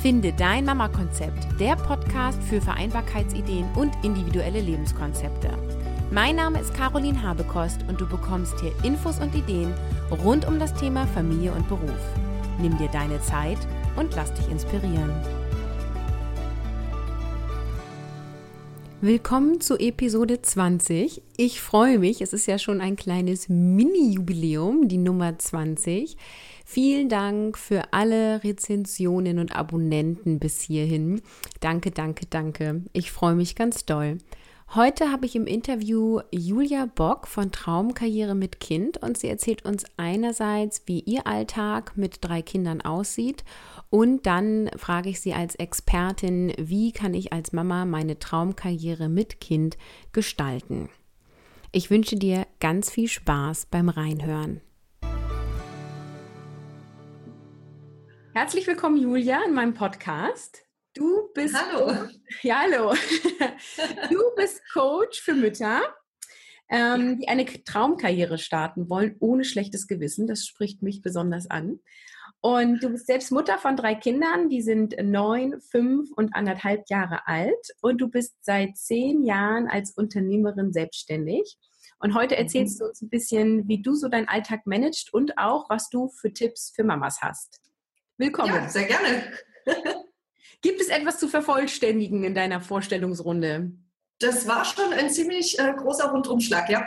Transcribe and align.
Finde 0.00 0.32
dein 0.32 0.64
Mama-Konzept, 0.64 1.60
der 1.60 1.76
Podcast 1.76 2.42
für 2.44 2.62
Vereinbarkeitsideen 2.62 3.66
und 3.76 3.92
individuelle 4.02 4.62
Lebenskonzepte. 4.62 5.50
Mein 6.10 6.36
Name 6.36 6.58
ist 6.58 6.72
Caroline 6.72 7.22
Habekost 7.22 7.84
und 7.86 8.00
du 8.00 8.08
bekommst 8.08 8.58
hier 8.60 8.72
Infos 8.82 9.20
und 9.20 9.34
Ideen 9.34 9.74
rund 10.24 10.48
um 10.48 10.58
das 10.58 10.72
Thema 10.72 11.06
Familie 11.08 11.52
und 11.52 11.68
Beruf. 11.68 12.00
Nimm 12.62 12.78
dir 12.78 12.88
deine 12.88 13.20
Zeit 13.20 13.58
und 13.96 14.16
lass 14.16 14.32
dich 14.32 14.48
inspirieren. 14.50 15.12
Willkommen 19.02 19.60
zu 19.60 19.78
Episode 19.78 20.40
20. 20.40 21.20
Ich 21.36 21.60
freue 21.60 21.98
mich, 21.98 22.22
es 22.22 22.32
ist 22.32 22.46
ja 22.46 22.58
schon 22.58 22.80
ein 22.80 22.96
kleines 22.96 23.50
Mini-Jubiläum, 23.50 24.88
die 24.88 24.96
Nummer 24.96 25.38
20. 25.38 26.16
Vielen 26.72 27.08
Dank 27.08 27.58
für 27.58 27.92
alle 27.92 28.44
Rezensionen 28.44 29.40
und 29.40 29.56
Abonnenten 29.56 30.38
bis 30.38 30.60
hierhin. 30.60 31.20
Danke, 31.58 31.90
danke, 31.90 32.26
danke. 32.26 32.84
Ich 32.92 33.10
freue 33.10 33.34
mich 33.34 33.56
ganz 33.56 33.86
doll. 33.86 34.18
Heute 34.76 35.10
habe 35.10 35.26
ich 35.26 35.34
im 35.34 35.48
Interview 35.48 36.20
Julia 36.30 36.86
Bock 36.86 37.26
von 37.26 37.50
Traumkarriere 37.50 38.36
mit 38.36 38.60
Kind 38.60 38.98
und 38.98 39.18
sie 39.18 39.26
erzählt 39.26 39.64
uns 39.64 39.84
einerseits, 39.96 40.82
wie 40.86 41.00
ihr 41.00 41.26
Alltag 41.26 41.96
mit 41.96 42.18
drei 42.20 42.40
Kindern 42.40 42.82
aussieht 42.82 43.42
und 43.90 44.24
dann 44.26 44.70
frage 44.76 45.08
ich 45.08 45.20
sie 45.20 45.34
als 45.34 45.56
Expertin, 45.56 46.52
wie 46.56 46.92
kann 46.92 47.14
ich 47.14 47.32
als 47.32 47.52
Mama 47.52 47.84
meine 47.84 48.20
Traumkarriere 48.20 49.08
mit 49.08 49.40
Kind 49.40 49.76
gestalten. 50.12 50.88
Ich 51.72 51.90
wünsche 51.90 52.14
dir 52.14 52.46
ganz 52.60 52.90
viel 52.90 53.08
Spaß 53.08 53.66
beim 53.72 53.88
Reinhören. 53.88 54.60
Herzlich 58.40 58.66
willkommen, 58.66 58.96
Julia, 58.96 59.44
in 59.46 59.52
meinem 59.52 59.74
Podcast. 59.74 60.64
Du 60.94 61.28
bist. 61.34 61.54
Hallo. 61.54 62.08
Ja, 62.40 62.62
hallo. 62.62 62.94
Du 64.08 64.18
bist 64.34 64.62
Coach 64.72 65.20
für 65.20 65.34
Mütter, 65.34 65.82
ähm, 66.70 67.18
die 67.18 67.28
eine 67.28 67.44
Traumkarriere 67.44 68.38
starten 68.38 68.88
wollen, 68.88 69.14
ohne 69.20 69.44
schlechtes 69.44 69.86
Gewissen. 69.86 70.26
Das 70.26 70.46
spricht 70.46 70.80
mich 70.80 71.02
besonders 71.02 71.50
an. 71.50 71.80
Und 72.40 72.82
du 72.82 72.88
bist 72.88 73.08
selbst 73.08 73.30
Mutter 73.30 73.58
von 73.58 73.76
drei 73.76 73.94
Kindern, 73.94 74.48
die 74.48 74.62
sind 74.62 74.96
neun, 75.02 75.60
fünf 75.60 76.08
und 76.16 76.34
anderthalb 76.34 76.88
Jahre 76.88 77.26
alt. 77.26 77.66
Und 77.82 78.00
du 78.00 78.08
bist 78.08 78.36
seit 78.40 78.74
zehn 78.78 79.22
Jahren 79.22 79.68
als 79.68 79.90
Unternehmerin 79.90 80.72
selbstständig. 80.72 81.58
Und 81.98 82.14
heute 82.14 82.38
erzählst 82.38 82.80
mhm. 82.80 82.84
du 82.84 82.88
uns 82.88 83.02
ein 83.02 83.10
bisschen, 83.10 83.68
wie 83.68 83.82
du 83.82 83.94
so 83.94 84.08
deinen 84.08 84.28
Alltag 84.28 84.62
managst 84.64 85.12
und 85.12 85.36
auch, 85.36 85.68
was 85.68 85.90
du 85.90 86.08
für 86.08 86.32
Tipps 86.32 86.72
für 86.74 86.84
Mamas 86.84 87.20
hast. 87.20 87.60
Willkommen. 88.20 88.52
Ja, 88.52 88.68
sehr 88.68 88.84
gerne. 88.84 89.32
Gibt 90.60 90.78
es 90.78 90.88
etwas 90.88 91.18
zu 91.18 91.26
vervollständigen 91.26 92.22
in 92.22 92.34
deiner 92.34 92.60
Vorstellungsrunde? 92.60 93.72
Das 94.18 94.46
war 94.46 94.66
schon 94.66 94.92
ein 94.92 95.08
ziemlich 95.08 95.58
äh, 95.58 95.72
großer 95.72 96.10
Rundumschlag, 96.10 96.68
ja. 96.68 96.86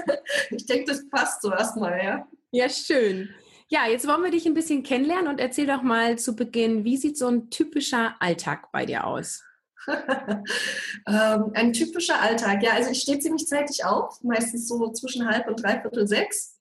ich 0.50 0.66
denke, 0.66 0.86
das 0.90 1.08
passt 1.08 1.40
so 1.40 1.52
erstmal, 1.52 2.02
ja. 2.02 2.26
Ja, 2.50 2.68
schön. 2.68 3.28
Ja, 3.68 3.86
jetzt 3.86 4.08
wollen 4.08 4.24
wir 4.24 4.32
dich 4.32 4.44
ein 4.44 4.54
bisschen 4.54 4.82
kennenlernen 4.82 5.28
und 5.28 5.38
erzähl 5.38 5.68
doch 5.68 5.82
mal 5.82 6.18
zu 6.18 6.34
Beginn, 6.34 6.82
wie 6.82 6.96
sieht 6.96 7.16
so 7.16 7.28
ein 7.28 7.48
typischer 7.48 8.16
Alltag 8.18 8.72
bei 8.72 8.84
dir 8.84 9.06
aus? 9.06 9.44
ähm, 9.86 11.52
ein 11.54 11.72
typischer 11.72 12.20
Alltag, 12.20 12.60
ja, 12.64 12.72
also 12.72 12.90
ich 12.90 13.02
stehe 13.02 13.20
ziemlich 13.20 13.46
zeitig 13.46 13.84
auf, 13.84 14.20
meistens 14.24 14.66
so 14.66 14.90
zwischen 14.90 15.28
halb 15.28 15.46
und 15.46 15.62
dreiviertel 15.62 16.08
sechs. 16.08 16.51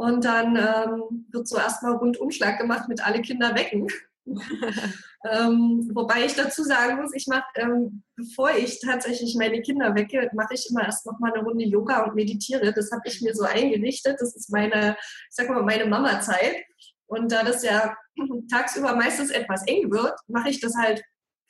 Und 0.00 0.24
dann 0.24 0.56
ähm, 0.56 1.26
wird 1.30 1.46
so 1.46 1.58
erstmal 1.58 1.92
Rundumschlag 1.96 2.58
gemacht 2.58 2.88
mit 2.88 3.06
alle 3.06 3.20
Kinder 3.20 3.54
wecken. 3.54 3.86
ähm, 5.30 5.90
wobei 5.92 6.24
ich 6.24 6.34
dazu 6.34 6.64
sagen 6.64 7.02
muss, 7.02 7.12
ich 7.14 7.26
mache, 7.26 7.44
ähm, 7.56 8.02
bevor 8.16 8.50
ich 8.52 8.80
tatsächlich 8.80 9.36
meine 9.38 9.60
Kinder 9.60 9.94
wecke, 9.94 10.30
mache 10.32 10.54
ich 10.54 10.70
immer 10.70 10.84
erst 10.84 11.04
noch 11.04 11.18
mal 11.18 11.34
eine 11.34 11.44
Runde 11.44 11.66
Yoga 11.66 12.04
und 12.04 12.14
meditiere. 12.14 12.72
Das 12.72 12.90
habe 12.92 13.02
ich 13.04 13.20
mir 13.20 13.34
so 13.34 13.44
eingerichtet. 13.44 14.16
Das 14.18 14.34
ist 14.34 14.50
meine, 14.50 14.96
ich 15.28 15.34
sag 15.36 15.50
mal, 15.50 15.62
meine 15.62 15.84
Mama-Zeit. 15.84 16.56
Und 17.04 17.30
da 17.30 17.42
das 17.42 17.62
ja 17.62 17.94
tagsüber 18.50 18.96
meistens 18.96 19.30
etwas 19.30 19.66
eng 19.66 19.90
wird, 19.90 20.14
mache 20.28 20.48
ich 20.48 20.60
das 20.60 20.76
halt, 20.76 21.04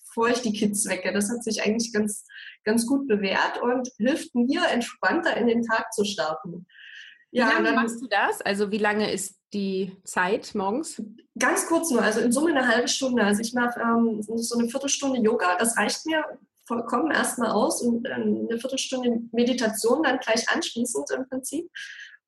bevor 0.08 0.28
ich 0.28 0.42
die 0.42 0.54
Kids 0.54 0.88
wecke. 0.88 1.12
Das 1.12 1.30
hat 1.30 1.44
sich 1.44 1.62
eigentlich 1.62 1.92
ganz, 1.92 2.26
ganz 2.64 2.84
gut 2.84 3.06
bewährt 3.06 3.62
und 3.62 3.88
hilft 3.98 4.34
mir, 4.34 4.66
entspannter 4.72 5.36
in 5.36 5.47
den 5.47 5.62
Tag 5.62 5.92
zu 5.92 6.04
starten. 6.04 6.66
Ja, 7.32 7.46
wie 7.46 7.52
lange 7.52 7.64
dann, 7.64 7.74
machst 7.76 8.00
du 8.00 8.06
das? 8.08 8.41
Also 8.41 8.70
wie 8.70 8.78
lange 8.78 9.10
ist 9.10 9.38
die 9.52 9.96
Zeit 10.04 10.54
morgens? 10.54 11.02
Ganz 11.38 11.66
kurz 11.66 11.91
nur, 11.91 12.02
also 12.02 12.20
in 12.20 12.32
Summe 12.32 12.50
eine 12.50 12.66
halbe 12.66 12.88
Stunde. 12.88 13.24
Also 13.24 13.41
ich 13.41 13.54
mache 13.54 13.80
ähm, 13.80 14.20
so 14.22 14.58
eine 14.58 14.68
Viertelstunde 14.68 15.20
Yoga, 15.20 15.56
das 15.56 15.76
reicht 15.76 16.06
mir 16.06 16.24
vollkommen 16.66 17.10
erstmal 17.10 17.50
aus 17.50 17.82
und 17.82 18.06
eine 18.08 18.58
Viertelstunde 18.58 19.22
Meditation 19.32 20.02
dann 20.02 20.18
gleich 20.18 20.48
anschließend 20.48 21.10
im 21.10 21.28
Prinzip. 21.28 21.70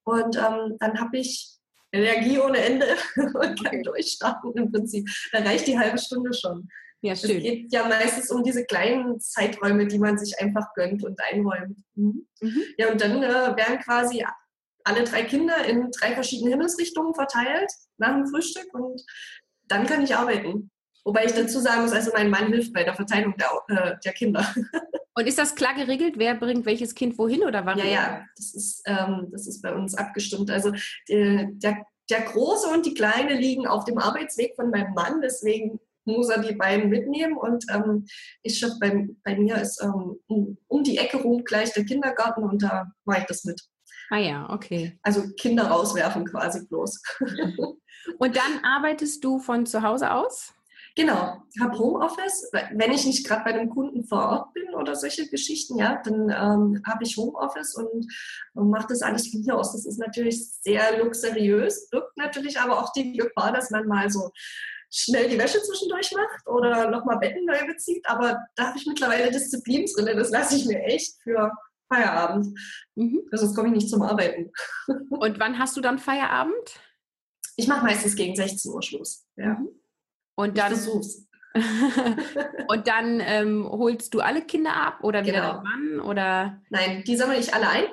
Und 0.04 0.36
ähm, 0.36 0.76
dann 0.80 1.00
habe 1.00 1.19
ich 1.19 1.52
Energie 1.92 2.38
ohne 2.38 2.58
Ende 2.58 2.86
und 3.16 3.64
kann 3.64 3.82
durchstarten 3.82 4.52
im 4.54 4.72
Prinzip. 4.72 5.08
Da 5.30 5.40
reicht 5.40 5.66
die 5.66 5.78
halbe 5.78 5.98
Stunde 5.98 6.32
schon. 6.34 6.69
Ja, 7.02 7.16
schön. 7.16 7.36
Es 7.36 7.42
geht 7.42 7.72
ja 7.72 7.86
meistens 7.86 8.30
um 8.30 8.42
diese 8.44 8.64
kleinen 8.64 9.20
Zeiträume, 9.20 9.86
die 9.86 9.98
man 9.98 10.19
sich 10.19 10.40
einfach 10.40 10.72
gönnt 10.74 11.04
und 11.04 11.20
einräumt. 11.20 11.78
Mhm. 11.94 12.26
Mhm. 12.40 12.62
Ja, 12.78 12.90
und 12.90 13.00
dann 13.00 13.22
äh, 13.22 13.56
werden 13.56 13.78
quasi 13.80 14.24
alle 14.84 15.04
drei 15.04 15.25
Kinder 15.25 15.65
in 15.65 15.91
drei 15.91 16.15
verschiedene 16.15 16.50
Himmelsrichtungen 16.50 17.15
verteilt 17.15 17.70
nach 17.98 18.15
dem 18.15 18.26
Frühstück 18.26 18.72
und 18.75 19.03
dann 19.69 19.87
kann 19.87 20.03
ich 20.03 20.15
arbeiten. 20.15 20.70
Wobei 21.04 21.25
ich 21.25 21.32
dazu 21.32 21.59
sagen 21.59 21.82
muss, 21.82 21.93
also 21.93 22.12
mein 22.15 22.31
Mann 22.31 22.48
hilft 22.48 22.72
bei 22.72 22.84
der 22.84 22.94
Verteilung 22.94 23.34
der, 23.37 23.50
äh, 23.69 23.97
der 24.04 24.12
Kinder. 24.12 24.47
Und 25.15 25.26
ist 25.26 25.38
das 25.38 25.54
klar 25.54 25.75
geregelt, 25.75 26.15
wer 26.16 26.34
bringt 26.34 26.65
welches 26.65 26.94
Kind 26.94 27.19
wohin 27.19 27.43
oder 27.43 27.66
wann? 27.66 27.78
Ja, 27.78 27.84
ja, 27.84 28.25
das 28.34 28.54
ist, 28.54 28.82
ähm, 28.87 29.28
das 29.31 29.47
ist 29.47 29.60
bei 29.60 29.75
uns 29.75 29.94
abgestimmt. 29.94 30.50
Also 30.50 30.72
die, 31.06 31.49
der, 31.53 31.84
der 32.09 32.22
Große 32.22 32.69
und 32.69 32.87
die 32.87 32.94
Kleine 32.94 33.34
liegen 33.34 33.66
auf 33.66 33.84
dem 33.84 33.99
Arbeitsweg 33.99 34.56
von 34.56 34.70
meinem 34.70 34.94
Mann, 34.94 35.20
deswegen 35.20 35.78
muss 36.04 36.31
er 36.31 36.41
die 36.41 36.54
beiden 36.54 36.88
mitnehmen. 36.88 37.37
Und 37.37 37.66
ähm, 37.70 38.06
ich 38.43 38.59
schaffe 38.59 38.78
bei, 38.81 39.06
bei 39.22 39.37
mir 39.37 39.56
ist 39.56 39.82
ähm, 39.82 40.19
um, 40.28 40.56
um 40.69 40.82
die 40.82 40.97
Ecke 40.97 41.19
rum 41.19 41.44
gleich 41.44 41.72
der 41.75 41.84
Kindergarten 41.84 42.44
und 42.44 42.62
da 42.62 42.91
mache 43.04 43.20
ich 43.20 43.26
das 43.26 43.44
mit. 43.44 43.60
Ah 44.12 44.18
ja, 44.18 44.46
okay. 44.50 44.98
Also 45.02 45.22
Kinder 45.40 45.68
rauswerfen 45.68 46.26
quasi 46.26 46.66
bloß. 46.66 47.00
Und 48.18 48.36
dann 48.36 48.62
arbeitest 48.62 49.24
du 49.24 49.38
von 49.38 49.64
zu 49.64 49.80
Hause 49.80 50.12
aus? 50.12 50.52
Genau, 50.94 51.42
ich 51.50 51.62
habe 51.62 51.78
Homeoffice. 51.78 52.50
Wenn 52.74 52.92
ich 52.92 53.06
nicht 53.06 53.26
gerade 53.26 53.44
bei 53.44 53.54
einem 53.54 53.70
Kunden 53.70 54.04
vor 54.04 54.18
Ort 54.18 54.52
bin 54.52 54.74
oder 54.74 54.96
solche 54.96 55.30
Geschichten, 55.30 55.78
ja, 55.78 56.02
dann 56.04 56.28
ähm, 56.28 56.82
habe 56.86 57.04
ich 57.04 57.16
Homeoffice 57.16 57.74
und, 57.76 58.06
und 58.52 58.68
mache 58.68 58.88
das 58.90 59.00
alles 59.00 59.28
von 59.28 59.40
hier 59.40 59.56
aus. 59.56 59.72
Das 59.72 59.86
ist 59.86 59.98
natürlich 59.98 60.46
sehr 60.60 60.98
luxuriös, 61.02 61.88
birgt 61.88 62.14
natürlich 62.18 62.60
aber 62.60 62.82
auch 62.82 62.92
die 62.92 63.16
Gefahr, 63.16 63.54
dass 63.54 63.70
man 63.70 63.86
mal 63.86 64.10
so 64.10 64.30
schnell 64.90 65.30
die 65.30 65.38
Wäsche 65.38 65.62
zwischendurch 65.62 66.12
macht 66.12 66.46
oder 66.46 66.90
nochmal 66.90 67.16
Betten 67.18 67.46
neu 67.46 67.66
bezieht. 67.66 68.06
Aber 68.06 68.44
da 68.56 68.66
habe 68.66 68.76
ich 68.76 68.84
mittlerweile 68.84 69.30
Disziplin 69.30 69.86
drin. 69.96 70.18
Das 70.18 70.28
lasse 70.28 70.56
ich 70.56 70.66
mir 70.66 70.82
echt 70.82 71.14
für 71.22 71.50
Feierabend. 71.92 72.58
Mhm. 72.94 73.22
Sonst 73.32 73.54
komme 73.54 73.69
ich 73.69 73.75
nicht 73.75 73.88
zum 73.91 74.03
Arbeiten. 74.03 74.50
Und 75.10 75.38
wann 75.38 75.58
hast 75.58 75.76
du 75.76 75.80
dann 75.80 75.98
Feierabend? 75.98 76.80
Ich 77.56 77.69
mache 77.69 77.84
meistens 77.84 78.16
gegen 78.16 78.34
16 78.34 78.72
Uhr 78.72 78.82
Schluss. 78.82 79.26
Ja. 79.36 79.54
Mhm. 79.54 79.69
Und 80.34 80.56
dann, 80.56 80.72
und 82.69 82.88
dann 82.88 83.20
ähm, 83.20 83.69
holst 83.70 84.14
du 84.14 84.20
alle 84.20 84.42
Kinder 84.42 84.75
ab 84.75 85.00
oder 85.02 85.25
wieder 85.25 85.32
genau. 85.32 85.62
Mann? 85.62 86.00
Oder? 86.00 86.62
Nein, 86.70 87.04
die 87.06 87.16
sammle 87.16 87.38
ich 87.38 87.52
alle 87.52 87.69
ein. 87.69 87.84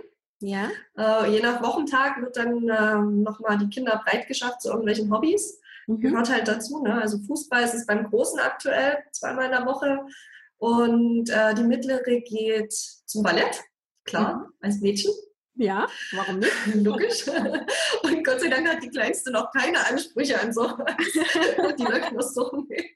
Ja. 0.42 0.70
Äh, 0.97 1.32
je 1.32 1.41
nach 1.41 1.62
Wochentag 1.62 2.22
wird 2.22 2.38
dann 2.38 2.70
äh, 2.70 3.22
nochmal 3.22 3.58
die 3.58 3.70
Kinder 3.70 4.02
breit 4.06 4.28
geschafft 4.28 4.62
zu 4.62 4.70
irgendwelchen 4.70 5.12
Hobbys. 5.14 5.59
Mhm. 5.88 6.00
Gehört 6.00 6.29
halt 6.29 6.47
dazu. 6.47 6.82
Ne? 6.82 6.94
Also 7.02 7.20
Fußball 7.20 7.64
ist 7.64 7.73
es 7.73 7.85
beim 7.85 8.09
Großen 8.09 8.40
aktuell, 8.40 9.03
zweimal 9.12 9.46
in 9.46 9.52
der 9.52 9.66
Woche. 9.66 10.06
Und 10.58 11.29
äh, 11.29 11.53
die 11.56 11.64
mittlere 11.64 12.22
geht 12.22 12.73
zum 12.73 13.23
Ballett 13.23 13.62
klar, 14.09 14.35
mhm. 14.35 14.53
als 14.61 14.79
Mädchen. 14.82 15.11
Ja, 15.56 15.88
warum 16.14 16.40
nicht? 16.40 16.52
Logisch. 16.76 17.28
Und 17.28 18.23
Gott 18.23 18.40
sei 18.40 18.47
Dank 18.47 18.67
hat 18.70 18.82
die 18.82 18.90
Kleinste 18.90 19.29
noch 19.29 19.52
keine 19.52 19.85
Ansprüche 19.88 20.40
an 20.40 20.53
sowas. 20.53 20.96
die 21.78 21.84
läuft 21.84 22.14
noch 22.14 22.22
so 22.22 22.66
mit. 22.70 22.91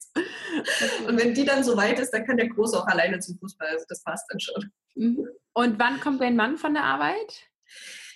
Und 1.05 1.19
wenn 1.19 1.33
die 1.33 1.43
dann 1.43 1.63
so 1.63 1.75
weit 1.75 1.99
ist, 1.99 2.11
dann 2.11 2.25
kann 2.25 2.37
der 2.37 2.47
Große 2.47 2.77
auch 2.77 2.87
alleine 2.87 3.19
zum 3.19 3.37
Fußball. 3.37 3.67
Also 3.67 3.85
das 3.89 4.01
passt 4.03 4.25
dann 4.29 4.39
schon. 4.39 4.71
Mhm. 4.95 5.27
Und 5.53 5.77
wann 5.77 5.99
kommt 5.99 6.21
dein 6.21 6.37
Mann 6.37 6.57
von 6.57 6.73
der 6.73 6.85
Arbeit? 6.85 7.49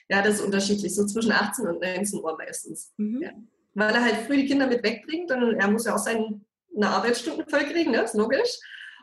Ja, 0.07 0.21
das 0.21 0.35
ist 0.35 0.41
unterschiedlich. 0.41 0.95
So 0.95 1.05
zwischen 1.05 1.33
18 1.33 1.67
und 1.67 1.81
19 1.81 2.19
Uhr 2.21 2.37
meistens. 2.37 2.93
Mhm. 2.95 3.21
Ja. 3.21 3.31
Weil 3.73 3.95
er 3.95 4.03
halt 4.03 4.27
früh 4.27 4.37
die 4.37 4.45
Kinder 4.45 4.67
mit 4.67 4.81
wegbringt. 4.81 5.29
Und 5.29 5.55
er 5.55 5.67
muss 5.69 5.85
ja 5.85 5.93
auch 5.93 5.99
seine 5.99 6.39
Arbeitsstunden 6.81 7.49
voll 7.49 7.65
kriegen, 7.65 7.91
ne? 7.91 8.03
ist 8.03 8.15
logisch. 8.15 8.57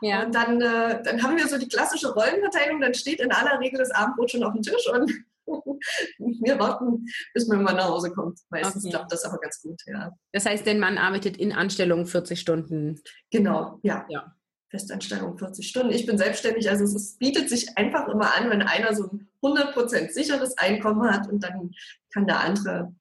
Ja. 0.05 0.23
Und 0.23 0.35
dann, 0.35 0.61
äh, 0.61 1.01
dann 1.03 1.23
haben 1.23 1.37
wir 1.37 1.47
so 1.47 1.57
die 1.57 1.67
klassische 1.67 2.13
Rollenverteilung, 2.13 2.81
dann 2.81 2.93
steht 2.93 3.19
in 3.19 3.31
aller 3.31 3.59
Regel 3.59 3.79
das 3.79 3.91
Abendbrot 3.91 4.31
schon 4.31 4.43
auf 4.43 4.53
dem 4.53 4.61
Tisch 4.61 4.89
und 4.91 5.11
Wir 6.17 6.59
warten, 6.59 7.05
bis 7.33 7.47
mein 7.47 7.63
Mann 7.63 7.75
nach 7.75 7.89
Hause 7.89 8.11
kommt. 8.11 8.39
Meistens 8.49 8.83
okay. 8.83 8.95
klappt 8.95 9.11
das 9.11 9.23
aber 9.25 9.37
ganz 9.37 9.61
gut, 9.61 9.81
ja. 9.85 10.11
Das 10.31 10.45
heißt, 10.45 10.65
dein 10.65 10.79
Mann 10.79 10.97
arbeitet 10.97 11.37
in 11.37 11.51
Anstellung 11.51 12.05
40 12.05 12.39
Stunden? 12.39 12.99
Genau, 13.31 13.79
ja. 13.83 14.05
ja. 14.09 14.35
Festanstellung 14.69 15.37
40 15.37 15.67
Stunden. 15.67 15.93
Ich 15.93 16.05
bin 16.05 16.17
selbstständig, 16.17 16.69
also 16.69 16.83
es, 16.83 16.95
es 16.95 17.17
bietet 17.17 17.49
sich 17.49 17.77
einfach 17.77 18.07
immer 18.07 18.35
an, 18.35 18.49
wenn 18.49 18.61
einer 18.61 18.93
so 18.95 19.09
ein 19.09 19.29
100% 19.41 20.11
sicheres 20.11 20.57
Einkommen 20.57 21.09
hat 21.09 21.29
und 21.29 21.43
dann 21.43 21.71
kann 22.11 22.25
der 22.25 22.39
andere 22.39 22.93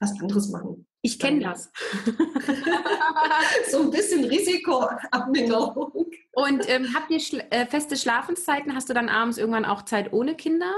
was 0.00 0.12
anderes 0.20 0.48
machen. 0.48 0.86
Ich 1.00 1.18
kenne 1.18 1.40
das. 1.40 1.70
so 3.70 3.82
ein 3.82 3.90
bisschen 3.90 4.24
Risikoabminderung. 4.24 6.10
Und 6.32 6.68
ähm, 6.68 6.94
habt 6.94 7.10
ihr 7.10 7.20
schla 7.20 7.44
äh, 7.50 7.66
feste 7.66 7.96
Schlafenszeiten? 7.96 8.74
Hast 8.74 8.88
du 8.88 8.94
dann 8.94 9.08
abends 9.08 9.38
irgendwann 9.38 9.64
auch 9.64 9.82
Zeit 9.82 10.12
ohne 10.12 10.34
Kinder? 10.34 10.72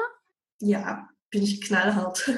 Ja, 0.60 1.08
bin 1.30 1.42
ich 1.42 1.62
knallhart. 1.62 2.28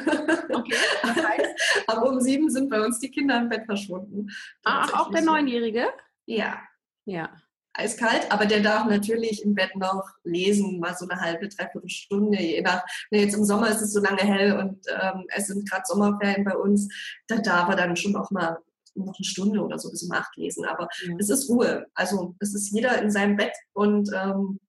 Okay, 0.48 0.74
das 1.02 1.16
heißt? 1.16 1.84
Aber 1.88 2.08
um 2.08 2.20
sieben 2.20 2.50
sind 2.50 2.70
bei 2.70 2.80
uns 2.84 3.00
die 3.00 3.10
Kinder 3.10 3.38
im 3.38 3.48
Bett 3.48 3.66
verschwunden. 3.66 4.30
Ach, 4.64 4.92
auch 4.94 5.10
der 5.10 5.22
Neunjährige? 5.22 5.88
Ja. 6.26 6.60
Ja 7.04 7.30
eiskalt, 7.74 8.30
aber 8.30 8.46
der 8.46 8.60
darf 8.60 8.86
natürlich 8.86 9.42
im 9.42 9.54
Bett 9.54 9.74
noch 9.76 10.04
lesen, 10.24 10.78
mal 10.78 10.94
so 10.94 11.08
eine 11.08 11.20
halbe, 11.20 11.48
dreiviertel 11.48 11.88
Stunde, 11.88 12.40
je 12.40 12.60
nach, 12.60 12.82
ne, 13.10 13.20
jetzt 13.20 13.34
im 13.34 13.44
Sommer 13.44 13.70
ist 13.70 13.80
es 13.80 13.92
so 13.92 14.00
lange 14.00 14.22
hell 14.22 14.56
und 14.58 14.86
ähm, 14.88 15.24
es 15.28 15.46
sind 15.46 15.68
gerade 15.68 15.84
Sommerferien 15.86 16.44
bei 16.44 16.56
uns, 16.56 16.88
da 17.28 17.36
darf 17.36 17.68
er 17.68 17.76
dann 17.76 17.96
schon 17.96 18.16
auch 18.16 18.30
mal 18.30 18.58
noch 18.94 19.14
eine 19.16 19.24
Stunde 19.24 19.60
oder 19.60 19.78
so 19.78 19.90
bis 19.90 20.02
um 20.02 20.12
acht 20.12 20.36
lesen, 20.36 20.66
aber 20.66 20.88
ja. 21.06 21.14
es 21.18 21.30
ist 21.30 21.48
Ruhe, 21.48 21.86
also 21.94 22.34
es 22.40 22.54
ist 22.54 22.70
jeder 22.72 23.00
in 23.00 23.10
seinem 23.10 23.36
Bett 23.36 23.54
und 23.72 24.10
ähm, 24.14 24.60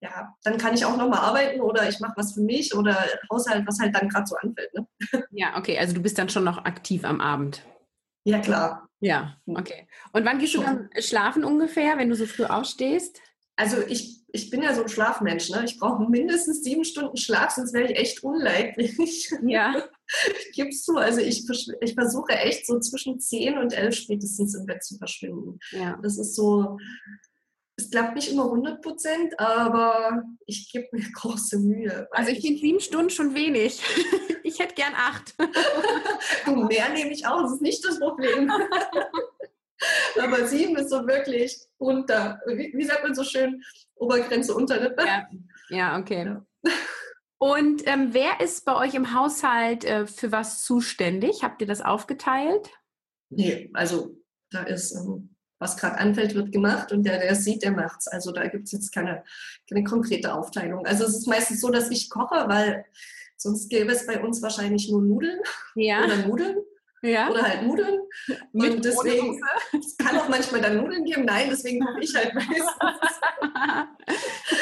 ja, 0.00 0.32
dann 0.44 0.58
kann 0.58 0.74
ich 0.74 0.84
auch 0.84 0.96
noch 0.96 1.08
mal 1.08 1.18
arbeiten 1.18 1.60
oder 1.60 1.88
ich 1.88 1.98
mache 2.00 2.14
was 2.16 2.32
für 2.32 2.40
mich 2.40 2.74
oder 2.74 2.96
Haushalt, 3.32 3.66
was 3.66 3.80
halt 3.80 3.94
dann 3.96 4.08
gerade 4.08 4.26
so 4.26 4.36
anfällt. 4.36 4.72
Ne? 4.74 4.86
Ja, 5.32 5.56
okay, 5.56 5.78
also 5.78 5.94
du 5.94 6.00
bist 6.00 6.18
dann 6.18 6.28
schon 6.28 6.44
noch 6.44 6.58
aktiv 6.58 7.04
am 7.04 7.20
Abend. 7.20 7.62
Ja, 8.28 8.40
klar. 8.40 8.86
Ja, 9.00 9.38
okay. 9.46 9.88
Und 10.12 10.26
wann 10.26 10.38
gehst 10.38 10.54
du 10.54 10.60
dann 10.60 10.90
schlafen 10.98 11.44
ungefähr, 11.44 11.96
wenn 11.96 12.10
du 12.10 12.14
so 12.14 12.26
früh 12.26 12.44
aufstehst? 12.44 13.22
Also 13.56 13.78
ich, 13.88 14.22
ich 14.32 14.50
bin 14.50 14.62
ja 14.62 14.74
so 14.74 14.82
ein 14.82 14.88
Schlafmensch, 14.88 15.48
ne? 15.48 15.64
Ich 15.64 15.78
brauche 15.78 16.08
mindestens 16.10 16.62
sieben 16.62 16.84
Stunden 16.84 17.16
Schlaf, 17.16 17.52
sonst 17.52 17.72
wäre 17.72 17.90
ich 17.90 17.98
echt 17.98 18.22
unleidlich. 18.22 19.32
Ja. 19.42 19.82
Gibst 20.52 20.86
du? 20.88 20.96
Also 20.96 21.20
ich, 21.20 21.48
ich 21.80 21.94
versuche 21.94 22.32
echt 22.32 22.66
so 22.66 22.78
zwischen 22.80 23.18
zehn 23.18 23.56
und 23.56 23.72
elf 23.72 23.94
spätestens 23.94 24.54
im 24.54 24.66
Bett 24.66 24.84
zu 24.84 24.98
verschwinden. 24.98 25.58
Ja. 25.70 25.98
Das 26.02 26.18
ist 26.18 26.34
so, 26.34 26.78
es 27.78 27.90
klappt 27.90 28.16
nicht 28.16 28.30
immer 28.30 28.44
100 28.44 28.82
Prozent, 28.82 29.38
aber 29.38 30.24
ich 30.46 30.70
gebe 30.72 30.88
mir 30.92 31.04
große 31.14 31.58
Mühe. 31.58 32.08
Also 32.10 32.32
ich 32.32 32.40
finde 32.40 32.60
sieben 32.60 32.80
Stunden 32.80 33.10
schon 33.10 33.34
wenig. 33.34 33.80
Ich 34.44 34.60
hätte 34.60 34.76
gern 34.76 34.94
acht. 34.96 35.34
Du, 36.46 36.64
mehr 36.64 36.88
nehme 36.88 37.12
ich 37.12 37.26
auch, 37.26 37.42
das 37.42 37.52
ist 37.52 37.60
nicht 37.60 37.84
das 37.84 37.98
Problem. 37.98 38.50
Aber 40.18 40.46
sieben 40.46 40.74
ist 40.76 40.88
so 40.88 41.06
wirklich 41.06 41.54
unter, 41.76 42.40
wie, 42.46 42.72
wie 42.74 42.84
sagt 42.84 43.02
man 43.02 43.14
so 43.14 43.24
schön, 43.24 43.62
Obergrenze, 43.96 44.54
Unterlippe. 44.54 45.04
Ja, 45.04 45.28
ja 45.68 45.98
okay. 45.98 46.24
Ja. 46.24 46.72
Und 47.36 47.86
ähm, 47.86 48.14
wer 48.14 48.40
ist 48.40 48.64
bei 48.64 48.74
euch 48.74 48.94
im 48.94 49.12
Haushalt 49.12 49.84
äh, 49.84 50.06
für 50.06 50.32
was 50.32 50.62
zuständig? 50.64 51.42
Habt 51.42 51.60
ihr 51.60 51.68
das 51.68 51.82
aufgeteilt? 51.82 52.70
Nee, 53.28 53.70
also 53.74 54.16
da 54.50 54.62
ist 54.62 54.94
ähm, 54.94 55.36
was 55.58 55.76
gerade 55.76 55.98
anfällt, 55.98 56.34
wird 56.34 56.52
gemacht 56.52 56.92
und 56.92 57.04
der, 57.04 57.18
der 57.18 57.30
es 57.30 57.44
sieht, 57.44 57.62
der 57.62 57.72
macht's. 57.72 58.08
Also 58.08 58.32
da 58.32 58.46
gibt 58.46 58.66
es 58.66 58.72
jetzt 58.72 58.92
keine, 58.92 59.24
keine 59.68 59.84
konkrete 59.84 60.34
Aufteilung. 60.34 60.86
Also 60.86 61.04
es 61.04 61.16
ist 61.16 61.26
meistens 61.26 61.60
so, 61.60 61.70
dass 61.70 61.90
ich 61.90 62.10
koche, 62.10 62.48
weil 62.48 62.84
sonst 63.36 63.68
gäbe 63.68 63.92
es 63.92 64.06
bei 64.06 64.20
uns 64.20 64.42
wahrscheinlich 64.42 64.90
nur 64.90 65.02
Nudeln 65.02 65.40
ja. 65.74 66.04
oder 66.04 66.16
Nudeln. 66.26 66.56
Ja. 67.02 67.30
Oder 67.30 67.42
halt 67.42 67.62
Nudeln. 67.62 68.00
Mit 68.52 68.74
und 68.74 68.84
deswegen, 68.84 69.40
es 69.78 69.96
kann 69.96 70.18
auch 70.18 70.28
manchmal 70.28 70.60
dann 70.60 70.78
Nudeln 70.78 71.04
geben. 71.04 71.24
Nein, 71.24 71.48
deswegen 71.48 71.84
koche 71.84 72.00
ich 72.00 72.14
halt 72.14 72.34
meistens. 72.34 72.66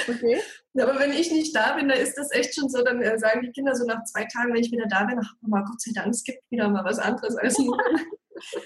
okay. 0.08 0.42
Aber 0.78 0.98
wenn 0.98 1.12
ich 1.12 1.32
nicht 1.32 1.56
da 1.56 1.76
bin, 1.76 1.88
dann 1.88 1.98
ist 1.98 2.18
das 2.18 2.30
echt 2.32 2.54
schon 2.54 2.68
so, 2.68 2.82
dann 2.82 3.00
äh, 3.00 3.18
sagen 3.18 3.40
die 3.40 3.52
Kinder 3.52 3.74
so 3.74 3.86
nach 3.86 4.04
zwei 4.04 4.26
Tagen, 4.26 4.52
wenn 4.52 4.60
ich 4.60 4.70
wieder 4.70 4.86
da 4.86 5.04
bin, 5.04 5.18
ach 5.18 5.32
Mama, 5.40 5.64
Gott 5.66 5.80
sei 5.80 5.92
Dank, 5.94 6.08
es 6.08 6.24
gibt 6.24 6.42
wieder 6.50 6.68
mal 6.68 6.84
was 6.84 6.98
anderes 6.98 7.36
als 7.36 7.58
Nudeln. 7.58 8.00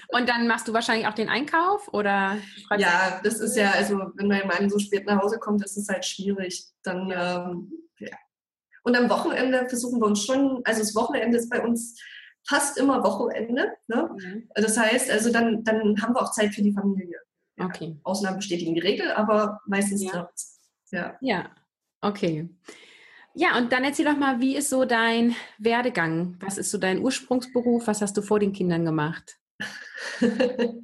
Und 0.09 0.29
dann 0.29 0.47
machst 0.47 0.67
du 0.67 0.73
wahrscheinlich 0.73 1.07
auch 1.07 1.13
den 1.13 1.29
Einkauf 1.29 1.87
oder? 1.93 2.37
Ja, 2.77 3.19
das 3.23 3.39
ist 3.39 3.55
ja, 3.55 3.71
also 3.71 4.11
wenn 4.15 4.27
mein 4.27 4.47
Mann 4.47 4.69
so 4.69 4.79
spät 4.79 5.05
nach 5.05 5.21
Hause 5.21 5.39
kommt, 5.39 5.63
ist 5.63 5.77
es 5.77 5.87
halt 5.87 6.05
schwierig. 6.05 6.65
Dann, 6.83 7.11
ähm, 7.11 7.71
ja. 7.99 8.15
Und 8.83 8.95
am 8.95 9.09
Wochenende 9.09 9.67
versuchen 9.69 9.99
wir 9.99 10.07
uns 10.07 10.23
schon, 10.23 10.61
also 10.65 10.81
das 10.81 10.95
Wochenende 10.95 11.37
ist 11.37 11.49
bei 11.49 11.61
uns 11.61 11.99
fast 12.47 12.77
immer 12.77 13.03
Wochenende. 13.03 13.73
Ne? 13.87 14.09
Mhm. 14.17 14.49
Das 14.55 14.77
heißt, 14.77 15.11
also 15.11 15.31
dann, 15.31 15.63
dann 15.63 16.01
haben 16.01 16.13
wir 16.13 16.21
auch 16.21 16.31
Zeit 16.31 16.53
für 16.53 16.61
die 16.61 16.73
Familie. 16.73 17.17
Ja, 17.57 17.65
okay. 17.65 17.97
Ausnahmen 18.03 18.37
bestätigen 18.37 18.73
die 18.73 18.81
Regel, 18.81 19.11
aber 19.11 19.59
meistens 19.65 20.03
ja. 20.03 20.29
Ja. 20.91 21.17
ja, 21.21 21.51
okay. 22.01 22.49
Ja, 23.33 23.57
und 23.57 23.71
dann 23.71 23.85
erzähl 23.85 24.05
doch 24.05 24.17
mal, 24.17 24.41
wie 24.41 24.57
ist 24.57 24.69
so 24.69 24.83
dein 24.83 25.35
Werdegang? 25.57 26.35
Was 26.41 26.57
ist 26.57 26.69
so 26.69 26.77
dein 26.77 26.99
Ursprungsberuf? 26.99 27.87
Was 27.87 28.01
hast 28.01 28.17
du 28.17 28.21
vor 28.21 28.39
den 28.39 28.51
Kindern 28.51 28.83
gemacht? 28.83 29.37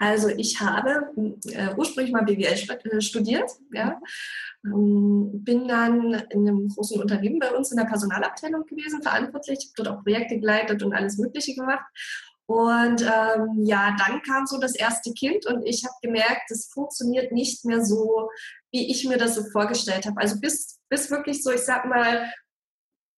also 0.00 0.28
ich 0.28 0.60
habe 0.60 1.12
äh, 1.52 1.74
ursprünglich 1.76 2.12
mal 2.12 2.24
BWL 2.24 2.54
äh, 2.92 3.00
studiert, 3.00 3.50
ja, 3.72 4.00
ähm, 4.64 5.30
bin 5.44 5.68
dann 5.68 6.14
in 6.30 6.48
einem 6.48 6.68
großen 6.68 7.00
Unternehmen 7.00 7.38
bei 7.38 7.52
uns 7.52 7.70
in 7.70 7.78
der 7.78 7.84
Personalabteilung 7.84 8.66
gewesen, 8.66 9.02
verantwortlich, 9.02 9.58
habe 9.58 9.72
dort 9.76 9.88
auch 9.88 10.02
Projekte 10.02 10.38
geleitet 10.38 10.82
und 10.82 10.92
alles 10.92 11.18
Mögliche 11.18 11.54
gemacht. 11.54 11.84
Und 12.46 13.02
ähm, 13.02 13.64
ja, 13.64 13.96
dann 13.98 14.22
kam 14.22 14.46
so 14.46 14.58
das 14.58 14.76
erste 14.76 15.12
Kind 15.12 15.46
und 15.46 15.66
ich 15.66 15.84
habe 15.84 15.94
gemerkt, 16.00 16.50
es 16.50 16.66
funktioniert 16.72 17.32
nicht 17.32 17.64
mehr 17.64 17.84
so, 17.84 18.30
wie 18.70 18.90
ich 18.90 19.04
mir 19.04 19.18
das 19.18 19.34
so 19.34 19.42
vorgestellt 19.50 20.06
habe. 20.06 20.20
Also 20.20 20.38
bis, 20.40 20.78
bis 20.88 21.10
wirklich 21.10 21.42
so, 21.42 21.50
ich 21.50 21.62
sag 21.62 21.86
mal, 21.86 22.30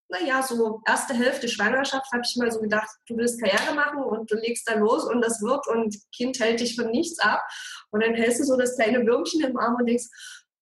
naja, 0.09 0.43
so 0.43 0.81
erste 0.87 1.15
Hälfte 1.15 1.49
Schwangerschaft 1.49 2.11
habe 2.13 2.23
ich 2.25 2.37
mal 2.37 2.51
so 2.51 2.61
gedacht, 2.61 2.89
du 3.07 3.17
willst 3.17 3.41
Karriere 3.41 3.75
machen 3.75 4.03
und 4.03 4.31
du 4.31 4.37
legst 4.37 4.69
da 4.69 4.75
los 4.75 5.05
und 5.05 5.21
das 5.21 5.43
wird 5.43 5.67
und 5.69 5.97
Kind 6.15 6.41
hält 6.41 6.61
dich 6.61 6.77
von 6.77 6.91
nichts 6.91 7.19
ab. 7.19 7.43
Und 7.91 8.03
dann 8.03 8.15
hältst 8.15 8.41
du 8.41 8.45
so 8.45 8.57
das 8.57 8.77
kleine 8.77 9.05
Würmchen 9.07 9.43
im 9.43 9.59
Arm 9.59 9.77
und 9.79 9.87
denkst, 9.87 10.07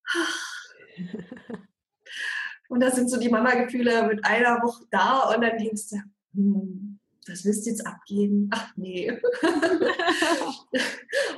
ach. 0.09 0.57
und 2.69 2.81
das 2.81 2.97
sind 2.97 3.09
so 3.09 3.19
die 3.19 3.29
Mama-Gefühle 3.29 4.09
mit 4.09 4.25
einer 4.25 4.61
Woche 4.63 4.85
da 4.91 5.31
und 5.31 5.43
dann 5.43 5.59
denkst 5.59 5.91
du, 5.91 5.97
hm, 6.35 6.99
das 7.27 7.45
willst 7.45 7.67
du 7.67 7.71
jetzt 7.71 7.87
abgeben? 7.87 8.51
Ach 8.53 8.73
nee. 8.77 9.11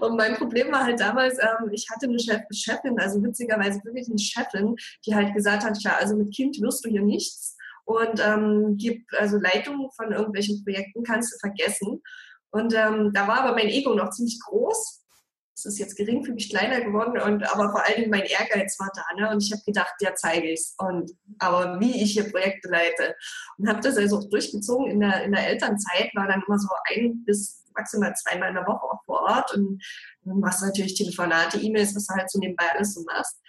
und 0.00 0.16
mein 0.16 0.36
Problem 0.36 0.72
war 0.72 0.84
halt 0.84 1.00
damals, 1.00 1.38
ähm, 1.38 1.70
ich 1.72 1.88
hatte 1.90 2.06
eine 2.06 2.18
Chef 2.18 2.40
Chefin, 2.52 2.98
also 2.98 3.22
witzigerweise 3.22 3.84
wirklich 3.84 4.08
eine 4.08 4.18
Chefin, 4.18 4.76
die 5.04 5.14
halt 5.14 5.34
gesagt 5.34 5.64
hat, 5.64 5.78
klar, 5.78 5.98
also 5.98 6.16
mit 6.16 6.34
Kind 6.34 6.58
wirst 6.60 6.84
du 6.84 6.90
hier 6.90 7.02
nichts 7.02 7.57
und 7.88 8.20
ähm, 8.22 8.76
gibt 8.76 9.16
also 9.18 9.38
Leitungen 9.38 9.90
von 9.92 10.12
irgendwelchen 10.12 10.62
Projekten 10.62 11.02
kannst 11.04 11.32
du 11.32 11.38
vergessen. 11.38 12.02
Und 12.50 12.74
ähm, 12.74 13.12
da 13.14 13.26
war 13.26 13.40
aber 13.40 13.54
mein 13.54 13.68
Ego 13.68 13.94
noch 13.94 14.10
ziemlich 14.10 14.38
groß. 14.44 15.06
Es 15.54 15.64
ist 15.64 15.78
jetzt 15.78 15.96
geringfügig 15.96 16.50
kleiner 16.50 16.82
geworden, 16.82 17.18
und 17.20 17.42
aber 17.50 17.70
vor 17.70 17.84
allen 17.84 17.96
Dingen 17.96 18.10
mein 18.10 18.26
Ehrgeiz 18.26 18.78
war 18.78 18.90
da. 18.94 19.02
Ne? 19.18 19.30
Und 19.30 19.42
ich 19.42 19.52
habe 19.52 19.62
gedacht, 19.64 19.94
ja, 20.00 20.14
zeige 20.14 20.50
ich's. 20.50 20.74
Und 20.76 21.10
aber 21.38 21.80
wie 21.80 22.02
ich 22.02 22.12
hier 22.12 22.30
Projekte 22.30 22.68
leite. 22.68 23.16
Und 23.56 23.68
habe 23.68 23.80
das 23.80 23.96
also 23.96 24.18
auch 24.18 24.28
durchgezogen 24.28 24.90
in 24.90 25.00
der, 25.00 25.24
in 25.24 25.32
der 25.32 25.46
Elternzeit, 25.46 26.10
war 26.14 26.28
dann 26.28 26.44
immer 26.46 26.58
so 26.58 26.68
ein 26.90 27.24
bis 27.24 27.64
maximal 27.74 28.12
zweimal 28.16 28.50
in 28.50 28.56
der 28.56 28.66
Woche 28.66 28.84
auch 28.84 29.02
vor 29.06 29.22
Ort 29.22 29.54
und 29.54 29.82
dann 30.24 30.40
machst 30.40 30.60
du 30.60 30.66
natürlich 30.66 30.94
Telefonate, 30.94 31.58
E-Mails, 31.58 31.94
was 31.94 32.06
du 32.06 32.14
halt 32.14 32.28
so 32.28 32.38
nebenbei 32.38 32.64
alles 32.74 32.94
so 32.94 33.02
machst 33.04 33.40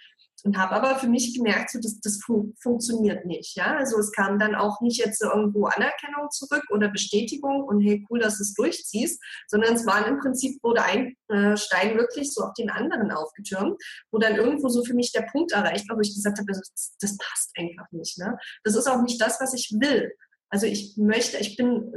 und 0.44 0.58
habe 0.58 0.74
aber 0.74 0.98
für 0.98 1.08
mich 1.08 1.34
gemerkt, 1.34 1.70
so, 1.70 1.80
das, 1.80 2.00
das 2.00 2.20
fun 2.22 2.54
funktioniert 2.60 3.26
nicht. 3.26 3.56
Ja? 3.56 3.76
Also 3.76 3.98
es 3.98 4.12
kam 4.12 4.38
dann 4.38 4.54
auch 4.54 4.80
nicht 4.80 4.98
jetzt 4.98 5.22
irgendwo 5.22 5.66
Anerkennung 5.66 6.30
zurück 6.30 6.64
oder 6.70 6.88
Bestätigung 6.88 7.64
und 7.64 7.80
hey, 7.80 8.06
cool, 8.10 8.18
dass 8.18 8.38
du 8.38 8.42
es 8.42 8.54
durchziehst, 8.54 9.22
sondern 9.48 9.74
es 9.74 9.86
waren 9.86 10.06
im 10.06 10.18
Prinzip, 10.18 10.62
wurde 10.62 10.82
ein 10.82 11.16
äh, 11.28 11.56
Stein 11.56 11.96
wirklich 11.96 12.32
so 12.32 12.44
auf 12.44 12.54
den 12.54 12.70
anderen 12.70 13.10
aufgetürmt, 13.10 13.80
wo 14.10 14.18
dann 14.18 14.36
irgendwo 14.36 14.68
so 14.68 14.84
für 14.84 14.94
mich 14.94 15.12
der 15.12 15.28
Punkt 15.30 15.52
erreicht 15.52 15.88
war, 15.88 15.96
wo 15.96 16.00
ich 16.00 16.14
gesagt 16.14 16.38
habe, 16.38 16.46
das, 16.46 16.96
das 17.00 17.16
passt 17.16 17.50
einfach 17.56 17.90
nicht. 17.92 18.18
Ne? 18.18 18.38
Das 18.64 18.76
ist 18.76 18.86
auch 18.86 19.02
nicht 19.02 19.20
das, 19.20 19.40
was 19.40 19.54
ich 19.54 19.70
will. 19.78 20.12
Also 20.48 20.66
ich 20.66 20.96
möchte, 20.96 21.38
ich 21.38 21.56
bin 21.56 21.92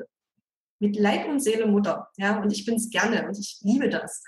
mit 0.80 0.98
Leib 0.98 1.28
und 1.28 1.40
Seele 1.40 1.66
Mutter, 1.66 2.10
ja, 2.18 2.42
und 2.42 2.52
ich 2.52 2.66
bin 2.66 2.76
es 2.76 2.90
gerne 2.90 3.26
und 3.26 3.40
ich 3.40 3.60
liebe 3.62 3.90
das. 3.90 4.22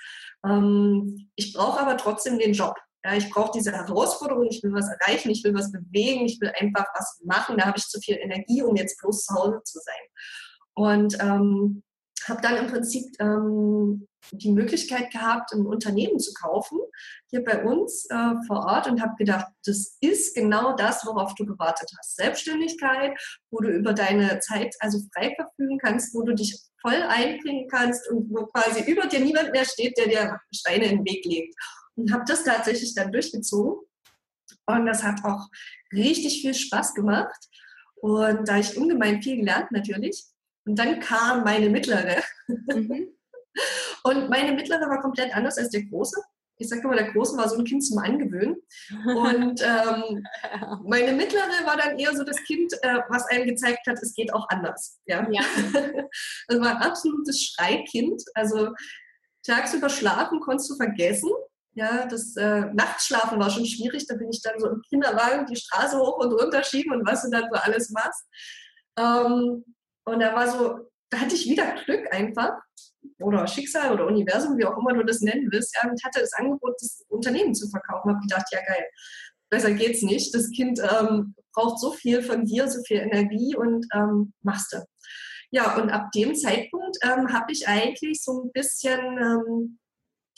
Ähm, 0.46 1.30
ich 1.36 1.54
brauche 1.54 1.80
aber 1.82 1.98
trotzdem 1.98 2.40
den 2.40 2.54
Job. 2.54 2.76
Ja, 3.06 3.14
ich 3.14 3.30
brauche 3.30 3.52
diese 3.54 3.72
Herausforderung, 3.72 4.48
ich 4.50 4.64
will 4.64 4.74
was 4.74 4.90
erreichen, 4.90 5.30
ich 5.30 5.44
will 5.44 5.54
was 5.54 5.72
bewegen, 5.72 6.26
ich 6.26 6.42
will 6.42 6.52
einfach 6.60 6.88
was 6.96 7.22
machen. 7.24 7.56
Da 7.56 7.66
habe 7.66 7.78
ich 7.78 7.86
zu 7.86 8.00
viel 8.00 8.18
Energie, 8.18 8.64
um 8.64 8.76
jetzt 8.76 9.00
bloß 9.00 9.26
zu 9.26 9.36
Hause 9.36 9.62
zu 9.64 9.78
sein. 9.78 9.94
Und 10.74 11.16
ähm, 11.22 11.84
habe 12.28 12.42
dann 12.42 12.58
im 12.58 12.66
Prinzip 12.66 13.06
ähm, 13.20 14.08
die 14.32 14.52
Möglichkeit 14.52 15.12
gehabt, 15.12 15.54
ein 15.54 15.68
Unternehmen 15.68 16.20
zu 16.20 16.34
kaufen, 16.34 16.80
hier 17.30 17.44
bei 17.44 17.64
uns 17.64 18.08
äh, 18.10 18.34
vor 18.48 18.66
Ort 18.66 18.88
und 18.88 19.00
habe 19.00 19.14
gedacht, 19.20 19.46
das 19.66 19.98
ist 20.02 20.34
genau 20.34 20.76
das, 20.76 21.06
worauf 21.06 21.36
du 21.36 21.46
gewartet 21.46 21.92
hast. 22.00 22.16
Selbstständigkeit, 22.16 23.16
wo 23.52 23.60
du 23.60 23.70
über 23.70 23.94
deine 23.94 24.40
Zeit 24.40 24.76
also 24.80 24.98
frei 25.14 25.36
verfügen 25.36 25.78
kannst, 25.78 26.16
wo 26.16 26.24
du 26.24 26.34
dich 26.34 26.60
voll 26.82 27.04
einbringen 27.04 27.68
kannst 27.70 28.10
und 28.10 28.32
wo 28.32 28.48
quasi 28.48 28.92
über 28.92 29.06
dir 29.06 29.20
niemand 29.20 29.52
mehr 29.52 29.66
steht, 29.66 29.96
der 30.00 30.08
dir 30.08 30.40
Steine 30.52 30.86
in 30.86 30.98
den 30.98 31.06
Weg 31.06 31.24
legt. 31.26 31.54
Und 31.96 32.12
habe 32.12 32.26
das 32.28 32.44
tatsächlich 32.44 32.94
dann 32.94 33.12
durchgezogen. 33.12 33.80
Und 34.68 34.86
das 34.86 35.04
hat 35.04 35.24
auch 35.24 35.48
richtig 35.94 36.42
viel 36.42 36.54
Spaß 36.54 36.94
gemacht. 36.94 37.48
Und 37.96 38.48
da 38.48 38.58
ich 38.58 38.78
ungemein 38.78 39.22
viel 39.22 39.38
gelernt 39.38 39.72
natürlich. 39.72 40.26
Und 40.66 40.78
dann 40.78 41.00
kam 41.00 41.44
meine 41.44 41.70
mittlere. 41.70 42.22
Mhm. 42.48 43.10
Und 44.04 44.30
meine 44.30 44.52
mittlere 44.52 44.90
war 44.90 45.02
komplett 45.02 45.36
anders 45.36 45.58
als 45.58 45.70
der 45.70 45.84
große. 45.86 46.22
Ich 46.58 46.70
sage 46.70 46.82
immer, 46.84 46.96
der 46.96 47.12
große 47.12 47.38
war 47.38 47.50
so 47.50 47.58
ein 47.58 47.66
Kind 47.66 47.84
zum 47.84 47.98
Angewöhnen. 47.98 48.56
Und 49.06 49.62
ähm, 49.62 50.26
meine 50.86 51.14
mittlere 51.14 51.66
war 51.66 51.78
dann 51.78 51.98
eher 51.98 52.16
so 52.16 52.24
das 52.24 52.38
Kind, 52.44 52.74
äh, 52.82 53.00
was 53.10 53.26
einem 53.28 53.46
gezeigt 53.46 53.86
hat, 53.88 53.98
es 54.02 54.14
geht 54.14 54.34
auch 54.34 54.48
anders. 54.50 55.00
Ja. 55.06 55.28
ja. 55.32 55.42
das 56.48 56.60
war 56.60 56.78
ein 56.78 56.82
absolutes 56.82 57.44
Schreikind. 57.44 58.24
Also 58.36 58.70
tagsüber 59.46 59.90
schlafen 59.90 60.40
konntest 60.40 60.70
du 60.70 60.76
vergessen. 60.76 61.30
Ja, 61.76 62.06
das 62.06 62.36
äh, 62.38 62.62
Nachtschlafen 62.74 63.38
war 63.38 63.50
schon 63.50 63.66
schwierig. 63.66 64.08
Da 64.08 64.16
bin 64.16 64.30
ich 64.30 64.42
dann 64.42 64.60
so 64.60 64.70
im 64.70 64.82
Kinderwagen 64.90 65.46
die 65.46 65.58
Straße 65.58 65.98
hoch 65.98 66.18
und 66.18 66.32
runter 66.34 66.64
schieben 66.64 66.94
und 66.94 67.06
was 67.06 67.24
du 67.24 67.30
dann 67.30 67.50
so 67.52 67.60
alles 67.60 67.90
machst. 67.90 68.26
Ähm, 68.98 69.66
und 70.06 70.20
da 70.20 70.34
war 70.34 70.50
so, 70.50 70.90
da 71.10 71.20
hatte 71.20 71.36
ich 71.36 71.50
wieder 71.50 71.76
Glück 71.84 72.12
einfach 72.14 72.54
oder 73.20 73.46
Schicksal 73.46 73.94
oder 73.94 74.08
Universum, 74.08 74.58
wie 74.58 74.66
auch 74.66 74.78
immer 74.78 74.94
du 74.94 75.04
das 75.04 75.22
nennen 75.22 75.50
willst, 75.52 75.76
ja, 75.76 75.90
und 75.90 76.04
hatte 76.04 76.22
das 76.22 76.34
Angebot, 76.34 76.76
das 76.80 77.04
Unternehmen 77.10 77.54
zu 77.54 77.68
verkaufen. 77.70 78.10
Habe 78.10 78.22
gedacht, 78.22 78.48
ja 78.52 78.60
geil, 78.66 78.86
besser 79.50 79.72
geht's 79.72 80.02
nicht. 80.02 80.34
Das 80.34 80.50
Kind 80.52 80.80
ähm, 80.80 81.36
braucht 81.54 81.80
so 81.80 81.92
viel 81.92 82.22
von 82.24 82.46
dir, 82.46 82.70
so 82.70 82.82
viel 82.84 82.98
Energie 82.98 83.56
und 83.56 83.86
ähm, 83.94 84.34
machst 84.42 84.74
du. 84.74 84.78
Ja, 85.52 85.76
und 85.76 85.90
ab 85.90 86.12
dem 86.14 86.36
Zeitpunkt 86.36 86.98
ähm, 87.04 87.32
habe 87.32 87.52
ich 87.52 87.68
eigentlich 87.68 88.24
so 88.24 88.44
ein 88.44 88.52
bisschen 88.52 89.00
ähm, 89.18 89.80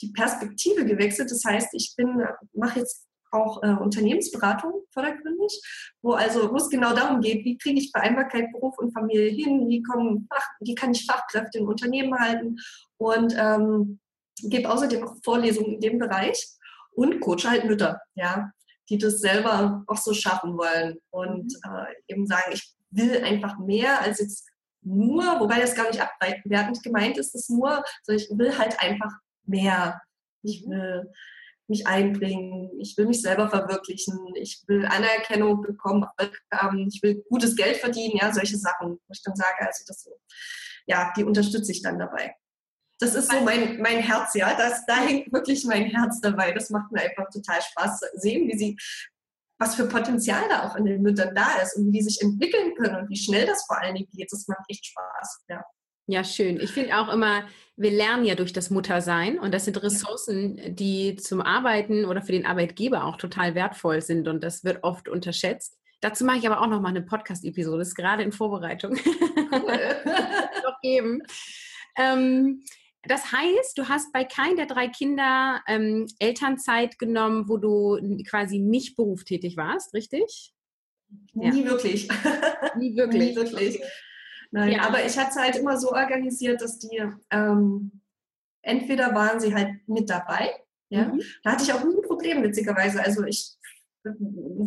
die 0.00 0.12
Perspektive 0.12 0.84
gewechselt. 0.84 1.30
Das 1.30 1.44
heißt, 1.44 1.68
ich 1.72 1.94
bin, 1.96 2.22
mache 2.52 2.80
jetzt 2.80 3.08
auch 3.30 3.62
äh, 3.62 3.68
Unternehmensberatung 3.68 4.72
vordergründig, 4.90 5.60
wo 6.02 6.12
also 6.12 6.50
wo 6.50 6.56
es 6.56 6.70
genau 6.70 6.94
darum 6.94 7.20
geht, 7.20 7.44
wie 7.44 7.58
kriege 7.58 7.78
ich 7.78 7.90
Vereinbarkeit 7.90 8.50
Beruf 8.52 8.78
und 8.78 8.92
Familie 8.92 9.30
hin, 9.30 9.68
wie 9.68 9.82
kommen 9.82 10.26
Fach, 10.32 10.46
wie 10.60 10.74
kann 10.74 10.92
ich 10.92 11.04
Fachkräfte 11.04 11.58
in 11.58 11.66
Unternehmen 11.66 12.18
halten 12.18 12.56
und 12.96 13.34
ähm, 13.36 14.00
gebe 14.42 14.70
außerdem 14.70 15.06
auch 15.06 15.16
Vorlesungen 15.22 15.74
in 15.74 15.80
dem 15.80 15.98
Bereich 15.98 16.46
und 16.92 17.20
coache 17.20 17.50
halt 17.50 17.64
Mütter, 17.64 18.00
ja, 18.14 18.50
die 18.88 18.98
das 18.98 19.20
selber 19.20 19.84
auch 19.86 19.98
so 19.98 20.14
schaffen 20.14 20.56
wollen 20.56 20.98
und 21.10 21.52
mhm. 21.64 21.76
äh, 21.76 22.12
eben 22.12 22.26
sagen, 22.26 22.52
ich 22.52 22.74
will 22.90 23.22
einfach 23.22 23.58
mehr 23.58 24.00
als 24.00 24.20
jetzt 24.20 24.48
nur, 24.82 25.22
wobei 25.40 25.60
das 25.60 25.74
gar 25.74 25.88
nicht 25.88 26.00
abwertend 26.00 26.82
gemeint 26.82 27.18
ist, 27.18 27.34
ist 27.34 27.50
nur, 27.50 27.84
sondern 28.02 28.24
ich 28.24 28.38
will 28.38 28.56
halt 28.56 28.80
einfach 28.80 29.12
mehr. 29.48 30.00
Ich 30.42 30.66
mhm. 30.66 30.70
will 30.70 31.12
mich 31.68 31.86
einbringen, 31.86 32.70
ich 32.80 32.96
will 32.96 33.06
mich 33.06 33.20
selber 33.20 33.48
verwirklichen, 33.50 34.18
ich 34.36 34.62
will 34.66 34.86
Anerkennung 34.86 35.60
bekommen, 35.60 36.06
ich 36.88 37.02
will 37.02 37.22
gutes 37.28 37.54
Geld 37.56 37.76
verdienen, 37.76 38.16
ja, 38.16 38.32
solche 38.32 38.56
Sachen, 38.56 38.92
wo 38.92 39.12
ich 39.12 39.22
dann 39.22 39.36
sage, 39.36 39.66
also 39.66 39.84
das 39.86 40.02
so, 40.02 40.10
ja, 40.86 41.12
die 41.16 41.24
unterstütze 41.24 41.70
ich 41.70 41.82
dann 41.82 41.98
dabei. 41.98 42.34
Das 43.00 43.14
ist 43.14 43.30
so 43.30 43.40
mein, 43.42 43.80
mein 43.80 43.98
Herz, 44.00 44.34
ja, 44.34 44.56
das, 44.56 44.84
da 44.86 44.96
hängt 44.96 45.32
wirklich 45.32 45.64
mein 45.64 45.84
Herz 45.84 46.20
dabei. 46.20 46.52
Das 46.52 46.70
macht 46.70 46.90
mir 46.90 47.02
einfach 47.02 47.28
total 47.30 47.62
Spaß 47.62 48.00
zu 48.00 48.06
sehen, 48.14 48.48
wie 48.48 48.58
sie, 48.58 48.76
was 49.60 49.76
für 49.76 49.86
Potenzial 49.86 50.42
da 50.48 50.66
auch 50.66 50.74
in 50.74 50.84
den 50.84 51.02
Müttern 51.02 51.32
da 51.34 51.60
ist 51.62 51.76
und 51.76 51.86
wie 51.86 51.92
die 51.92 52.02
sich 52.02 52.20
entwickeln 52.20 52.74
können 52.74 52.96
und 52.96 53.10
wie 53.10 53.16
schnell 53.16 53.46
das 53.46 53.64
vor 53.66 53.80
allen 53.80 53.94
Dingen 53.94 54.08
geht. 54.12 54.32
Das 54.32 54.48
macht 54.48 54.64
echt 54.68 54.86
Spaß, 54.86 55.44
ja. 55.48 55.64
Ja, 56.06 56.24
schön. 56.24 56.58
Ich 56.58 56.72
finde 56.72 56.96
auch 56.98 57.12
immer, 57.12 57.46
wir 57.78 57.92
lernen 57.92 58.24
ja 58.24 58.34
durch 58.34 58.52
das 58.52 58.70
Muttersein 58.70 59.38
und 59.38 59.54
das 59.54 59.64
sind 59.64 59.80
Ressourcen, 59.82 60.74
die 60.74 61.14
zum 61.14 61.40
Arbeiten 61.40 62.04
oder 62.04 62.22
für 62.22 62.32
den 62.32 62.44
Arbeitgeber 62.44 63.04
auch 63.04 63.16
total 63.16 63.54
wertvoll 63.54 64.02
sind 64.02 64.26
und 64.26 64.42
das 64.42 64.64
wird 64.64 64.82
oft 64.82 65.08
unterschätzt. 65.08 65.78
Dazu 66.00 66.24
mache 66.24 66.38
ich 66.38 66.46
aber 66.46 66.60
auch 66.60 66.66
noch 66.66 66.80
mal 66.80 66.88
eine 66.88 67.02
Podcast-Episode, 67.02 67.78
das 67.78 67.88
ist 67.88 67.94
gerade 67.94 68.24
in 68.24 68.32
Vorbereitung. 68.32 68.96
Doch 68.96 70.74
geben. 70.82 71.22
Ähm, 71.96 72.64
das 73.04 73.30
heißt, 73.30 73.78
du 73.78 73.88
hast 73.88 74.12
bei 74.12 74.24
keinem 74.24 74.56
der 74.56 74.66
drei 74.66 74.88
Kinder 74.88 75.62
ähm, 75.68 76.06
Elternzeit 76.18 76.98
genommen, 76.98 77.48
wo 77.48 77.58
du 77.58 77.96
quasi 78.28 78.58
nicht 78.58 78.96
berufstätig 78.96 79.56
warst, 79.56 79.94
richtig? 79.94 80.52
Nie 81.32 81.62
ja. 81.62 81.70
wirklich. 81.70 82.08
Nie 82.76 82.96
wirklich. 82.96 83.30
Nie 83.30 83.36
wirklich. 83.36 83.76
Okay. 83.76 83.84
Nein, 84.50 84.72
ja. 84.72 84.82
aber 84.82 85.04
ich 85.04 85.18
hatte 85.18 85.30
es 85.30 85.36
halt 85.36 85.56
immer 85.56 85.76
so 85.76 85.92
organisiert, 85.92 86.62
dass 86.62 86.78
die 86.78 87.02
ähm, 87.30 88.00
entweder 88.62 89.14
waren 89.14 89.40
sie 89.40 89.54
halt 89.54 89.86
mit 89.86 90.08
dabei, 90.08 90.50
ja, 90.90 91.04
mhm. 91.04 91.22
da 91.42 91.52
hatte 91.52 91.64
ich 91.64 91.72
auch 91.72 91.84
nie 91.84 91.96
ein 91.96 92.02
Problem, 92.02 92.42
witzigerweise. 92.42 93.02
Also 93.02 93.24
ich 93.24 93.58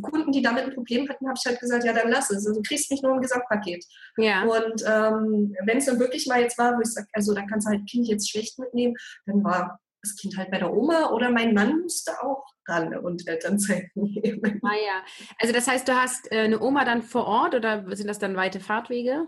Kunden, 0.01 0.31
die 0.31 0.41
damit 0.41 0.65
ein 0.65 0.73
Problem 0.73 1.07
hatten, 1.09 1.27
habe 1.27 1.37
ich 1.37 1.45
halt 1.45 1.59
gesagt, 1.59 1.83
ja, 1.83 1.93
dann 1.93 2.09
lass 2.09 2.29
es. 2.29 2.45
Also 2.45 2.53
du 2.53 2.61
kriegst 2.61 2.91
nicht 2.91 3.03
nur 3.03 3.13
ein 3.13 3.21
Gesamtpaket. 3.21 3.83
Ja. 4.17 4.43
Und 4.43 4.83
ähm, 4.85 5.55
wenn 5.65 5.77
es 5.77 5.85
dann 5.85 5.99
wirklich 5.99 6.27
mal 6.27 6.41
jetzt 6.41 6.57
war, 6.57 6.75
wo 6.75 6.81
ich 6.81 6.91
sage, 6.91 7.07
also 7.13 7.33
da 7.33 7.41
kannst 7.45 7.67
du 7.67 7.71
halt 7.71 7.89
Kind 7.89 8.07
jetzt 8.07 8.29
schlecht 8.29 8.59
mitnehmen, 8.59 8.95
dann 9.25 9.43
war 9.43 9.79
das 10.03 10.15
Kind 10.15 10.35
halt 10.37 10.49
bei 10.51 10.57
der 10.57 10.73
Oma 10.73 11.11
oder 11.11 11.29
mein 11.29 11.53
Mann 11.53 11.81
musste 11.81 12.11
auch 12.23 12.43
ran 12.67 12.95
und 12.97 13.27
Elternzeit 13.27 13.89
nehmen. 13.95 14.59
Ah 14.63 14.75
ja. 14.75 15.03
Also 15.39 15.53
das 15.53 15.67
heißt, 15.67 15.87
du 15.87 15.95
hast 15.95 16.31
äh, 16.31 16.39
eine 16.39 16.59
Oma 16.59 16.85
dann 16.85 17.01
vor 17.01 17.25
Ort 17.25 17.55
oder 17.55 17.95
sind 17.95 18.07
das 18.07 18.19
dann 18.19 18.35
weite 18.35 18.59
Fahrtwege? 18.59 19.27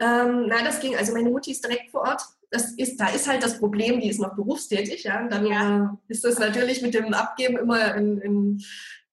Ähm, 0.00 0.46
na, 0.46 0.62
das 0.62 0.80
ging, 0.80 0.96
also 0.96 1.12
meine 1.12 1.30
Mutti 1.30 1.50
ist 1.50 1.64
direkt 1.64 1.90
vor 1.90 2.02
Ort. 2.02 2.22
Das 2.50 2.72
ist, 2.72 2.98
da 2.98 3.08
ist 3.08 3.28
halt 3.28 3.42
das 3.42 3.58
Problem, 3.58 4.00
die 4.00 4.08
ist 4.08 4.20
noch 4.20 4.34
berufstätig, 4.34 5.04
ja. 5.04 5.20
Und 5.20 5.30
dann 5.30 5.46
ja. 5.46 5.98
ist 6.08 6.24
das 6.24 6.38
natürlich 6.38 6.82
mit 6.82 6.94
dem 6.94 7.12
Abgeben 7.12 7.58
immer 7.58 7.94
ein, 7.94 8.20
ein 8.22 8.62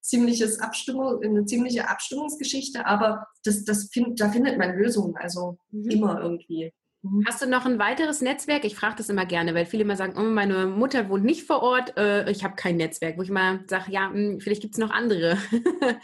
ziemliches 0.06 0.60
Abstimmung, 0.60 1.22
eine 1.24 1.46
ziemliche 1.46 1.90
Abstimmungsgeschichte, 1.90 2.86
aber 2.86 3.28
das, 3.44 3.64
das 3.66 3.90
find, 3.92 4.22
da 4.22 4.30
findet 4.30 4.58
man 4.58 4.78
Lösungen, 4.78 5.18
also 5.18 5.58
mhm. 5.72 5.90
immer 5.90 6.22
irgendwie. 6.22 6.72
Mhm. 7.02 7.24
Hast 7.28 7.42
du 7.42 7.48
noch 7.48 7.66
ein 7.66 7.80
weiteres 7.80 8.22
Netzwerk? 8.22 8.66
Ich 8.66 8.76
frage 8.76 8.96
das 8.98 9.10
immer 9.10 9.26
gerne, 9.26 9.56
weil 9.56 9.66
viele 9.66 9.84
immer 9.84 9.96
sagen, 9.96 10.14
oh, 10.18 10.24
meine 10.24 10.68
Mutter 10.68 11.10
wohnt 11.10 11.26
nicht 11.26 11.44
vor 11.44 11.62
Ort, 11.62 11.98
äh, 11.98 12.30
ich 12.30 12.44
habe 12.44 12.56
kein 12.56 12.78
Netzwerk, 12.78 13.18
wo 13.18 13.24
ich 13.24 13.32
mal 13.32 13.64
sage, 13.68 13.92
ja, 13.92 14.10
mh, 14.10 14.14
hm, 14.14 14.40
vielleicht 14.40 14.62
gibt 14.62 14.76
es 14.76 14.80
noch 14.80 14.92
andere. 14.92 15.38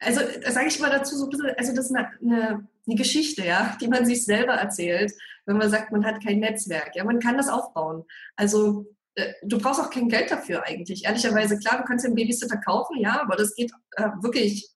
also 0.00 0.20
da 0.42 0.50
sage 0.50 0.68
ich 0.68 0.80
mal 0.80 0.90
dazu 0.90 1.16
so 1.16 1.24
ein 1.24 1.30
bisschen, 1.30 1.50
also 1.56 1.74
das 1.74 1.86
ist 1.86 1.96
eine, 1.96 2.08
eine, 2.20 2.68
eine, 2.86 2.96
Geschichte, 2.96 3.44
ja, 3.44 3.76
die 3.80 3.88
man 3.88 4.06
sich 4.06 4.24
selber 4.24 4.54
erzählt, 4.54 5.12
wenn 5.46 5.56
man 5.56 5.70
sagt, 5.70 5.92
man 5.92 6.04
hat 6.04 6.22
kein 6.24 6.40
Netzwerk. 6.40 6.94
Ja, 6.94 7.04
man 7.04 7.20
kann 7.20 7.36
das 7.36 7.48
aufbauen. 7.48 8.04
Also 8.36 8.86
äh, 9.14 9.32
du 9.42 9.58
brauchst 9.58 9.80
auch 9.80 9.90
kein 9.90 10.08
Geld 10.08 10.30
dafür 10.30 10.64
eigentlich. 10.64 11.04
Ehrlicherweise, 11.04 11.58
klar, 11.58 11.78
du 11.78 11.84
kannst 11.84 12.04
den 12.04 12.14
Babysitter 12.14 12.58
kaufen, 12.58 12.98
ja, 12.98 13.20
aber 13.20 13.36
das 13.36 13.54
geht 13.54 13.72
äh, 13.96 14.08
wirklich 14.20 14.70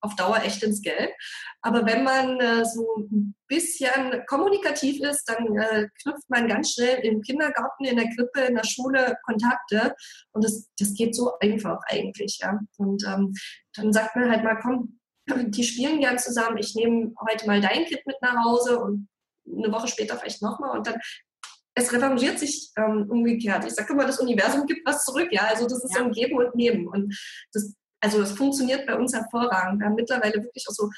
auf 0.00 0.16
Dauer 0.16 0.42
echt 0.42 0.62
ins 0.62 0.82
Geld. 0.82 1.10
Aber 1.62 1.84
wenn 1.86 2.04
man 2.04 2.40
äh, 2.40 2.64
so 2.64 2.86
ein 2.96 3.34
bisschen 3.48 4.24
kommunikativ 4.26 5.00
ist, 5.02 5.24
dann 5.26 5.56
äh, 5.56 5.88
knüpft 6.02 6.28
man 6.28 6.48
ganz 6.48 6.72
schnell 6.72 6.98
im 7.04 7.22
Kindergarten, 7.22 7.84
in 7.84 7.96
der 7.96 8.08
Krippe, 8.14 8.40
in 8.42 8.54
der 8.54 8.64
Schule 8.64 9.16
Kontakte. 9.24 9.94
Und 10.32 10.44
das, 10.44 10.68
das 10.78 10.94
geht 10.94 11.14
so 11.14 11.32
einfach 11.40 11.78
eigentlich. 11.86 12.38
Ja. 12.40 12.58
Und 12.76 13.04
ähm, 13.06 13.34
dann 13.74 13.92
sagt 13.92 14.16
man 14.16 14.30
halt 14.30 14.44
mal, 14.44 14.58
komm, 14.60 14.98
die 15.50 15.64
spielen 15.64 16.00
gern 16.00 16.18
zusammen, 16.18 16.58
ich 16.58 16.74
nehme 16.74 17.12
heute 17.28 17.46
mal 17.46 17.60
dein 17.60 17.84
Kind 17.84 18.06
mit 18.06 18.16
nach 18.20 18.44
Hause 18.44 18.78
und 18.80 19.08
eine 19.50 19.72
Woche 19.72 19.88
später 19.88 20.16
vielleicht 20.16 20.42
nochmal 20.42 20.76
und 20.76 20.86
dann 20.86 21.00
es 21.78 21.92
revanchiert 21.92 22.38
sich 22.38 22.70
ähm, 22.76 23.06
umgekehrt. 23.08 23.64
Ich 23.64 23.74
sage 23.74 23.92
immer, 23.92 24.04
das 24.04 24.18
Universum 24.18 24.66
gibt 24.66 24.86
was 24.86 25.04
zurück, 25.04 25.28
ja. 25.30 25.42
Also 25.42 25.64
das 25.64 25.84
ist 25.84 25.94
ja. 25.94 26.00
so 26.00 26.06
ein 26.06 26.12
Geben 26.12 26.36
und 26.36 26.54
Nehmen. 26.54 26.88
Und 26.88 27.16
das, 27.52 27.72
also 28.00 28.20
das 28.20 28.32
funktioniert 28.32 28.86
bei 28.86 28.94
uns 28.94 29.14
hervorragend. 29.14 29.80
Wir 29.80 29.86
haben 29.86 29.94
mittlerweile 29.94 30.42
wirklich 30.42 30.64
auch 30.68 30.74
so, 30.74 30.90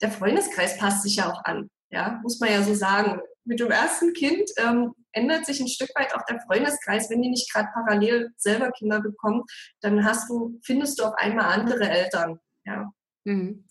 der 0.00 0.10
Freundeskreis 0.10 0.76
passt 0.78 1.02
sich 1.02 1.16
ja 1.16 1.30
auch 1.30 1.44
an, 1.44 1.70
ja, 1.90 2.20
muss 2.22 2.40
man 2.40 2.50
ja 2.50 2.62
so 2.62 2.74
sagen. 2.74 3.20
Mit 3.44 3.60
dem 3.60 3.70
ersten 3.70 4.12
Kind 4.12 4.50
ähm, 4.56 4.94
ändert 5.12 5.46
sich 5.46 5.60
ein 5.60 5.68
Stück 5.68 5.90
weit 5.94 6.14
auch 6.14 6.24
der 6.28 6.40
Freundeskreis. 6.40 7.10
Wenn 7.10 7.22
die 7.22 7.30
nicht 7.30 7.52
gerade 7.52 7.68
parallel 7.72 8.30
selber 8.36 8.70
Kinder 8.70 9.00
bekommen, 9.00 9.42
dann 9.80 10.04
hast 10.04 10.28
du, 10.28 10.60
findest 10.64 10.98
du 10.98 11.04
auf 11.04 11.14
einmal 11.16 11.46
andere 11.46 11.88
Eltern, 11.88 12.38
ja. 12.64 12.90
Mhm. 13.24 13.64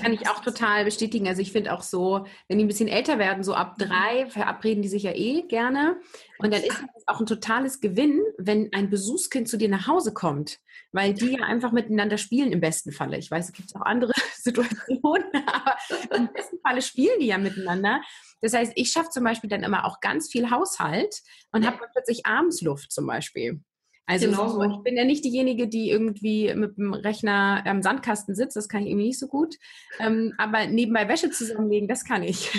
Kann 0.00 0.12
ich 0.12 0.28
auch 0.28 0.40
total 0.40 0.84
bestätigen. 0.84 1.26
Also 1.26 1.40
ich 1.40 1.52
finde 1.52 1.72
auch 1.72 1.82
so, 1.82 2.26
wenn 2.48 2.58
die 2.58 2.64
ein 2.64 2.68
bisschen 2.68 2.88
älter 2.88 3.18
werden, 3.18 3.42
so 3.42 3.54
ab 3.54 3.78
drei, 3.78 4.26
verabreden 4.28 4.82
die 4.82 4.88
sich 4.88 5.04
ja 5.04 5.12
eh 5.12 5.42
gerne. 5.42 5.96
Und 6.38 6.52
dann 6.52 6.62
ist 6.62 6.82
es 6.96 7.08
auch 7.08 7.20
ein 7.20 7.26
totales 7.26 7.80
Gewinn, 7.80 8.20
wenn 8.36 8.72
ein 8.72 8.90
Besuchskind 8.90 9.48
zu 9.48 9.56
dir 9.56 9.68
nach 9.68 9.86
Hause 9.86 10.12
kommt, 10.12 10.58
weil 10.92 11.14
die 11.14 11.32
ja 11.32 11.44
einfach 11.44 11.72
miteinander 11.72 12.18
spielen 12.18 12.52
im 12.52 12.60
besten 12.60 12.92
Falle. 12.92 13.16
Ich 13.16 13.30
weiß, 13.30 13.46
es 13.46 13.52
gibt 13.52 13.74
auch 13.74 13.82
andere 13.82 14.12
Situationen, 14.36 15.30
aber 15.46 15.76
im 16.14 16.32
besten 16.32 16.58
Falle 16.62 16.82
spielen 16.82 17.18
die 17.20 17.26
ja 17.26 17.38
miteinander. 17.38 18.02
Das 18.42 18.52
heißt, 18.52 18.72
ich 18.74 18.90
schaffe 18.90 19.10
zum 19.10 19.24
Beispiel 19.24 19.50
dann 19.50 19.62
immer 19.62 19.86
auch 19.86 20.00
ganz 20.00 20.30
viel 20.30 20.50
Haushalt 20.50 21.14
und 21.52 21.66
habe 21.66 21.78
plötzlich 21.92 22.26
abends 22.26 22.60
Luft 22.62 22.92
zum 22.92 23.06
Beispiel. 23.06 23.62
Also 24.10 24.26
genau 24.26 24.48
so. 24.48 24.62
ich 24.62 24.82
bin 24.82 24.96
ja 24.96 25.04
nicht 25.04 25.24
diejenige, 25.24 25.68
die 25.68 25.90
irgendwie 25.90 26.52
mit 26.54 26.76
dem 26.76 26.94
Rechner 26.94 27.62
am 27.64 27.80
Sandkasten 27.80 28.34
sitzt, 28.34 28.56
das 28.56 28.68
kann 28.68 28.82
ich 28.82 28.88
irgendwie 28.88 29.06
nicht 29.06 29.20
so 29.20 29.28
gut. 29.28 29.56
Ähm, 30.00 30.34
aber 30.36 30.66
nebenbei 30.66 31.08
Wäsche 31.08 31.30
zusammenlegen, 31.30 31.88
das 31.88 32.04
kann 32.04 32.22
ich. 32.22 32.50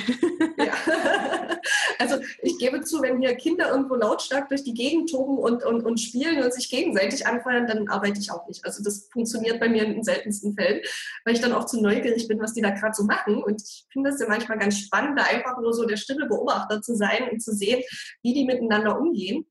Ja. 0.57 0.73
Also 1.99 2.17
ich 2.41 2.57
gebe 2.57 2.81
zu, 2.81 3.01
wenn 3.03 3.19
hier 3.19 3.35
Kinder 3.35 3.69
irgendwo 3.69 3.93
lautstark 3.93 4.49
durch 4.49 4.63
die 4.63 4.73
Gegend 4.73 5.11
toben 5.11 5.37
und, 5.37 5.63
und, 5.63 5.83
und 5.85 5.99
spielen 5.99 6.43
und 6.43 6.51
sich 6.51 6.69
gegenseitig 6.69 7.27
anfeuern, 7.27 7.67
dann 7.67 7.87
arbeite 7.89 8.19
ich 8.19 8.31
auch 8.31 8.47
nicht. 8.47 8.65
Also 8.65 8.83
das 8.83 9.07
funktioniert 9.11 9.59
bei 9.59 9.69
mir 9.69 9.83
in 9.83 9.93
den 9.93 10.03
seltensten 10.03 10.55
Fällen, 10.55 10.81
weil 11.23 11.35
ich 11.35 11.41
dann 11.41 11.53
auch 11.53 11.65
zu 11.65 11.79
neugierig 11.79 12.27
bin, 12.27 12.39
was 12.39 12.53
die 12.53 12.61
da 12.61 12.71
gerade 12.71 12.95
so 12.95 13.03
machen. 13.03 13.43
Und 13.43 13.61
ich 13.61 13.85
finde 13.91 14.09
es 14.09 14.19
ja 14.19 14.27
manchmal 14.27 14.57
ganz 14.57 14.79
spannend, 14.79 15.19
da 15.19 15.25
einfach 15.25 15.59
nur 15.61 15.73
so 15.73 15.85
der 15.85 15.97
stille 15.97 16.25
Beobachter 16.25 16.81
zu 16.81 16.95
sein 16.95 17.29
und 17.31 17.39
zu 17.41 17.53
sehen, 17.53 17.83
wie 18.23 18.33
die 18.33 18.45
miteinander 18.45 18.99
umgehen. 18.99 19.45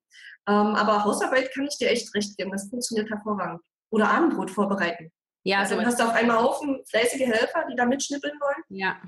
Ähm, 0.49 0.75
aber 0.75 1.05
Hausarbeit 1.05 1.53
kann 1.53 1.67
ich 1.67 1.77
dir 1.79 1.91
echt 1.91 2.15
recht 2.15 2.37
geben. 2.37 2.51
Das 2.53 2.69
funktioniert 2.69 3.11
hervorragend. 3.11 3.61
Oder 3.91 4.11
Abendbrot 4.11 4.51
vorbereiten. 4.51 5.11
Ja, 5.43 5.65
so 5.65 5.75
dann 5.75 5.87
hast 5.87 5.99
du 5.99 6.05
auf 6.05 6.15
einmal 6.15 6.39
Haufen 6.39 6.83
fleißige 6.89 7.27
Helfer, 7.27 7.65
die 7.71 7.77
da 7.77 7.87
mitschnippeln 7.87 8.39
wollen. 8.41 8.63
Ja. 8.69 9.01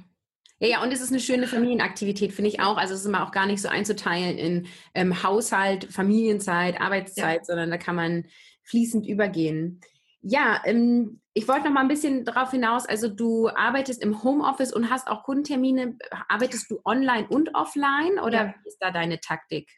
Ja, 0.59 0.69
ja, 0.69 0.83
und 0.83 0.93
es 0.93 1.01
ist 1.01 1.11
eine 1.11 1.19
schöne 1.19 1.49
Familienaktivität, 1.49 2.33
finde 2.33 2.49
ich 2.49 2.61
auch. 2.61 2.77
Also 2.77 2.95
es 2.95 3.01
ist 3.01 3.07
immer 3.07 3.27
auch 3.27 3.33
gar 3.33 3.47
nicht 3.47 3.61
so 3.61 3.69
einzuteilen 3.69 4.39
in 4.39 4.67
ähm, 4.95 5.25
Haushalt, 5.25 5.93
Familienzeit, 5.93 6.81
Arbeitszeit, 6.81 7.41
ja. 7.41 7.45
sondern 7.45 7.69
da 7.71 7.79
kann 7.79 7.97
man 7.97 8.27
fließend 8.63 9.05
übergehen. 9.07 9.81
Ja, 10.21 10.63
ähm, 10.65 11.21
ich 11.35 11.49
wollte 11.49 11.65
noch 11.65 11.73
mal 11.73 11.81
ein 11.81 11.89
bisschen 11.89 12.25
darauf 12.25 12.53
hinaus. 12.53 12.87
Also 12.87 13.09
du 13.09 13.49
arbeitest 13.49 14.01
im 14.03 14.23
Homeoffice 14.23 14.73
und 14.73 14.89
hast 14.89 15.09
auch 15.09 15.25
Kundentermine. 15.25 15.97
Arbeitest 16.29 16.71
du 16.71 16.81
online 16.85 17.27
und 17.29 17.57
offline 17.57 18.21
oder 18.21 18.45
ja. 18.45 18.55
wie 18.63 18.69
ist 18.69 18.79
da 18.79 18.93
deine 18.93 19.19
Taktik? 19.19 19.69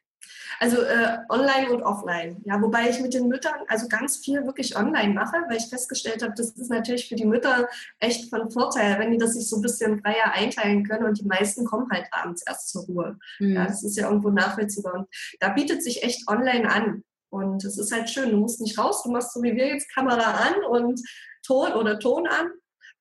Also 0.61 0.83
äh, 0.83 1.19
online 1.29 1.71
und 1.73 1.83
offline. 1.83 2.41
Ja, 2.45 2.61
wobei 2.61 2.89
ich 2.89 3.01
mit 3.01 3.15
den 3.15 3.29
Müttern 3.29 3.61
also 3.69 3.89
ganz 3.89 4.19
viel 4.19 4.45
wirklich 4.45 4.77
online 4.77 5.13
mache, 5.13 5.37
weil 5.49 5.57
ich 5.57 5.67
festgestellt 5.67 6.23
habe, 6.23 6.35
das 6.37 6.51
ist 6.51 6.71
natürlich 6.71 7.09
für 7.09 7.17
die 7.17 7.27
Mütter 7.27 7.69
echt 8.01 8.31
von 8.31 8.51
Vorteil, 8.51 8.99
wenn 8.99 9.11
die 9.11 9.19
das 9.19 9.35
sich 9.35 9.49
so 9.49 9.57
ein 9.57 9.63
bisschen 9.63 10.01
freier 10.01 10.33
einteilen 10.33 10.87
können 10.87 11.05
und 11.05 11.21
die 11.21 11.27
meisten 11.27 11.65
kommen 11.65 11.89
halt 11.91 12.07
abends 12.13 12.43
erst 12.47 12.71
zur 12.71 12.85
Ruhe. 12.85 13.19
Mhm. 13.39 13.55
Ja, 13.55 13.67
das 13.67 13.83
ist 13.83 13.97
ja 13.97 14.09
irgendwo 14.09 14.31
nachvollziehbar. 14.31 14.95
Und 14.95 15.09
da 15.41 15.51
bietet 15.51 15.83
sich 15.83 16.03
echt 16.03 16.29
online 16.29 16.71
an. 16.71 17.03
Und 17.31 17.65
es 17.65 17.79
ist 17.79 17.93
halt 17.93 18.09
schön, 18.09 18.31
du 18.31 18.37
musst 18.37 18.61
nicht 18.61 18.79
raus, 18.79 19.03
du 19.03 19.11
machst 19.11 19.33
so 19.33 19.43
wie 19.43 19.57
wir 19.57 19.67
jetzt 19.67 19.93
Kamera 19.93 20.47
an 20.47 20.55
und 20.71 21.01
Ton 21.45 21.73
oder 21.73 21.99
Ton 21.99 22.29
an 22.29 22.53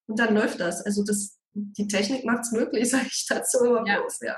und 0.08 0.20
dann 0.20 0.34
läuft 0.34 0.60
das. 0.60 0.84
Also 0.86 1.04
das, 1.04 1.38
die 1.54 1.88
Technik 1.88 2.26
macht 2.26 2.42
es 2.42 2.52
möglich, 2.52 2.90
sage 2.90 3.08
ich 3.08 3.26
dazu 3.28 3.64
immer 3.64 3.88
ja. 3.88 4.00
bloß, 4.00 4.22
ja. 4.22 4.38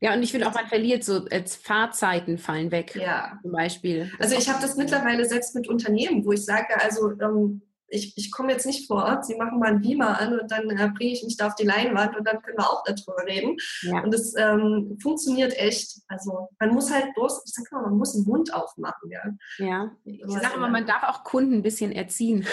Ja, 0.00 0.14
und 0.14 0.22
ich 0.22 0.30
finde 0.30 0.46
auch, 0.48 0.54
man 0.54 0.66
verliert 0.66 1.02
so, 1.02 1.24
als 1.30 1.56
Fahrzeiten 1.56 2.38
fallen 2.38 2.70
weg. 2.70 2.94
Ja. 2.94 3.38
Zum 3.42 3.50
Beispiel. 3.50 4.12
Also 4.18 4.36
ich 4.36 4.48
habe 4.48 4.60
das 4.62 4.76
mittlerweile 4.76 5.24
selbst 5.24 5.54
mit 5.54 5.68
Unternehmen, 5.68 6.24
wo 6.24 6.32
ich 6.32 6.44
sage, 6.44 6.80
also 6.80 7.12
ähm, 7.20 7.62
ich, 7.88 8.16
ich 8.16 8.30
komme 8.30 8.52
jetzt 8.52 8.66
nicht 8.66 8.86
vor 8.86 9.04
Ort, 9.04 9.24
Sie 9.24 9.36
machen 9.36 9.58
mal 9.58 9.68
einen 9.68 9.80
Beamer 9.80 10.20
an 10.20 10.38
und 10.38 10.50
dann 10.50 10.68
äh, 10.70 10.90
bringe 10.96 11.12
ich 11.12 11.22
mich 11.24 11.36
da 11.36 11.48
auf 11.48 11.54
die 11.54 11.66
Leinwand 11.66 12.16
und 12.16 12.26
dann 12.26 12.42
können 12.42 12.58
wir 12.58 12.70
auch 12.70 12.84
darüber 12.84 13.24
reden. 13.26 13.56
Ja. 13.82 14.02
Und 14.02 14.12
das 14.12 14.34
ähm, 14.36 14.98
funktioniert 15.00 15.56
echt. 15.58 16.00
Also 16.08 16.48
man 16.58 16.70
muss 16.70 16.92
halt 16.92 17.14
bloß, 17.14 17.42
ich 17.46 17.52
sage 17.54 17.68
mal, 17.72 17.82
man 17.82 17.98
muss 17.98 18.12
den 18.12 18.24
Mund 18.24 18.52
aufmachen. 18.52 19.10
Ja, 19.10 19.22
ja. 19.58 19.90
ich 20.04 20.22
sage 20.26 20.56
immer, 20.56 20.68
man 20.68 20.86
darf 20.86 21.02
auch 21.04 21.24
Kunden 21.24 21.54
ein 21.54 21.62
bisschen 21.62 21.92
erziehen. 21.92 22.46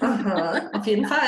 Aha, 0.00 0.70
auf 0.72 0.86
jeden 0.86 1.06
Fall. 1.06 1.18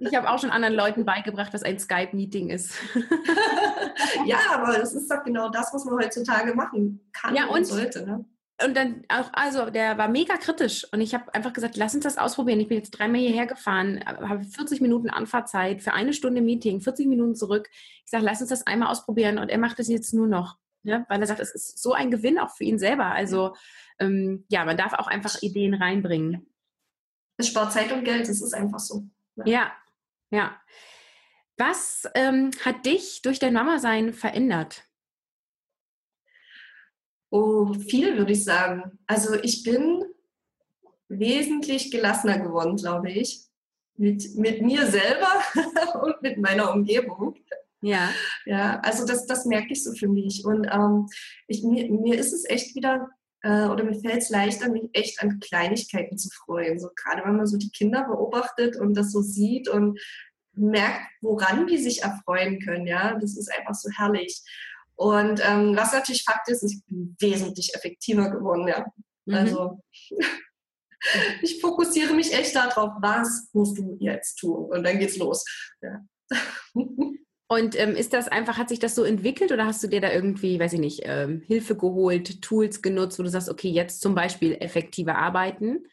Ich 0.00 0.14
habe 0.14 0.28
auch 0.28 0.38
schon 0.38 0.50
anderen 0.50 0.74
Leuten 0.74 1.04
beigebracht, 1.04 1.54
was 1.54 1.62
ein 1.62 1.78
Skype-Meeting 1.78 2.50
ist. 2.50 2.74
ja, 4.26 4.38
aber 4.52 4.78
das 4.78 4.92
ist 4.92 5.10
doch 5.10 5.22
genau 5.22 5.48
das, 5.48 5.72
was 5.72 5.84
man 5.84 5.94
heutzutage 5.96 6.54
machen 6.54 7.00
kann 7.12 7.34
ja, 7.34 7.46
und, 7.46 7.58
und 7.58 7.64
sollte. 7.64 8.04
Ne? 8.04 8.24
Und 8.62 8.76
dann 8.76 9.02
auch, 9.08 9.30
also 9.32 9.68
der 9.70 9.98
war 9.98 10.08
mega 10.08 10.36
kritisch 10.36 10.86
und 10.92 11.00
ich 11.00 11.12
habe 11.12 11.32
einfach 11.34 11.52
gesagt, 11.52 11.76
lass 11.76 11.94
uns 11.94 12.04
das 12.04 12.18
ausprobieren. 12.18 12.60
Ich 12.60 12.68
bin 12.68 12.78
jetzt 12.78 12.92
dreimal 12.92 13.20
hierher 13.20 13.46
gefahren, 13.46 14.00
habe 14.06 14.44
40 14.44 14.80
Minuten 14.80 15.10
Anfahrtzeit 15.10 15.82
für 15.82 15.92
eine 15.92 16.12
Stunde 16.12 16.40
Meeting, 16.40 16.80
40 16.80 17.08
Minuten 17.08 17.34
zurück. 17.34 17.68
Ich 18.04 18.10
sage, 18.10 18.24
lass 18.24 18.40
uns 18.40 18.50
das 18.50 18.66
einmal 18.66 18.90
ausprobieren 18.90 19.38
und 19.38 19.48
er 19.48 19.58
macht 19.58 19.80
es 19.80 19.88
jetzt 19.88 20.14
nur 20.14 20.28
noch, 20.28 20.56
ne? 20.84 21.04
weil 21.08 21.20
er 21.20 21.26
sagt, 21.26 21.40
es 21.40 21.52
ist 21.52 21.82
so 21.82 21.94
ein 21.94 22.12
Gewinn 22.12 22.38
auch 22.38 22.54
für 22.54 22.64
ihn 22.64 22.78
selber. 22.78 23.06
Also 23.06 23.56
ähm, 23.98 24.44
ja, 24.48 24.64
man 24.64 24.76
darf 24.76 24.92
auch 24.92 25.08
einfach 25.08 25.42
Ideen 25.42 25.74
reinbringen. 25.74 26.46
Es 27.36 27.48
spart 27.48 27.72
Zeit 27.72 27.90
und 27.90 28.04
Geld, 28.04 28.28
es 28.28 28.40
ist 28.40 28.54
einfach 28.54 28.78
so. 28.78 29.08
Ja, 29.34 29.44
ja. 29.46 29.72
ja. 30.30 30.60
Was 31.56 32.08
ähm, 32.14 32.50
hat 32.64 32.86
dich 32.86 33.22
durch 33.22 33.40
dein 33.40 33.54
Mama-Sein 33.54 34.12
verändert? 34.12 34.84
Oh, 37.30 37.72
viel 37.74 38.16
würde 38.16 38.32
ich 38.32 38.44
sagen. 38.44 38.98
Also 39.06 39.34
ich 39.34 39.62
bin 39.62 40.04
wesentlich 41.08 41.90
gelassener 41.90 42.38
geworden, 42.38 42.76
glaube 42.76 43.10
ich. 43.10 43.40
Mit, 43.96 44.34
mit 44.34 44.60
mir 44.60 44.86
selber 44.86 45.28
und 46.02 46.20
mit 46.20 46.38
meiner 46.38 46.72
Umgebung. 46.72 47.36
Ja. 47.80 48.10
Ja, 48.46 48.80
also 48.80 49.06
das, 49.06 49.26
das 49.26 49.44
merke 49.44 49.72
ich 49.72 49.84
so 49.84 49.92
für 49.92 50.08
mich. 50.08 50.44
Und 50.44 50.66
ähm, 50.72 51.06
ich, 51.46 51.62
mir, 51.62 51.90
mir 51.90 52.18
ist 52.18 52.32
es 52.32 52.48
echt 52.48 52.74
wieder, 52.74 53.08
äh, 53.42 53.66
oder 53.66 53.84
mir 53.84 54.00
fällt 54.00 54.22
es 54.22 54.30
leichter, 54.30 54.70
mich 54.70 54.88
echt 54.94 55.22
an 55.22 55.38
Kleinigkeiten 55.38 56.16
zu 56.16 56.30
freuen. 56.30 56.78
So 56.78 56.88
gerade 56.96 57.22
wenn 57.24 57.36
man 57.36 57.46
so 57.46 57.58
die 57.58 57.70
Kinder 57.70 58.04
beobachtet 58.04 58.76
und 58.76 58.94
das 58.94 59.12
so 59.12 59.20
sieht 59.20 59.68
und 59.68 60.00
merkt, 60.54 61.02
woran 61.20 61.66
die 61.66 61.78
sich 61.78 62.02
erfreuen 62.02 62.58
können. 62.60 62.86
Ja, 62.86 63.18
das 63.18 63.36
ist 63.36 63.52
einfach 63.52 63.74
so 63.74 63.90
herrlich. 63.90 64.42
Und 64.96 65.40
ähm, 65.44 65.76
was 65.76 65.92
natürlich 65.92 66.24
Fakt 66.24 66.48
ist, 66.48 66.62
ich 66.62 66.80
bin 66.86 67.16
wesentlich 67.18 67.74
effektiver 67.74 68.30
geworden, 68.30 68.68
ja. 68.68 68.86
Mhm. 69.26 69.34
Also 69.34 69.80
ich 71.42 71.60
fokussiere 71.60 72.14
mich 72.14 72.32
echt 72.32 72.54
darauf, 72.54 72.92
was 73.00 73.48
musst 73.52 73.78
du 73.78 73.96
jetzt 74.00 74.36
tun? 74.36 74.66
Und 74.66 74.84
dann 74.84 74.98
geht's 74.98 75.16
los. 75.16 75.44
Ja. 75.80 76.00
Und 77.46 77.78
ähm, 77.78 77.94
ist 77.94 78.14
das 78.14 78.26
einfach, 78.28 78.56
hat 78.56 78.70
sich 78.70 78.78
das 78.78 78.94
so 78.94 79.04
entwickelt 79.04 79.52
oder 79.52 79.66
hast 79.66 79.82
du 79.82 79.86
dir 79.86 80.00
da 80.00 80.10
irgendwie, 80.10 80.58
weiß 80.58 80.72
ich 80.72 80.80
nicht, 80.80 81.02
ähm, 81.04 81.42
Hilfe 81.46 81.76
geholt, 81.76 82.40
Tools 82.40 82.80
genutzt, 82.80 83.18
wo 83.18 83.22
du 83.22 83.28
sagst, 83.28 83.50
okay, 83.50 83.68
jetzt 83.68 84.00
zum 84.00 84.14
Beispiel 84.14 84.56
effektiver 84.60 85.16
arbeiten? 85.16 85.86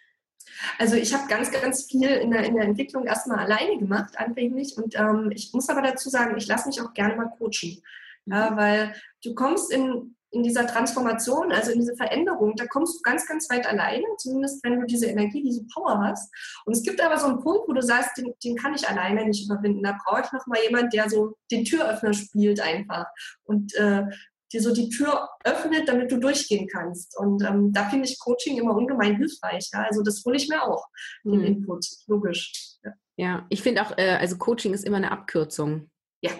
Also 0.80 0.96
ich 0.96 1.14
habe 1.14 1.28
ganz, 1.28 1.52
ganz 1.52 1.86
viel 1.86 2.08
in 2.08 2.32
der, 2.32 2.46
in 2.46 2.56
der 2.56 2.66
Entwicklung 2.66 3.06
erstmal 3.06 3.40
alleine 3.40 3.78
gemacht, 3.78 4.18
anfänglich. 4.18 4.78
Und 4.78 4.96
ähm, 4.96 5.32
ich 5.36 5.52
muss 5.54 5.70
aber 5.70 5.82
dazu 5.82 6.10
sagen, 6.10 6.38
ich 6.38 6.48
lasse 6.48 6.68
mich 6.68 6.82
auch 6.82 6.94
gerne 6.94 7.16
mal 7.16 7.32
coachen. 7.38 7.84
Ja, 8.26 8.56
weil 8.56 8.94
du 9.24 9.34
kommst 9.34 9.72
in, 9.72 10.16
in 10.32 10.44
dieser 10.44 10.66
Transformation, 10.66 11.52
also 11.52 11.72
in 11.72 11.80
diese 11.80 11.96
Veränderung, 11.96 12.56
da 12.56 12.66
kommst 12.68 12.96
du 12.98 13.02
ganz, 13.02 13.28
ganz 13.28 13.50
weit 13.50 13.66
alleine, 13.66 14.06
zumindest 14.18 14.64
wenn 14.64 14.80
du 14.80 14.86
diese 14.86 15.08
Energie, 15.08 15.44
diese 15.44 15.66
Power 15.74 16.00
hast. 16.00 16.32
Und 16.66 16.74
es 16.74 16.84
gibt 16.84 17.02
aber 17.02 17.18
so 17.18 17.28
einen 17.28 17.42
Punkt, 17.42 17.68
wo 17.68 17.74
du 17.74 17.82
sagst, 17.82 18.18
den, 18.18 18.34
den 18.44 18.56
kann 18.56 18.74
ich 18.74 18.88
alleine 18.88 19.26
nicht 19.26 19.46
überwinden. 19.46 19.84
Da 19.84 19.98
brauche 20.06 20.22
ich 20.22 20.32
nochmal 20.32 20.60
jemand, 20.64 20.94
der 20.94 21.10
so 21.10 21.34
den 21.52 21.66
Türöffner 21.66 22.14
spielt 22.14 22.62
einfach 22.62 23.08
und 23.44 23.74
äh, 23.76 24.06
dir 24.52 24.62
so 24.62 24.74
die 24.74 24.90
Tür 24.90 25.30
öffnet, 25.44 25.88
damit 25.88 26.12
du 26.12 26.18
durchgehen 26.18 26.68
kannst. 26.68 27.18
Und 27.18 27.44
ähm, 27.44 27.72
da 27.72 27.90
finde 27.90 28.08
ich 28.08 28.20
Coaching 28.20 28.58
immer 28.58 28.76
ungemein 28.76 29.18
hilfreich. 29.18 29.70
Ja? 29.74 29.84
Also 29.84 30.02
das 30.02 30.24
hole 30.26 30.38
ich 30.38 30.50
mir 30.50 30.64
auch, 30.64 30.88
den 31.24 31.40
mhm. 31.40 31.46
Input, 31.46 31.86
logisch. 32.08 32.52
Ja, 32.84 32.92
ja 33.18 33.46
ich 33.50 33.62
finde 33.62 33.82
auch, 33.82 33.98
äh, 33.98 34.18
also 34.20 34.38
Coaching 34.38 34.74
ist 34.74 34.86
immer 34.86 34.98
eine 34.98 35.12
Abkürzung. 35.12 35.90
Ja, 36.22 36.32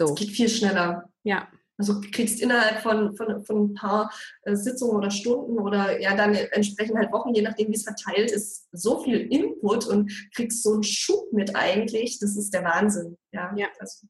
so. 0.00 0.14
Es 0.14 0.20
geht 0.20 0.30
viel 0.30 0.48
schneller. 0.48 1.10
Ja. 1.24 1.48
Also 1.76 2.00
du 2.00 2.10
kriegst 2.10 2.40
innerhalb 2.40 2.82
von, 2.82 3.16
von, 3.16 3.44
von 3.44 3.64
ein 3.64 3.74
paar 3.74 4.12
äh, 4.42 4.54
Sitzungen 4.54 4.96
oder 4.96 5.10
Stunden 5.10 5.58
oder 5.58 5.98
ja 6.00 6.14
dann 6.14 6.34
entsprechend 6.34 6.98
halt 6.98 7.10
Wochen, 7.12 7.34
je 7.34 7.40
nachdem 7.42 7.68
wie 7.68 7.74
es 7.74 7.84
verteilt 7.84 8.30
ist, 8.30 8.68
so 8.72 9.02
viel 9.02 9.32
Input 9.32 9.86
und 9.86 10.10
kriegst 10.34 10.62
so 10.62 10.74
einen 10.74 10.82
Schub 10.82 11.32
mit 11.32 11.56
eigentlich. 11.56 12.18
Das 12.18 12.36
ist 12.36 12.52
der 12.52 12.64
Wahnsinn. 12.64 13.16
Ja. 13.32 13.54
Ja. 13.56 13.68
Also. 13.78 14.06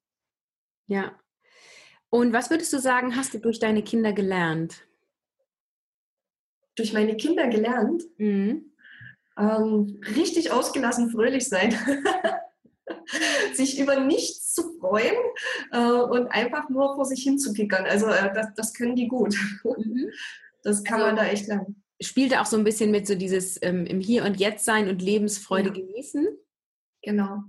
ja. 0.86 1.12
Und 2.08 2.32
was 2.32 2.50
würdest 2.50 2.72
du 2.72 2.80
sagen, 2.80 3.14
hast 3.14 3.34
du 3.34 3.38
durch 3.38 3.60
deine 3.60 3.82
Kinder 3.82 4.12
gelernt? 4.12 4.84
Durch 6.74 6.92
meine 6.92 7.16
Kinder 7.16 7.46
gelernt? 7.46 8.02
Mhm. 8.18 8.72
Ähm, 9.38 10.00
richtig 10.16 10.50
ausgelassen 10.50 11.10
fröhlich 11.10 11.48
sein. 11.48 11.72
sich 13.54 13.78
über 13.78 14.00
nichts 14.00 14.39
zu 14.60 14.78
freuen 14.78 15.16
äh, 15.72 15.78
und 15.78 16.28
einfach 16.28 16.68
nur 16.68 16.94
vor 16.94 17.04
sich 17.04 17.22
hin 17.22 17.38
zu 17.38 17.52
kickern. 17.52 17.84
Also 17.86 18.06
äh, 18.06 18.32
das, 18.34 18.48
das 18.54 18.74
können 18.74 18.96
die 18.96 19.08
gut. 19.08 19.34
Mhm. 19.64 20.10
Das 20.62 20.84
kann 20.84 21.00
also, 21.00 21.06
man 21.06 21.16
da 21.16 21.24
echt 21.24 21.46
lernen. 21.46 21.82
Spielt 22.02 22.36
auch 22.36 22.44
so 22.44 22.58
ein 22.58 22.64
bisschen 22.64 22.90
mit 22.90 23.06
so 23.06 23.14
dieses 23.14 23.58
ähm, 23.62 23.86
im 23.86 23.98
Hier 23.98 24.26
und 24.26 24.38
Jetzt 24.38 24.66
sein 24.66 24.90
und 24.90 25.00
Lebensfreude 25.00 25.68
ja. 25.68 25.74
genießen? 25.74 26.28
Genau. 27.02 27.44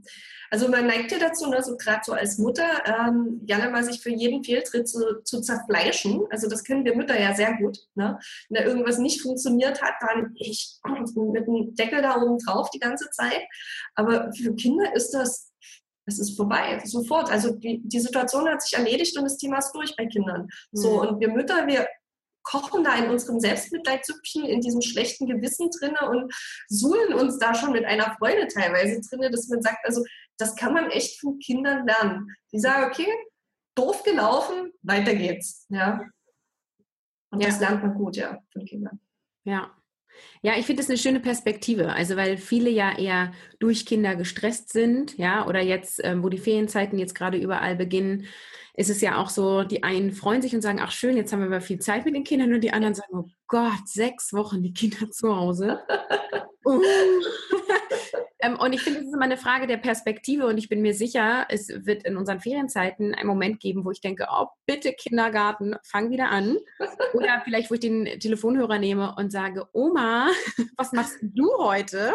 Also 0.49 0.69
man 0.69 0.87
neigt 0.87 1.11
ja 1.11 1.19
dazu, 1.19 1.49
ne, 1.49 1.61
so 1.61 1.75
gerade 1.75 2.01
so 2.05 2.13
als 2.13 2.37
Mutter, 2.37 2.67
ähm, 2.85 3.41
gerne 3.45 3.69
mal 3.69 3.83
sich 3.83 4.01
für 4.01 4.09
jeden 4.09 4.43
Fehltritt 4.43 4.87
zu, 4.87 5.21
zu 5.23 5.41
zerfleischen. 5.41 6.21
Also 6.29 6.47
das 6.47 6.63
kennen 6.63 6.85
wir 6.85 6.95
Mütter 6.95 7.19
ja 7.19 7.35
sehr 7.35 7.57
gut. 7.57 7.77
Ne? 7.95 8.17
Wenn 8.49 8.63
da 8.63 8.69
irgendwas 8.69 8.97
nicht 8.97 9.21
funktioniert 9.21 9.81
hat, 9.81 9.95
dann 9.99 10.33
ich 10.35 10.79
mit 11.15 11.47
dem 11.47 11.75
Deckel 11.75 12.01
da 12.01 12.21
oben 12.21 12.37
drauf 12.37 12.69
die 12.69 12.79
ganze 12.79 13.09
Zeit. 13.09 13.41
Aber 13.95 14.31
für 14.33 14.55
Kinder 14.55 14.95
ist 14.95 15.11
das, 15.11 15.50
es 16.11 16.19
ist 16.19 16.37
vorbei, 16.37 16.81
sofort. 16.85 17.31
Also 17.31 17.55
die, 17.55 17.81
die 17.83 17.99
Situation 17.99 18.47
hat 18.47 18.61
sich 18.61 18.77
erledigt 18.77 19.17
und 19.17 19.23
das 19.23 19.37
Thema 19.37 19.59
ist 19.59 19.71
durch 19.71 19.95
bei 19.95 20.05
Kindern. 20.05 20.47
So, 20.71 21.01
mhm. 21.01 21.09
und 21.09 21.19
wir 21.19 21.29
Mütter, 21.29 21.67
wir 21.67 21.87
kochen 22.43 22.83
da 22.83 22.95
in 22.95 23.09
unserem 23.09 23.39
Selbstmitleidsüppchen, 23.39 24.45
in 24.45 24.61
diesem 24.61 24.81
schlechten 24.81 25.27
Gewissen 25.27 25.69
drinne 25.69 26.09
und 26.09 26.33
suhlen 26.67 27.13
uns 27.13 27.37
da 27.37 27.53
schon 27.53 27.71
mit 27.71 27.85
einer 27.85 28.15
Freude 28.17 28.47
teilweise 28.47 28.99
drinne, 29.01 29.29
dass 29.29 29.47
man 29.47 29.61
sagt, 29.61 29.85
also 29.85 30.03
das 30.37 30.55
kann 30.55 30.73
man 30.73 30.89
echt 30.89 31.19
von 31.19 31.39
Kindern 31.39 31.85
lernen. 31.85 32.35
Die 32.51 32.59
sagen, 32.59 32.85
okay, 32.85 33.07
doof 33.75 34.03
gelaufen, 34.03 34.71
weiter 34.81 35.15
geht's. 35.15 35.65
Ja. 35.69 36.01
Und 37.31 37.41
ja. 37.41 37.47
das 37.47 37.59
lernt 37.59 37.83
man 37.83 37.93
gut, 37.93 38.17
ja, 38.17 38.39
von 38.51 38.65
Kindern. 38.65 38.99
Ja. 39.43 39.71
Ja, 40.41 40.53
ich 40.57 40.65
finde 40.65 40.81
das 40.81 40.89
eine 40.89 40.97
schöne 40.97 41.19
Perspektive. 41.19 41.93
Also, 41.93 42.15
weil 42.15 42.37
viele 42.37 42.69
ja 42.69 42.97
eher 42.97 43.31
durch 43.59 43.85
Kinder 43.85 44.15
gestresst 44.15 44.71
sind, 44.71 45.17
ja, 45.17 45.47
oder 45.47 45.61
jetzt, 45.61 46.01
ähm, 46.03 46.23
wo 46.23 46.29
die 46.29 46.37
Ferienzeiten 46.37 46.97
jetzt 46.97 47.15
gerade 47.15 47.37
überall 47.37 47.75
beginnen, 47.75 48.25
ist 48.73 48.89
es 48.89 49.01
ja 49.01 49.17
auch 49.17 49.29
so, 49.29 49.63
die 49.63 49.83
einen 49.83 50.11
freuen 50.11 50.41
sich 50.41 50.55
und 50.55 50.61
sagen, 50.61 50.79
ach 50.81 50.91
schön, 50.91 51.17
jetzt 51.17 51.31
haben 51.33 51.41
wir 51.41 51.47
aber 51.47 51.61
viel 51.61 51.79
Zeit 51.79 52.05
mit 52.05 52.15
den 52.15 52.23
Kindern 52.23 52.53
und 52.53 52.61
die 52.61 52.71
anderen 52.71 52.95
sagen, 52.95 53.13
oh 53.13 53.29
Gott, 53.47 53.85
sechs 53.87 54.33
Wochen 54.33 54.63
die 54.63 54.73
Kinder 54.73 55.11
zu 55.11 55.35
Hause. 55.35 55.79
Uh. 56.65 56.81
ähm, 58.41 58.59
und 58.59 58.73
ich 58.73 58.81
finde, 58.81 58.99
es 58.99 59.07
ist 59.07 59.13
immer 59.13 59.25
eine 59.25 59.37
Frage 59.37 59.67
der 59.67 59.77
Perspektive 59.77 60.47
und 60.47 60.57
ich 60.57 60.69
bin 60.69 60.81
mir 60.81 60.93
sicher, 60.93 61.45
es 61.49 61.69
wird 61.69 62.03
in 62.03 62.17
unseren 62.17 62.39
Ferienzeiten 62.39 63.13
einen 63.13 63.27
Moment 63.27 63.59
geben, 63.59 63.85
wo 63.85 63.91
ich 63.91 64.01
denke, 64.01 64.27
oh, 64.31 64.47
bitte 64.65 64.93
Kindergarten, 64.93 65.75
fang 65.83 66.09
wieder 66.09 66.29
an. 66.29 66.57
Oder 67.13 67.41
vielleicht, 67.43 67.69
wo 67.69 67.75
ich 67.75 67.79
den 67.79 68.05
Telefonhörer 68.19 68.79
nehme 68.79 69.13
und 69.17 69.31
sage, 69.31 69.67
Oma, 69.73 70.29
was 70.77 70.91
machst 70.91 71.17
du 71.21 71.47
heute? 71.57 72.13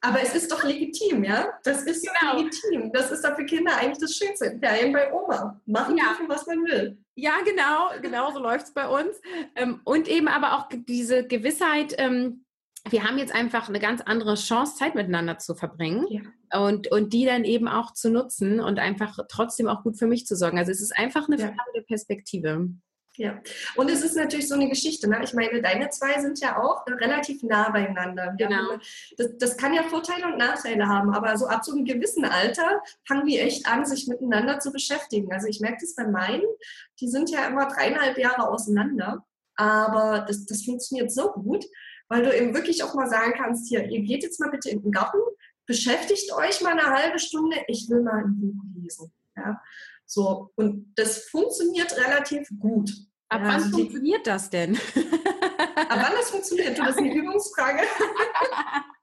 Aber 0.00 0.22
es 0.22 0.34
ist 0.34 0.50
doch 0.50 0.64
legitim, 0.64 1.24
ja? 1.24 1.48
Das 1.64 1.82
ist 1.82 2.06
genau. 2.06 2.38
legitim. 2.38 2.92
Das 2.92 3.10
ist 3.10 3.24
doch 3.24 3.36
für 3.36 3.44
Kinder 3.44 3.76
eigentlich 3.76 3.98
das 3.98 4.14
Schönste. 4.14 4.58
Ferien 4.60 4.92
bei 4.92 5.12
Oma. 5.12 5.60
Machen 5.66 5.96
ja. 5.96 6.04
dürfen, 6.08 6.28
was 6.28 6.46
man 6.46 6.64
will. 6.64 6.98
Ja, 7.18 7.32
genau, 7.44 7.90
genau 8.02 8.30
so 8.30 8.40
läuft 8.40 8.66
es 8.66 8.74
bei 8.74 8.86
uns. 8.86 9.20
Ähm, 9.54 9.80
und 9.84 10.06
eben 10.06 10.28
aber 10.28 10.58
auch 10.58 10.68
diese 10.70 11.26
Gewissheit, 11.26 11.94
ähm, 11.98 12.44
wir 12.90 13.04
haben 13.04 13.18
jetzt 13.18 13.34
einfach 13.34 13.68
eine 13.68 13.80
ganz 13.80 14.00
andere 14.00 14.34
Chance, 14.34 14.76
Zeit 14.76 14.94
miteinander 14.94 15.38
zu 15.38 15.54
verbringen 15.54 16.06
ja. 16.08 16.60
und, 16.60 16.90
und 16.90 17.12
die 17.12 17.24
dann 17.24 17.44
eben 17.44 17.68
auch 17.68 17.92
zu 17.92 18.10
nutzen 18.10 18.60
und 18.60 18.78
einfach 18.78 19.18
trotzdem 19.28 19.68
auch 19.68 19.82
gut 19.82 19.98
für 19.98 20.06
mich 20.06 20.26
zu 20.26 20.36
sorgen. 20.36 20.58
Also 20.58 20.70
es 20.70 20.80
ist 20.80 20.96
einfach 20.96 21.28
eine 21.28 21.38
Frage 21.38 21.72
der 21.74 21.82
Perspektive. 21.82 22.68
Ja, 23.18 23.40
und 23.76 23.90
es 23.90 24.02
ist 24.02 24.14
natürlich 24.14 24.46
so 24.46 24.54
eine 24.54 24.68
Geschichte. 24.68 25.08
Ne? 25.08 25.20
Ich 25.24 25.32
meine, 25.32 25.62
deine 25.62 25.88
zwei 25.88 26.20
sind 26.20 26.38
ja 26.40 26.62
auch 26.62 26.86
relativ 26.86 27.42
nah 27.42 27.70
beieinander. 27.70 28.34
Genau. 28.36 28.76
Das, 29.16 29.38
das 29.38 29.56
kann 29.56 29.72
ja 29.72 29.84
Vorteile 29.84 30.26
und 30.26 30.36
Nachteile 30.36 30.86
haben, 30.86 31.14
aber 31.14 31.36
so 31.38 31.46
ab 31.46 31.64
so 31.64 31.72
einem 31.72 31.86
gewissen 31.86 32.26
Alter 32.26 32.82
fangen 33.06 33.26
die 33.26 33.38
echt 33.38 33.66
an, 33.66 33.86
sich 33.86 34.06
miteinander 34.06 34.60
zu 34.60 34.70
beschäftigen. 34.70 35.32
Also 35.32 35.48
ich 35.48 35.60
merke 35.60 35.78
das 35.80 35.94
bei 35.94 36.06
meinen, 36.06 36.44
die 37.00 37.08
sind 37.08 37.30
ja 37.30 37.46
immer 37.46 37.66
dreieinhalb 37.66 38.18
Jahre 38.18 38.48
auseinander, 38.48 39.24
aber 39.56 40.26
das, 40.28 40.44
das 40.44 40.64
funktioniert 40.64 41.10
so 41.10 41.32
gut, 41.32 41.64
weil 42.08 42.22
du 42.22 42.36
eben 42.36 42.54
wirklich 42.54 42.82
auch 42.82 42.94
mal 42.94 43.08
sagen 43.08 43.34
kannst, 43.36 43.68
hier, 43.68 43.84
ihr 43.88 44.02
geht 44.02 44.22
jetzt 44.22 44.40
mal 44.40 44.50
bitte 44.50 44.70
in 44.70 44.82
den 44.82 44.92
Garten, 44.92 45.18
beschäftigt 45.66 46.32
euch 46.32 46.60
mal 46.60 46.72
eine 46.72 46.90
halbe 46.90 47.18
Stunde, 47.18 47.56
ich 47.68 47.88
will 47.88 48.02
mal 48.02 48.24
ein 48.24 48.40
Buch 48.40 48.62
lesen. 48.80 49.12
Ja? 49.36 49.60
So, 50.06 50.50
und 50.54 50.92
das 50.96 51.24
funktioniert 51.24 51.96
relativ 51.96 52.48
gut. 52.58 52.90
Ab 53.28 53.40
ja, 53.40 53.46
wann 53.48 53.62
also 53.62 53.70
funktioniert 53.78 54.26
das 54.26 54.50
denn? 54.50 54.78
Ab 55.58 55.98
wann 56.02 56.12
das 56.16 56.30
funktioniert? 56.30 56.78
Du, 56.78 56.82
das 56.82 56.90
ist 56.92 56.98
eine 56.98 57.14
Übungsfrage. 57.14 57.80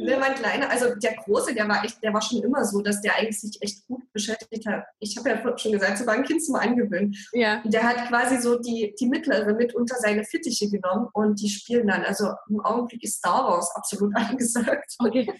ne, 0.00 0.16
mein 0.18 0.34
Kleiner, 0.34 0.70
also 0.70 0.94
der 0.94 1.14
Große, 1.16 1.54
der 1.54 1.68
war 1.68 1.84
echt, 1.84 2.02
der 2.02 2.12
war 2.12 2.22
schon 2.22 2.42
immer 2.42 2.64
so, 2.64 2.80
dass 2.80 3.00
der 3.00 3.16
eigentlich 3.16 3.40
sich 3.40 3.60
echt 3.60 3.86
gut 3.86 4.02
beschäftigt 4.12 4.66
hat. 4.66 4.84
Ich 4.98 5.16
habe 5.16 5.28
ja 5.30 5.58
schon 5.58 5.72
gesagt, 5.72 5.98
so 5.98 6.06
war 6.06 6.14
ein 6.14 6.24
Kind 6.24 6.44
zum 6.44 6.54
Angewöhnen. 6.56 7.14
Ja. 7.32 7.62
Der 7.64 7.82
hat 7.82 8.08
quasi 8.08 8.40
so 8.40 8.58
die, 8.58 8.94
die 8.98 9.06
Mittlere 9.06 9.54
mit 9.54 9.74
unter 9.74 9.96
seine 9.96 10.24
Fittiche 10.24 10.70
genommen 10.70 11.08
und 11.12 11.40
die 11.40 11.48
spielen 11.48 11.86
dann. 11.86 12.04
Also 12.04 12.30
im 12.48 12.60
Augenblick 12.60 13.02
ist 13.02 13.18
Star 13.18 13.44
Wars 13.44 13.70
absolut 13.74 14.14
angesagt. 14.16 14.94
Okay. 14.98 15.32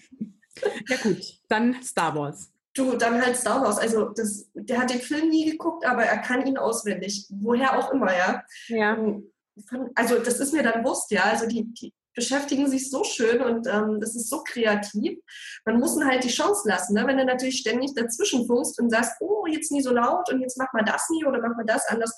Ja 0.87 0.97
gut, 1.03 1.21
dann 1.49 1.81
Star 1.83 2.15
Wars. 2.15 2.51
Du, 2.75 2.97
dann 2.97 3.21
halt 3.21 3.37
Star 3.37 3.61
Wars. 3.61 3.77
Also 3.77 4.09
das, 4.09 4.49
der 4.53 4.79
hat 4.79 4.89
den 4.89 4.99
Film 4.99 5.29
nie 5.29 5.49
geguckt, 5.49 5.85
aber 5.85 6.03
er 6.03 6.17
kann 6.17 6.45
ihn 6.45 6.57
auswendig. 6.57 7.25
Woher 7.29 7.79
auch 7.79 7.91
immer, 7.91 8.15
ja. 8.15 8.43
Ja. 8.67 8.97
Ähm, 9.71 9.89
also 9.95 10.19
das 10.19 10.39
ist 10.39 10.53
mir 10.53 10.63
dann 10.63 10.83
bewusst, 10.83 11.11
ja. 11.11 11.23
Also 11.23 11.47
die, 11.47 11.65
die 11.73 11.93
beschäftigen 12.15 12.69
sich 12.69 12.89
so 12.89 13.03
schön 13.03 13.41
und 13.41 13.67
ähm, 13.67 13.99
das 13.99 14.15
ist 14.15 14.29
so 14.29 14.41
kreativ. 14.43 15.19
Man 15.65 15.79
muss 15.79 15.95
ihnen 15.95 16.09
halt 16.09 16.23
die 16.23 16.29
Chance 16.29 16.67
lassen. 16.67 16.93
Ne? 16.93 17.05
Wenn 17.05 17.17
du 17.17 17.25
natürlich 17.25 17.57
ständig 17.57 17.93
dazwischen 17.93 18.47
funkst 18.47 18.79
und 18.79 18.89
sagst, 18.89 19.17
oh, 19.19 19.45
jetzt 19.47 19.71
nie 19.71 19.81
so 19.81 19.93
laut 19.93 20.31
und 20.31 20.39
jetzt 20.41 20.57
mach 20.57 20.71
mal 20.73 20.83
das 20.85 21.09
nie 21.09 21.25
oder 21.25 21.41
mach 21.41 21.55
mal 21.57 21.65
das 21.65 21.85
anders, 21.87 22.15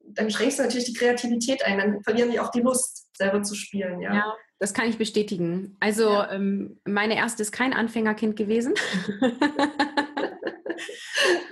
dann 0.00 0.28
schränkst 0.28 0.58
du 0.58 0.64
natürlich 0.64 0.86
die 0.86 0.94
Kreativität 0.94 1.64
ein. 1.64 1.78
Dann 1.78 2.02
verlieren 2.02 2.32
die 2.32 2.40
auch 2.40 2.50
die 2.50 2.62
Lust, 2.62 3.06
selber 3.16 3.42
zu 3.42 3.54
spielen, 3.54 4.00
ja. 4.00 4.12
ja 4.12 4.34
das 4.60 4.74
kann 4.74 4.88
ich 4.88 4.98
bestätigen. 4.98 5.76
Also 5.80 6.10
ja. 6.10 6.32
ähm, 6.32 6.80
meine 6.84 7.16
erste 7.16 7.42
ist 7.42 7.50
kein 7.50 7.72
Anfängerkind 7.72 8.36
gewesen. 8.36 8.74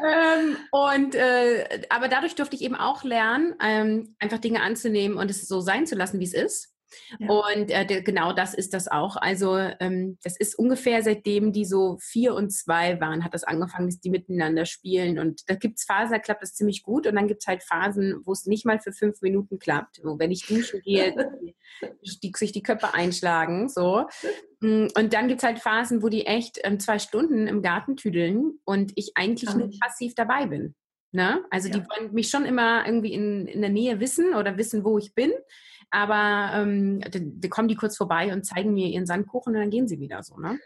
ähm, 0.04 0.56
und 0.70 1.14
äh, 1.14 1.86
aber 1.90 2.08
dadurch 2.08 2.34
durfte 2.34 2.56
ich 2.56 2.62
eben 2.62 2.74
auch 2.74 3.04
lernen, 3.04 3.54
ähm, 3.62 4.16
einfach 4.18 4.38
Dinge 4.38 4.62
anzunehmen 4.62 5.18
und 5.18 5.30
es 5.30 5.46
so 5.46 5.60
sein 5.60 5.86
zu 5.86 5.94
lassen, 5.94 6.20
wie 6.20 6.24
es 6.24 6.34
ist. 6.34 6.77
Ja. 7.18 7.28
Und 7.30 7.70
äh, 7.70 8.02
genau 8.02 8.32
das 8.32 8.54
ist 8.54 8.74
das 8.74 8.88
auch. 8.88 9.16
Also 9.16 9.56
ähm, 9.56 10.18
das 10.22 10.36
ist 10.36 10.58
ungefähr 10.58 11.02
seitdem 11.02 11.52
die 11.52 11.64
so 11.64 11.98
vier 12.00 12.34
und 12.34 12.50
zwei 12.50 13.00
waren, 13.00 13.24
hat 13.24 13.34
das 13.34 13.44
angefangen, 13.44 13.88
dass 13.88 14.00
die 14.00 14.10
miteinander 14.10 14.66
spielen. 14.66 15.18
Und 15.18 15.48
da 15.48 15.54
gibt 15.54 15.78
es 15.78 15.84
Phasen, 15.84 16.12
da 16.12 16.18
klappt 16.18 16.42
das 16.42 16.54
ziemlich 16.54 16.82
gut. 16.82 17.06
Und 17.06 17.16
dann 17.16 17.28
gibt 17.28 17.42
es 17.42 17.46
halt 17.46 17.62
Phasen, 17.62 18.22
wo 18.24 18.32
es 18.32 18.46
nicht 18.46 18.64
mal 18.64 18.80
für 18.80 18.92
fünf 18.92 19.20
Minuten 19.22 19.58
klappt. 19.58 20.00
Wo, 20.02 20.18
wenn 20.18 20.30
ich 20.30 20.46
duschen 20.46 20.80
gehe, 20.82 21.14
die, 21.42 21.54
die, 22.22 22.32
sich 22.36 22.52
die 22.52 22.62
Köpfe 22.62 22.94
einschlagen. 22.94 23.68
So. 23.68 24.06
Mm, 24.60 24.86
und 24.96 25.12
dann 25.12 25.28
gibt 25.28 25.42
es 25.42 25.46
halt 25.46 25.58
Phasen, 25.58 26.02
wo 26.02 26.08
die 26.08 26.26
echt 26.26 26.58
ähm, 26.64 26.80
zwei 26.80 26.98
Stunden 26.98 27.46
im 27.46 27.62
Garten 27.62 27.96
tüdeln 27.96 28.58
und 28.64 28.92
ich 28.96 29.12
eigentlich 29.14 29.54
nur 29.54 29.70
passiv 29.80 30.14
dabei 30.14 30.46
bin. 30.46 30.74
Ne? 31.12 31.44
Also 31.50 31.68
ja. 31.68 31.78
die 31.78 31.80
wollen 31.88 32.12
mich 32.12 32.28
schon 32.28 32.44
immer 32.44 32.84
irgendwie 32.84 33.14
in, 33.14 33.46
in 33.46 33.60
der 33.60 33.70
Nähe 33.70 34.00
wissen 34.00 34.34
oder 34.34 34.58
wissen, 34.58 34.84
wo 34.84 34.98
ich 34.98 35.14
bin. 35.14 35.32
Aber 35.90 36.50
ähm, 36.54 37.00
da 37.10 37.48
kommen 37.48 37.68
die 37.68 37.76
kurz 37.76 37.96
vorbei 37.96 38.32
und 38.32 38.44
zeigen 38.44 38.74
mir 38.74 38.88
ihren 38.88 39.06
Sandkuchen 39.06 39.54
und 39.54 39.60
dann 39.60 39.70
gehen 39.70 39.88
sie 39.88 40.00
wieder 40.00 40.22
so, 40.22 40.38
ne? 40.38 40.58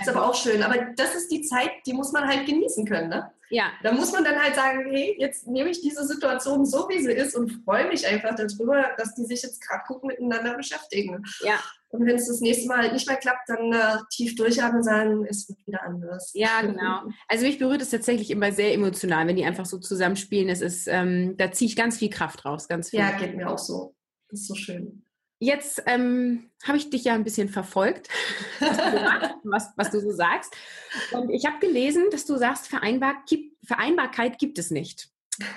Ist 0.00 0.08
aber 0.08 0.28
auch 0.28 0.34
schön. 0.34 0.62
Aber 0.62 0.76
das 0.96 1.14
ist 1.16 1.30
die 1.30 1.42
Zeit, 1.42 1.70
die 1.86 1.94
muss 1.94 2.12
man 2.12 2.26
halt 2.28 2.46
genießen 2.46 2.86
können, 2.86 3.08
ne? 3.08 3.30
Ja. 3.50 3.72
Da 3.82 3.92
muss 3.92 4.12
man 4.12 4.24
dann 4.24 4.40
halt 4.40 4.54
sagen, 4.54 4.84
hey, 4.90 5.16
jetzt 5.18 5.46
nehme 5.46 5.70
ich 5.70 5.80
diese 5.80 6.06
Situation 6.06 6.64
so, 6.64 6.88
wie 6.88 7.00
sie 7.00 7.12
ist 7.12 7.36
und 7.36 7.50
freue 7.64 7.88
mich 7.88 8.06
einfach 8.06 8.34
darüber, 8.34 8.94
dass 8.96 9.14
die 9.14 9.24
sich 9.24 9.42
jetzt 9.42 9.60
gerade 9.60 9.82
gut 9.86 10.02
miteinander 10.04 10.56
beschäftigen. 10.56 11.22
Ja. 11.40 11.60
Und 11.88 12.06
wenn 12.06 12.16
es 12.16 12.26
das 12.26 12.40
nächste 12.40 12.66
Mal 12.66 12.78
halt 12.78 12.92
nicht 12.92 13.06
mehr 13.06 13.16
klappt, 13.16 13.48
dann 13.48 13.72
äh, 13.72 13.98
tief 14.10 14.34
durchatmen 14.34 14.78
und 14.78 14.82
sagen, 14.82 15.26
es 15.28 15.48
wird 15.48 15.64
wieder 15.66 15.82
anders. 15.84 16.32
Ja, 16.34 16.62
genau. 16.62 17.02
Also 17.28 17.46
mich 17.46 17.58
berührt 17.58 17.82
es 17.82 17.90
tatsächlich 17.90 18.30
immer 18.30 18.50
sehr 18.50 18.74
emotional, 18.74 19.28
wenn 19.28 19.36
die 19.36 19.44
einfach 19.44 19.66
so 19.66 19.78
zusammenspielen. 19.78 20.48
Es 20.48 20.60
ist, 20.60 20.88
ähm, 20.88 21.36
da 21.36 21.52
ziehe 21.52 21.68
ich 21.68 21.76
ganz 21.76 21.98
viel 21.98 22.10
Kraft 22.10 22.44
raus, 22.44 22.66
ganz 22.66 22.90
viel. 22.90 22.98
Ja, 22.98 23.12
geht 23.12 23.36
mir 23.36 23.48
auch 23.48 23.58
so. 23.58 23.93
Das 24.34 24.40
ist 24.40 24.48
so 24.48 24.56
schön. 24.56 25.04
Jetzt 25.38 25.80
ähm, 25.86 26.50
habe 26.64 26.76
ich 26.76 26.90
dich 26.90 27.04
ja 27.04 27.14
ein 27.14 27.22
bisschen 27.22 27.48
verfolgt, 27.48 28.08
was 28.58 28.76
du, 28.76 28.82
was, 29.44 29.68
was 29.76 29.90
du 29.92 30.00
so 30.00 30.10
sagst. 30.10 30.52
Und 31.12 31.30
ich 31.30 31.46
habe 31.46 31.60
gelesen, 31.60 32.06
dass 32.10 32.26
du 32.26 32.36
sagst, 32.36 32.66
Vereinbar, 32.66 33.22
Vereinbarkeit 33.64 34.40
gibt 34.40 34.58
es 34.58 34.72
nicht. 34.72 35.08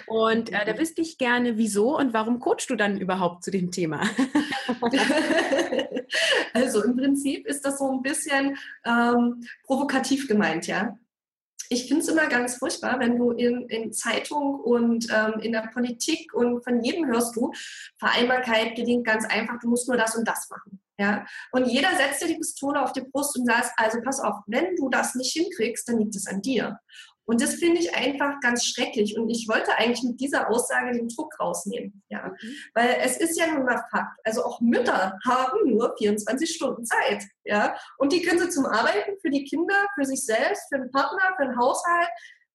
Und 0.05 0.53
äh, 0.53 0.63
da 0.63 0.77
wüsste 0.77 1.01
ich 1.01 1.17
gerne, 1.17 1.57
wieso 1.57 1.97
und 1.97 2.13
warum 2.13 2.39
coachst 2.39 2.69
du 2.69 2.75
dann 2.75 3.01
überhaupt 3.01 3.43
zu 3.43 3.49
dem 3.49 3.71
Thema? 3.71 4.03
also 6.53 6.83
im 6.83 6.95
Prinzip 6.95 7.47
ist 7.47 7.65
das 7.65 7.79
so 7.79 7.89
ein 7.89 8.03
bisschen 8.03 8.57
ähm, 8.85 9.43
provokativ 9.65 10.27
gemeint, 10.27 10.67
ja 10.67 10.99
ich 11.69 11.87
finde 11.87 12.03
es 12.03 12.09
immer 12.09 12.27
ganz 12.27 12.57
furchtbar, 12.57 12.99
wenn 12.99 13.17
du 13.17 13.31
in, 13.31 13.67
in 13.69 13.91
Zeitung 13.93 14.59
und 14.59 15.07
ähm, 15.13 15.39
in 15.41 15.51
der 15.51 15.69
Politik 15.73 16.33
und 16.33 16.63
von 16.63 16.81
jedem 16.83 17.07
hörst 17.07 17.35
du, 17.35 17.51
Vereinbarkeit 17.97 18.75
gelingt 18.75 19.05
ganz 19.05 19.25
einfach, 19.25 19.59
du 19.59 19.69
musst 19.69 19.87
nur 19.87 19.97
das 19.97 20.15
und 20.15 20.27
das 20.27 20.49
machen. 20.49 20.79
Ja? 20.99 21.25
Und 21.51 21.67
jeder 21.67 21.89
setzt 21.95 22.21
dir 22.21 22.27
die 22.27 22.37
Pistole 22.37 22.81
auf 22.81 22.91
die 22.91 23.01
Brust 23.01 23.37
und 23.37 23.45
sagt, 23.45 23.71
also 23.77 23.99
pass 24.01 24.19
auf, 24.19 24.35
wenn 24.47 24.75
du 24.75 24.89
das 24.89 25.15
nicht 25.15 25.33
hinkriegst, 25.33 25.87
dann 25.87 25.99
liegt 25.99 26.15
es 26.15 26.27
an 26.27 26.41
dir. 26.41 26.79
Und 27.27 27.41
das 27.41 27.55
finde 27.55 27.79
ich 27.79 27.93
einfach 27.93 28.39
ganz 28.39 28.65
schrecklich. 28.65 29.17
Und 29.17 29.29
ich 29.29 29.47
wollte 29.49 29.75
eigentlich 29.75 30.01
mit 30.03 30.19
dieser 30.21 30.49
Aussage 30.49 30.93
den 30.93 31.09
Druck 31.09 31.37
rausnehmen. 31.39 32.01
Ja. 32.07 32.29
Mhm. 32.29 32.55
Weil 32.73 32.97
es 33.03 33.17
ist 33.17 33.37
ja 33.37 33.47
nun 33.47 33.65
mal 33.65 33.83
Fakt. 33.91 34.17
Also 34.23 34.45
auch 34.45 34.61
Mütter 34.61 35.19
haben 35.25 35.69
nur 35.69 35.93
24 35.97 36.49
Stunden 36.49 36.85
Zeit. 36.85 37.23
Ja. 37.43 37.75
Und 37.97 38.13
die 38.13 38.21
können 38.21 38.39
sie 38.39 38.49
zum 38.49 38.65
Arbeiten 38.65 39.19
für 39.21 39.29
die 39.29 39.43
Kinder, 39.43 39.75
für 39.95 40.05
sich 40.05 40.25
selbst, 40.25 40.63
für 40.69 40.79
den 40.79 40.89
Partner, 40.91 41.35
für 41.35 41.45
den 41.45 41.57
Haushalt. 41.57 42.07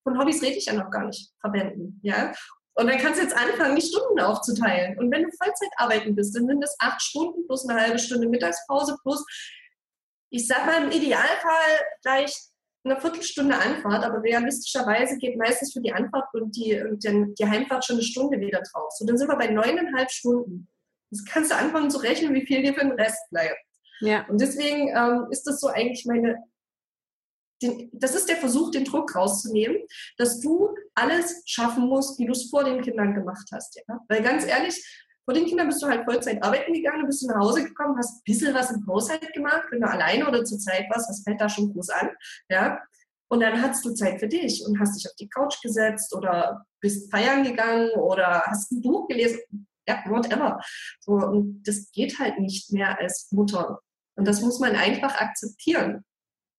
Von 0.04 0.18
Hobbys 0.18 0.42
rede 0.42 0.56
ich 0.56 0.64
ja 0.64 0.72
noch 0.72 0.90
gar 0.90 1.04
nicht 1.04 1.32
verwenden. 1.40 2.00
Ja. 2.02 2.32
Und 2.74 2.87
dann 2.87 2.98
kannst 2.98 3.20
du 3.20 3.24
jetzt 3.24 3.37
anfangen, 3.37 3.76
die 3.76 3.87
Stunden 3.87 4.20
aufzuteilen. 4.20 4.98
Und 4.98 5.11
wenn 5.12 5.24
du 5.24 5.30
Vollzeit 5.37 5.70
arbeiten 5.76 6.14
bist, 6.16 6.35
dann 6.35 6.46
sind 6.46 6.62
das 6.62 6.74
acht 6.78 7.02
Stunden 7.02 7.46
plus 7.46 7.68
eine 7.68 7.78
halbe 7.78 7.98
Stunde 7.98 8.26
Mittagspause 8.26 8.96
plus, 9.02 9.22
ich 10.30 10.46
sag 10.46 10.64
mal, 10.64 10.85
im 10.85 10.90
Idealfall 10.90 11.80
vielleicht 12.00 12.51
eine 12.85 13.01
Viertelstunde 13.01 13.57
Anfahrt, 13.57 14.05
aber 14.05 14.23
realistischerweise 14.23 15.16
geht 15.18 15.37
meistens 15.37 15.73
für 15.73 15.81
die 15.81 15.92
Anfahrt 15.92 16.35
und 16.35 16.57
die, 16.57 16.81
und 16.81 17.05
den, 17.05 17.35
die 17.35 17.47
Heimfahrt 17.47 17.85
schon 17.85 17.97
eine 17.97 18.05
Stunde 18.05 18.40
wieder 18.40 18.61
drauf. 18.61 18.92
So, 18.92 19.07
dann 19.07 19.16
sind 19.16 19.29
wir 19.29 19.37
bei 19.37 19.49
neuneinhalb 19.49 20.11
Stunden. 20.11 20.68
Jetzt 21.11 21.27
kannst 21.27 21.51
du 21.51 21.57
anfangen 21.57 21.90
zu 21.90 21.99
rechnen, 21.99 22.35
wie 22.35 22.47
viel 22.47 22.62
dir 22.62 22.75
für 22.75 22.81
den 22.81 22.92
Rest 22.92 23.21
bleibt. 23.31 23.59
Ja. 24.01 24.27
Und 24.29 24.40
deswegen 24.40 24.88
ähm, 24.88 25.27
ist 25.31 25.47
das 25.47 25.61
so 25.61 25.68
eigentlich 25.68 26.07
meine, 26.07 26.42
den, 27.62 27.88
das 27.92 28.16
ist 28.16 28.29
der 28.29 28.37
Versuch, 28.37 28.73
den 28.73 28.85
Druck 28.85 29.14
rauszunehmen, 29.14 29.77
dass 30.16 30.40
du 30.40 30.75
alles 30.95 31.42
schaffen 31.47 31.87
musst, 31.87 32.18
wie 32.18 32.27
du 32.27 32.33
es 32.33 32.51
vor 32.51 32.64
den 32.64 32.83
Kindern 32.83 33.14
gemacht 33.14 33.49
hast. 33.53 33.81
Ja? 33.87 34.01
Weil 34.09 34.23
ganz 34.23 34.45
ehrlich, 34.45 34.85
vor 35.24 35.35
den 35.35 35.46
Kindern 35.46 35.68
bist 35.68 35.82
du 35.82 35.87
halt 35.87 36.04
Vollzeit 36.04 36.42
arbeiten 36.42 36.72
gegangen, 36.72 37.06
bist 37.06 37.22
du 37.22 37.28
nach 37.28 37.40
Hause 37.40 37.64
gekommen, 37.64 37.96
hast 37.96 38.18
ein 38.18 38.22
bisschen 38.24 38.54
was 38.54 38.70
im 38.70 38.87
Haushalt 38.87 39.32
gemacht, 39.32 39.64
wenn 39.70 39.80
du 39.80 39.88
alleine 39.88 40.26
oder 40.26 40.44
zur 40.44 40.58
Zeit 40.58 40.87
warst, 40.90 41.08
das 41.08 41.22
fällt 41.22 41.40
da 41.40 41.48
schon 41.48 41.72
groß 41.72 41.90
an, 41.90 42.11
ja. 42.48 42.80
Und 43.28 43.40
dann 43.40 43.62
hattest 43.62 43.85
du 43.85 43.94
Zeit 43.94 44.20
für 44.20 44.28
dich 44.28 44.62
und 44.66 44.78
hast 44.78 44.94
dich 44.94 45.08
auf 45.08 45.16
die 45.16 45.28
Couch 45.28 45.62
gesetzt 45.62 46.14
oder 46.14 46.66
bist 46.80 47.11
feiern 47.11 47.44
gegangen 47.44 47.90
oder 47.92 48.42
hast 48.44 48.70
ein 48.72 48.82
Buch 48.82 49.08
gelesen, 49.08 49.40
ja, 49.88 50.02
whatever. 50.06 50.61
So, 51.00 51.12
und 51.12 51.62
das 51.62 51.90
geht 51.92 52.18
halt 52.18 52.38
nicht 52.38 52.72
mehr 52.72 52.98
als 53.00 53.28
Mutter. 53.32 53.80
Und 54.16 54.28
das 54.28 54.42
muss 54.42 54.58
man 54.58 54.76
einfach 54.76 55.14
akzeptieren. 55.18 56.04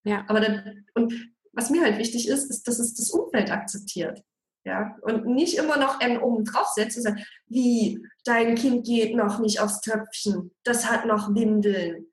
Ja. 0.04 0.26
Aber 0.28 0.40
dann, 0.42 0.86
und 0.96 1.14
was 1.54 1.70
mir 1.70 1.84
halt 1.84 1.98
wichtig 2.00 2.28
ist, 2.28 2.50
ist, 2.50 2.68
dass 2.68 2.80
es 2.80 2.96
das 2.96 3.12
Umfeld 3.12 3.52
akzeptiert. 3.52 4.24
Ja, 4.66 4.96
und 5.02 5.26
nicht 5.26 5.58
immer 5.58 5.78
noch 5.78 6.00
einen 6.00 6.20
oben 6.20 6.46
draufsetzen 6.46 7.00
und 7.00 7.04
sagen, 7.04 7.26
wie, 7.48 8.02
dein 8.24 8.56
Kind 8.56 8.86
geht 8.86 9.14
noch 9.14 9.40
nicht 9.40 9.60
aufs 9.60 9.82
Töpfchen, 9.82 10.52
das 10.64 10.90
hat 10.90 11.06
noch 11.06 11.36
Windeln. 11.36 12.08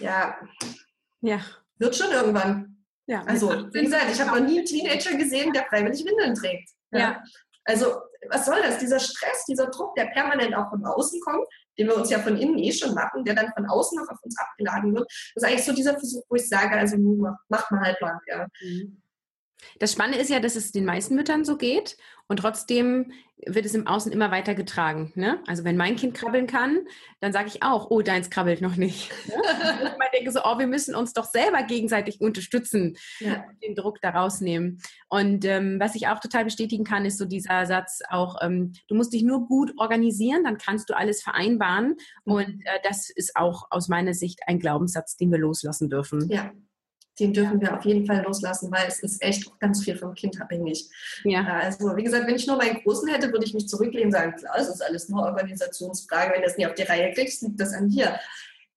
Ja. 0.00 0.36
Ja. 1.20 1.40
Wird 1.78 1.94
schon 1.94 2.10
irgendwann. 2.10 2.84
Ja. 3.06 3.22
Also, 3.22 3.50
wie 3.72 3.82
gesagt, 3.82 4.06
ich 4.10 4.20
habe 4.20 4.40
noch 4.40 4.46
nie 4.46 4.58
einen 4.58 4.66
Teenager 4.66 5.16
gesehen, 5.16 5.52
der 5.52 5.64
freiwillig 5.66 6.04
Windeln 6.04 6.34
trägt. 6.34 6.70
Ja. 6.90 6.98
ja. 6.98 7.22
Also, 7.64 8.00
was 8.30 8.46
soll 8.46 8.60
das? 8.62 8.78
Dieser 8.78 8.98
Stress, 8.98 9.44
dieser 9.48 9.66
Druck, 9.66 9.94
der 9.94 10.06
permanent 10.06 10.56
auch 10.56 10.70
von 10.70 10.84
außen 10.84 11.20
kommt, 11.20 11.46
den 11.78 11.86
wir 11.86 11.96
uns 11.96 12.10
ja 12.10 12.18
von 12.18 12.36
innen 12.36 12.58
eh 12.58 12.72
schon 12.72 12.94
machen, 12.94 13.24
der 13.24 13.34
dann 13.34 13.52
von 13.54 13.66
außen 13.66 13.98
noch 13.98 14.08
auf 14.08 14.18
uns 14.22 14.36
abgeladen 14.38 14.94
wird, 14.94 15.08
das 15.34 15.42
ist 15.42 15.48
eigentlich 15.48 15.64
so 15.64 15.72
dieser 15.72 15.94
Versuch, 15.98 16.24
wo 16.28 16.34
ich 16.34 16.48
sage, 16.48 16.76
also 16.76 16.96
macht 17.48 17.70
mal 17.70 17.80
halt 17.80 18.00
lang, 18.00 18.18
ja. 18.26 18.46
Mhm. 18.60 19.02
Das 19.78 19.92
Spannende 19.92 20.18
ist 20.18 20.30
ja, 20.30 20.40
dass 20.40 20.56
es 20.56 20.72
den 20.72 20.84
meisten 20.84 21.14
Müttern 21.14 21.44
so 21.44 21.56
geht 21.56 21.96
und 22.28 22.38
trotzdem 22.38 23.12
wird 23.44 23.66
es 23.66 23.74
im 23.74 23.86
Außen 23.86 24.10
immer 24.12 24.30
weiter 24.30 24.54
getragen. 24.54 25.12
Ne? 25.14 25.40
Also 25.46 25.62
wenn 25.64 25.76
mein 25.76 25.96
Kind 25.96 26.14
krabbeln 26.14 26.46
kann, 26.46 26.86
dann 27.20 27.32
sage 27.32 27.48
ich 27.48 27.62
auch, 27.62 27.90
oh, 27.90 28.00
deins 28.00 28.30
krabbelt 28.30 28.62
noch 28.62 28.76
nicht. 28.76 29.10
Ne? 29.28 29.34
ich 29.94 30.18
denke 30.18 30.32
so, 30.32 30.40
oh, 30.42 30.58
wir 30.58 30.66
müssen 30.66 30.94
uns 30.94 31.12
doch 31.12 31.26
selber 31.26 31.62
gegenseitig 31.62 32.20
unterstützen, 32.20 32.96
ja. 33.20 33.44
den 33.62 33.74
Druck 33.74 34.00
da 34.00 34.10
rausnehmen. 34.10 34.80
Und 35.08 35.44
ähm, 35.44 35.78
was 35.78 35.94
ich 35.94 36.08
auch 36.08 36.18
total 36.18 36.44
bestätigen 36.44 36.84
kann, 36.84 37.04
ist 37.04 37.18
so 37.18 37.26
dieser 37.26 37.66
Satz 37.66 38.00
auch, 38.08 38.36
ähm, 38.40 38.72
du 38.88 38.94
musst 38.94 39.12
dich 39.12 39.22
nur 39.22 39.46
gut 39.46 39.72
organisieren, 39.76 40.44
dann 40.44 40.56
kannst 40.56 40.88
du 40.88 40.96
alles 40.96 41.22
vereinbaren. 41.22 41.96
Mhm. 42.24 42.32
Und 42.32 42.62
äh, 42.64 42.80
das 42.84 43.10
ist 43.10 43.36
auch 43.36 43.66
aus 43.70 43.88
meiner 43.88 44.14
Sicht 44.14 44.40
ein 44.46 44.58
Glaubenssatz, 44.58 45.16
den 45.16 45.30
wir 45.30 45.38
loslassen 45.38 45.90
dürfen. 45.90 46.28
Ja, 46.30 46.52
den 47.18 47.32
dürfen 47.32 47.60
wir 47.60 47.76
auf 47.76 47.84
jeden 47.84 48.06
Fall 48.06 48.22
loslassen, 48.22 48.70
weil 48.70 48.86
es 48.88 49.00
ist 49.00 49.22
echt 49.22 49.58
ganz 49.58 49.82
viel 49.82 49.96
vom 49.96 50.14
Kind 50.14 50.40
abhängig. 50.40 50.88
Ja. 51.24 51.44
Also 51.44 51.96
wie 51.96 52.04
gesagt, 52.04 52.26
wenn 52.26 52.34
ich 52.34 52.46
nur 52.46 52.56
meinen 52.56 52.82
Großen 52.82 53.08
hätte, 53.08 53.32
würde 53.32 53.44
ich 53.44 53.54
mich 53.54 53.68
zurücklehnen 53.68 54.06
und 54.06 54.12
sagen, 54.12 54.36
klar, 54.36 54.56
es 54.58 54.68
ist 54.68 54.82
alles 54.82 55.08
nur 55.08 55.22
Organisationsfrage, 55.22 56.34
wenn 56.34 56.42
du 56.42 56.46
es 56.48 56.56
nie 56.56 56.66
auf 56.66 56.74
die 56.74 56.82
Reihe 56.82 57.12
kriegst, 57.12 57.42
liegt 57.42 57.60
das 57.60 57.72
an 57.72 57.88
dir. 57.88 58.18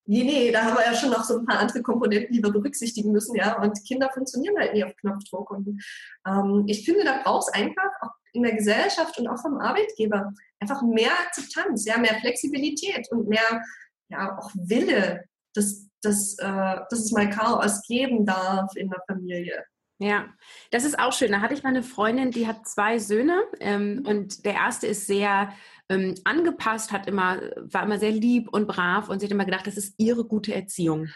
Nee, 0.06 0.23
nee, 0.23 0.52
da 0.52 0.63
haben 0.63 0.75
wir 0.75 0.86
ja 0.86 0.95
schon 0.95 1.12
noch 1.12 1.23
so 1.23 1.38
ein 1.38 1.45
paar 1.45 1.60
andere 1.60 1.84
Komponenten, 1.84 2.34
die 2.34 2.41
wir 2.41 2.52
berücksichtigen 2.52 3.12
müssen, 3.12 3.36
ja. 3.36 3.62
Und 3.62 3.78
Kinder 3.86 4.10
funktionieren 4.12 4.58
halt 4.58 4.73
nie 4.73 4.84
auf 4.84 4.95
Knopfdruck. 4.95 5.52
Und 5.52 5.84
ähm, 6.28 6.63
ich 6.65 6.84
finde, 6.84 7.04
da 7.04 7.21
braucht 7.21 7.47
es 7.47 7.54
einfach 7.54 7.91
auch 8.02 8.10
in 8.34 8.41
der 8.41 8.56
Gesellschaft 8.56 9.19
und 9.19 9.28
auch 9.28 9.39
vom 9.39 9.60
Arbeitgeber 9.60 10.34
einfach 10.60 10.82
mehr 10.82 11.12
Akzeptanz, 11.28 11.86
ja, 11.86 11.97
mehr 11.99 12.15
Flexibilität 12.21 13.08
und 13.12 13.28
mehr 13.28 13.62
ja 14.10 14.38
auch 14.38 14.49
Wille, 14.56 15.25
das 15.54 15.88
dass, 16.02 16.38
äh, 16.40 16.78
dass 16.90 17.00
es 17.00 17.12
mal 17.12 17.30
Chaos 17.30 17.82
geben 17.88 18.26
darf 18.26 18.76
in 18.76 18.90
der 18.90 19.02
Familie. 19.08 19.64
Ja, 20.02 20.30
das 20.72 20.86
ist 20.86 20.98
auch 20.98 21.12
schön. 21.12 21.32
Da 21.32 21.42
hatte 21.42 21.54
ich 21.54 21.64
mal 21.64 21.70
eine 21.70 21.84
Freundin, 21.84 22.32
die 22.32 22.48
hat 22.48 22.66
zwei 22.66 23.00
Söhne 23.00 23.44
ähm, 23.60 24.04
und 24.06 24.46
der 24.46 24.54
erste 24.54 24.88
ist 24.88 25.08
sehr 25.08 25.52
ähm, 25.90 26.16
angepasst, 26.24 26.94
hat 26.94 27.06
immer, 27.06 27.42
war 27.58 27.84
immer 27.84 28.00
sehr 28.00 28.12
lieb 28.12 28.48
und 28.50 28.66
brav 28.66 29.10
und 29.10 29.20
sie 29.20 29.26
hat 29.26 29.32
immer 29.32 29.44
gedacht, 29.44 29.68
das 29.68 29.76
ist 29.76 29.96
ihre 29.98 30.24
gute 30.24 30.54
Erziehung. 30.54 31.10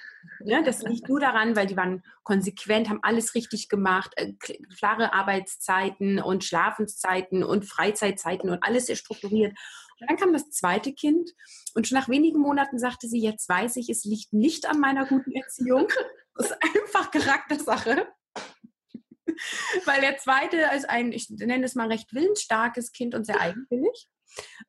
Ja, 0.43 0.61
das 0.63 0.81
liegt 0.83 1.07
nur 1.07 1.21
daran, 1.21 1.55
weil 1.55 1.67
die 1.67 1.77
waren 1.77 2.03
konsequent, 2.23 2.89
haben 2.89 2.99
alles 3.03 3.35
richtig 3.35 3.69
gemacht, 3.69 4.11
äh, 4.17 4.33
klare 4.77 5.13
Arbeitszeiten 5.13 6.19
und 6.19 6.43
Schlafenszeiten 6.43 7.43
und 7.43 7.65
Freizeitzeiten 7.65 8.49
und 8.49 8.63
alles 8.63 8.87
sehr 8.87 8.97
strukturiert. 8.97 9.57
Dann 10.07 10.17
kam 10.17 10.33
das 10.33 10.49
zweite 10.49 10.93
Kind 10.93 11.31
und 11.73 11.87
schon 11.87 11.97
nach 11.97 12.09
wenigen 12.09 12.39
Monaten 12.39 12.79
sagte 12.79 13.07
sie, 13.07 13.21
jetzt 13.21 13.47
weiß 13.47 13.75
ich, 13.77 13.89
es 13.89 14.03
liegt 14.03 14.33
nicht 14.33 14.67
an 14.67 14.79
meiner 14.79 15.05
guten 15.05 15.31
Erziehung. 15.31 15.87
Das 16.35 16.49
ist 16.49 16.57
einfach 16.63 17.11
Charaktersache. 17.11 18.07
Weil 19.85 20.01
der 20.01 20.17
zweite 20.17 20.57
ist 20.75 20.89
ein, 20.89 21.11
ich 21.11 21.29
nenne 21.29 21.63
es 21.63 21.75
mal 21.75 21.89
recht 21.89 22.11
willensstarkes 22.11 22.91
Kind 22.91 23.13
und 23.13 23.23
sehr 23.23 23.39
eigenwillig. 23.39 24.09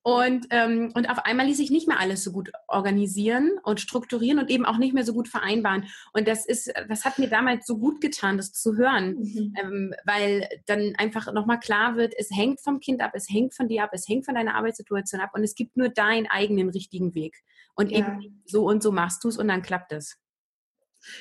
Und, 0.03 0.46
ähm, 0.50 0.92
und 0.94 1.09
auf 1.09 1.18
einmal 1.24 1.46
ließ 1.46 1.57
sich 1.57 1.70
nicht 1.70 1.88
mehr 1.88 1.98
alles 1.98 2.22
so 2.22 2.33
gut 2.33 2.53
organisieren 2.68 3.53
und 3.62 3.81
strukturieren 3.81 4.38
und 4.38 4.50
eben 4.50 4.66
auch 4.66 4.77
nicht 4.77 4.92
mehr 4.92 5.05
so 5.05 5.14
gut 5.14 5.29
vereinbaren. 5.29 5.87
Und 6.12 6.29
das 6.29 6.44
ist, 6.44 6.72
das 6.88 7.05
hat 7.05 7.18
mir 7.18 7.29
damals 7.29 7.66
so 7.66 7.79
gut 7.79 8.00
getan, 8.00 8.37
das 8.37 8.53
zu 8.53 8.77
hören, 8.77 9.16
mhm. 9.16 9.55
ähm, 9.61 9.94
weil 10.05 10.48
dann 10.66 10.94
einfach 10.98 11.33
nochmal 11.33 11.59
klar 11.59 11.96
wird, 11.96 12.14
es 12.18 12.31
hängt 12.31 12.61
vom 12.61 12.81
Kind 12.81 13.00
ab, 13.00 13.12
es 13.14 13.29
hängt 13.31 13.55
von 13.55 13.68
dir 13.68 13.85
ab, 13.85 13.90
es 13.92 14.07
hängt 14.09 14.27
von 14.27 14.35
deiner 14.35 14.55
Arbeitssituation 14.57 15.20
ab 15.20 15.31
und 15.35 15.42
es 15.42 15.55
gibt 15.55 15.77
nur 15.77 15.88
deinen 15.88 16.27
eigenen 16.27 16.68
richtigen 16.68 17.14
Weg. 17.14 17.42
Und 17.74 17.90
ja. 17.90 17.98
eben 17.98 18.42
so 18.44 18.66
und 18.66 18.83
so 18.83 18.92
machst 18.92 19.24
du 19.24 19.29
es 19.29 19.38
und 19.38 19.48
dann 19.48 19.62
klappt 19.62 19.92
es. 19.92 20.18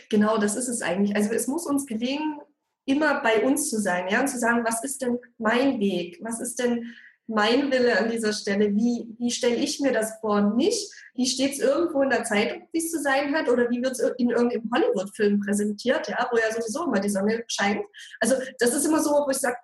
Genau, 0.10 0.38
das 0.38 0.56
ist 0.56 0.68
es 0.68 0.82
eigentlich. 0.82 1.16
Also 1.16 1.32
es 1.32 1.48
muss 1.48 1.66
uns 1.66 1.86
gelingen, 1.86 2.40
immer 2.86 3.22
bei 3.22 3.44
uns 3.44 3.70
zu 3.70 3.80
sein, 3.80 4.08
ja, 4.10 4.22
und 4.22 4.28
zu 4.28 4.40
sagen, 4.40 4.64
was 4.66 4.84
ist 4.84 5.02
denn 5.02 5.20
mein 5.38 5.80
Weg? 5.80 6.20
Was 6.22 6.42
ist 6.42 6.60
denn 6.60 6.94
mein 7.28 7.72
Wille 7.72 7.98
an 7.98 8.10
dieser 8.10 8.34
Stelle? 8.34 8.76
Wie, 8.76 9.16
wie 9.18 9.32
stelle 9.32 9.56
ich 9.56 9.80
mir 9.80 9.92
das 9.92 10.20
vor? 10.20 10.42
Nicht, 10.56 10.92
wie 11.16 11.26
steht 11.26 11.54
es 11.54 11.60
irgendwo 11.60 12.02
in 12.02 12.10
der 12.10 12.24
Zeitung, 12.24 12.68
wie 12.72 12.80
es 12.80 12.92
zu 12.92 13.02
sein 13.02 13.34
hat, 13.34 13.50
oder 13.50 13.70
wie 13.70 13.82
wird 13.82 13.94
es 13.94 14.00
in 14.18 14.30
irgendeinem 14.30 14.70
Hollywood-Film 14.74 15.40
präsentiert, 15.40 16.08
ja, 16.10 16.28
wo 16.32 16.38
ja 16.38 16.52
sowieso 16.52 16.86
immer 16.86 17.00
die 17.00 17.10
Sonne 17.10 17.44
scheint. 17.48 17.84
Also 18.20 18.36
das 18.60 18.74
ist 18.74 18.86
immer 18.86 19.02
so, 19.02 19.12
wo 19.12 19.30
ich 19.30 19.38
sage, 19.38 19.58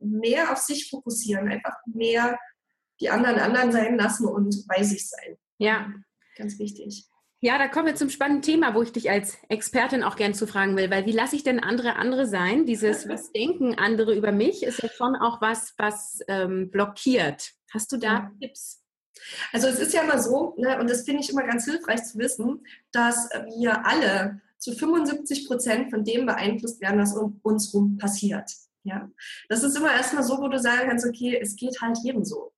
mehr 0.00 0.52
auf 0.52 0.58
sich 0.58 0.90
fokussieren, 0.90 1.48
einfach 1.48 1.76
mehr 1.86 2.38
die 3.00 3.08
anderen 3.08 3.38
anderen 3.38 3.72
sein 3.72 3.96
lassen 3.96 4.26
und 4.26 4.66
bei 4.68 4.82
sich 4.82 5.08
sein. 5.08 5.36
Ja. 5.58 5.92
Ganz 6.36 6.58
wichtig. 6.58 7.06
Ja, 7.44 7.58
da 7.58 7.68
kommen 7.68 7.84
wir 7.88 7.94
zum 7.94 8.08
spannenden 8.08 8.40
Thema, 8.40 8.74
wo 8.74 8.80
ich 8.80 8.90
dich 8.90 9.10
als 9.10 9.36
Expertin 9.50 10.02
auch 10.02 10.16
gern 10.16 10.32
zu 10.32 10.46
fragen 10.46 10.78
will, 10.78 10.90
weil 10.90 11.04
wie 11.04 11.12
lasse 11.12 11.36
ich 11.36 11.42
denn 11.42 11.60
andere 11.60 11.96
andere 11.96 12.26
sein? 12.26 12.64
Dieses, 12.64 13.06
was 13.08 13.32
denken 13.32 13.74
andere 13.74 14.14
über 14.14 14.32
mich, 14.32 14.62
ist 14.62 14.82
ja 14.82 14.88
schon 14.88 15.14
auch 15.14 15.42
was, 15.42 15.74
was 15.76 16.20
ähm, 16.26 16.70
blockiert. 16.70 17.50
Hast 17.70 17.92
du 17.92 17.98
da 17.98 18.06
ja. 18.06 18.32
Tipps? 18.40 18.82
Also 19.52 19.68
es 19.68 19.78
ist 19.78 19.92
ja 19.92 20.04
immer 20.04 20.18
so, 20.22 20.54
ne, 20.56 20.80
und 20.80 20.88
das 20.88 21.04
finde 21.04 21.20
ich 21.20 21.28
immer 21.28 21.42
ganz 21.42 21.66
hilfreich 21.66 22.02
zu 22.04 22.16
wissen, 22.18 22.64
dass 22.92 23.28
wir 23.58 23.84
alle 23.84 24.40
zu 24.56 24.72
75 24.72 25.46
Prozent 25.46 25.90
von 25.90 26.02
dem 26.02 26.24
beeinflusst 26.24 26.80
werden, 26.80 26.98
was 26.98 27.14
um 27.14 27.40
uns 27.42 27.74
rum 27.74 27.98
passiert. 27.98 28.50
Ja, 28.84 29.10
das 29.50 29.62
ist 29.62 29.76
immer 29.76 29.92
erstmal 29.92 30.22
so, 30.22 30.38
wo 30.38 30.48
du 30.48 30.58
sagen 30.58 30.88
kannst, 30.88 31.06
okay, 31.06 31.38
es 31.42 31.56
geht 31.56 31.78
halt 31.82 31.98
jedem 32.02 32.24
so. 32.24 32.53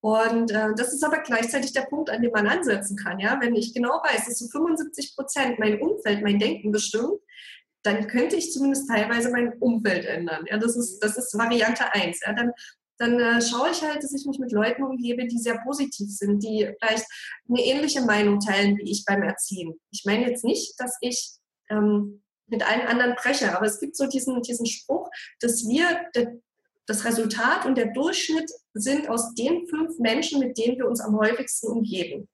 Und 0.00 0.50
äh, 0.52 0.74
das 0.76 0.92
ist 0.92 1.04
aber 1.04 1.18
gleichzeitig 1.18 1.72
der 1.72 1.82
Punkt, 1.82 2.10
an 2.10 2.22
dem 2.22 2.30
man 2.30 2.46
ansetzen 2.46 2.96
kann. 2.96 3.18
Ja, 3.18 3.38
wenn 3.40 3.54
ich 3.54 3.74
genau 3.74 4.00
weiß, 4.02 4.26
dass 4.26 4.38
so 4.38 4.46
75 4.48 5.16
Prozent 5.16 5.58
mein 5.58 5.80
Umfeld, 5.80 6.22
mein 6.22 6.38
Denken 6.38 6.70
bestimmt, 6.70 7.20
dann 7.82 8.06
könnte 8.06 8.36
ich 8.36 8.52
zumindest 8.52 8.88
teilweise 8.88 9.30
mein 9.30 9.54
Umfeld 9.58 10.04
ändern. 10.04 10.44
Ja, 10.48 10.58
das 10.58 10.76
ist 10.76 11.00
das 11.00 11.16
ist 11.16 11.36
Variante 11.36 11.92
eins. 11.94 12.20
Ja, 12.24 12.32
dann 12.32 12.52
dann 12.98 13.18
äh, 13.20 13.40
schaue 13.40 13.70
ich 13.70 13.82
halt, 13.82 14.02
dass 14.02 14.12
ich 14.12 14.26
mich 14.26 14.38
mit 14.38 14.52
Leuten 14.52 14.82
umgebe, 14.82 15.26
die 15.26 15.38
sehr 15.38 15.58
positiv 15.58 16.10
sind, 16.10 16.42
die 16.42 16.68
vielleicht 16.80 17.06
eine 17.48 17.62
ähnliche 17.62 18.02
Meinung 18.02 18.40
teilen 18.40 18.76
wie 18.76 18.90
ich 18.90 19.04
beim 19.04 19.22
Erziehen. 19.22 19.78
Ich 19.90 20.04
meine 20.04 20.28
jetzt 20.28 20.44
nicht, 20.44 20.74
dass 20.78 20.96
ich 21.00 21.36
ähm, 21.70 22.22
mit 22.48 22.68
allen 22.68 22.86
anderen 22.88 23.14
breche, 23.14 23.56
aber 23.56 23.66
es 23.66 23.78
gibt 23.78 23.96
so 23.96 24.08
diesen, 24.08 24.42
diesen 24.42 24.66
Spruch, 24.66 25.08
dass 25.40 25.68
wir 25.68 25.86
das 26.86 27.04
Resultat 27.04 27.66
und 27.66 27.76
der 27.76 27.92
Durchschnitt 27.92 28.50
sind 28.80 29.08
aus 29.08 29.34
den 29.34 29.66
fünf 29.66 29.98
Menschen, 29.98 30.40
mit 30.40 30.58
denen 30.58 30.78
wir 30.78 30.86
uns 30.86 31.00
am 31.00 31.16
häufigsten 31.16 31.68
umgeben. 31.68 32.28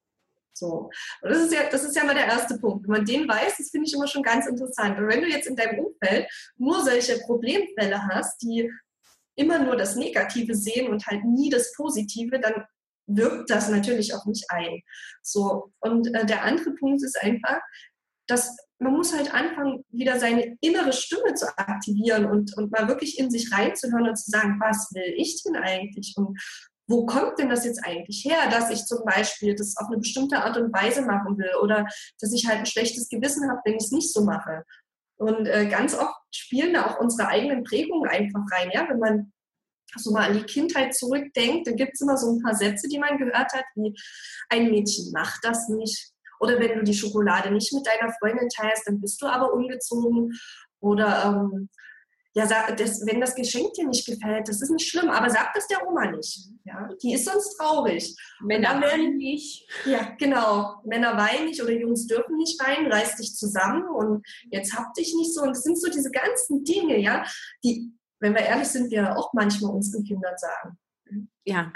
So. 0.52 0.90
Und 1.22 1.30
das 1.30 1.42
ist 1.42 1.52
ja, 1.52 1.68
das 1.70 1.84
ist 1.84 1.96
ja 1.96 2.04
mal 2.04 2.14
der 2.14 2.26
erste 2.26 2.58
Punkt. 2.58 2.84
Wenn 2.84 2.92
man 2.92 3.04
den 3.04 3.28
weiß, 3.28 3.56
das 3.58 3.70
finde 3.70 3.88
ich 3.88 3.94
immer 3.94 4.06
schon 4.06 4.22
ganz 4.22 4.46
interessant. 4.46 4.98
Und 4.98 5.08
wenn 5.08 5.20
du 5.20 5.28
jetzt 5.28 5.48
in 5.48 5.56
deinem 5.56 5.84
Umfeld 5.84 6.28
nur 6.56 6.82
solche 6.82 7.18
Problemfälle 7.20 8.06
hast, 8.08 8.40
die 8.42 8.70
immer 9.36 9.58
nur 9.58 9.76
das 9.76 9.96
Negative 9.96 10.54
sehen 10.54 10.88
und 10.88 11.06
halt 11.06 11.24
nie 11.24 11.50
das 11.50 11.72
Positive, 11.72 12.38
dann 12.38 12.64
wirkt 13.06 13.50
das 13.50 13.68
natürlich 13.68 14.14
auch 14.14 14.24
nicht 14.26 14.44
ein. 14.48 14.80
So. 15.22 15.72
Und 15.80 16.14
äh, 16.14 16.24
der 16.24 16.44
andere 16.44 16.70
Punkt 16.74 17.02
ist 17.02 17.20
einfach, 17.20 17.60
dass 18.26 18.56
man 18.84 18.92
muss 18.92 19.16
halt 19.16 19.32
anfangen, 19.32 19.84
wieder 19.90 20.20
seine 20.20 20.56
innere 20.60 20.92
Stimme 20.92 21.34
zu 21.34 21.46
aktivieren 21.58 22.26
und, 22.26 22.56
und 22.56 22.70
mal 22.70 22.86
wirklich 22.86 23.18
in 23.18 23.30
sich 23.30 23.50
reinzuhören 23.50 24.08
und 24.08 24.16
zu 24.16 24.30
sagen, 24.30 24.60
was 24.60 24.90
will 24.92 25.14
ich 25.16 25.42
denn 25.42 25.56
eigentlich? 25.56 26.14
Und 26.16 26.38
wo 26.86 27.06
kommt 27.06 27.38
denn 27.38 27.48
das 27.48 27.64
jetzt 27.64 27.82
eigentlich 27.82 28.24
her, 28.24 28.50
dass 28.50 28.70
ich 28.70 28.84
zum 28.84 29.04
Beispiel 29.04 29.54
das 29.54 29.76
auf 29.78 29.88
eine 29.88 29.96
bestimmte 29.96 30.36
Art 30.36 30.58
und 30.58 30.72
Weise 30.72 31.00
machen 31.02 31.38
will 31.38 31.50
oder 31.62 31.86
dass 32.20 32.32
ich 32.32 32.46
halt 32.46 32.58
ein 32.58 32.66
schlechtes 32.66 33.08
Gewissen 33.08 33.50
habe, 33.50 33.60
wenn 33.64 33.76
ich 33.76 33.84
es 33.84 33.90
nicht 33.90 34.12
so 34.12 34.22
mache. 34.22 34.64
Und 35.16 35.46
äh, 35.46 35.66
ganz 35.66 35.94
oft 35.94 36.14
spielen 36.30 36.74
da 36.74 36.86
auch 36.86 37.00
unsere 37.00 37.28
eigenen 37.28 37.64
Prägungen 37.64 38.08
einfach 38.08 38.42
rein. 38.52 38.70
Ja? 38.72 38.86
Wenn 38.88 38.98
man 38.98 39.32
so 39.96 40.12
mal 40.12 40.28
an 40.28 40.36
die 40.36 40.44
Kindheit 40.44 40.94
zurückdenkt, 40.94 41.66
dann 41.66 41.76
gibt 41.76 41.94
es 41.94 42.02
immer 42.02 42.18
so 42.18 42.30
ein 42.30 42.42
paar 42.42 42.54
Sätze, 42.54 42.88
die 42.88 42.98
man 42.98 43.16
gehört 43.16 43.52
hat, 43.54 43.64
wie 43.76 43.96
ein 44.50 44.70
Mädchen 44.70 45.10
macht 45.12 45.40
das 45.42 45.68
nicht. 45.68 46.13
Oder 46.40 46.58
wenn 46.58 46.78
du 46.78 46.84
die 46.84 46.94
Schokolade 46.94 47.50
nicht 47.50 47.72
mit 47.72 47.86
deiner 47.86 48.12
Freundin 48.12 48.48
teilst, 48.48 48.86
dann 48.86 49.00
bist 49.00 49.20
du 49.22 49.26
aber 49.26 49.52
ungezogen. 49.52 50.32
Oder 50.80 51.24
ähm, 51.52 51.68
ja, 52.36 52.46
das, 52.72 53.06
wenn 53.06 53.20
das 53.20 53.36
Geschenk 53.36 53.74
dir 53.74 53.86
nicht 53.86 54.06
gefällt, 54.06 54.48
das 54.48 54.60
ist 54.60 54.70
nicht 54.70 54.88
schlimm, 54.88 55.08
aber 55.08 55.30
sag 55.30 55.54
das 55.54 55.68
der 55.68 55.86
Oma 55.86 56.10
nicht. 56.10 56.48
Ja, 56.64 56.88
die 57.00 57.14
ist 57.14 57.26
sonst 57.26 57.56
traurig. 57.56 58.16
Männer 58.40 58.80
weinen 58.80 59.16
nicht. 59.16 59.70
Ja, 59.84 60.16
genau. 60.18 60.82
Männer 60.84 61.16
weinen 61.16 61.46
nicht 61.46 61.62
oder 61.62 61.70
Jungs 61.70 62.08
dürfen 62.08 62.36
nicht 62.36 62.60
weinen, 62.60 62.90
reiß 62.90 63.16
dich 63.16 63.36
zusammen 63.36 63.84
und 63.88 64.26
jetzt 64.50 64.76
hab 64.76 64.92
dich 64.94 65.14
nicht 65.14 65.32
so. 65.32 65.42
Und 65.42 65.50
das 65.50 65.62
sind 65.62 65.80
so 65.80 65.88
diese 65.88 66.10
ganzen 66.10 66.64
Dinge, 66.64 66.98
ja, 66.98 67.24
die, 67.62 67.92
wenn 68.18 68.34
wir 68.34 68.42
ehrlich 68.42 68.68
sind, 68.68 68.90
wir 68.90 69.16
auch 69.16 69.32
manchmal 69.32 69.72
unseren 69.72 70.02
Kindern 70.02 70.34
sagen. 70.36 70.78
Ja. 71.44 71.72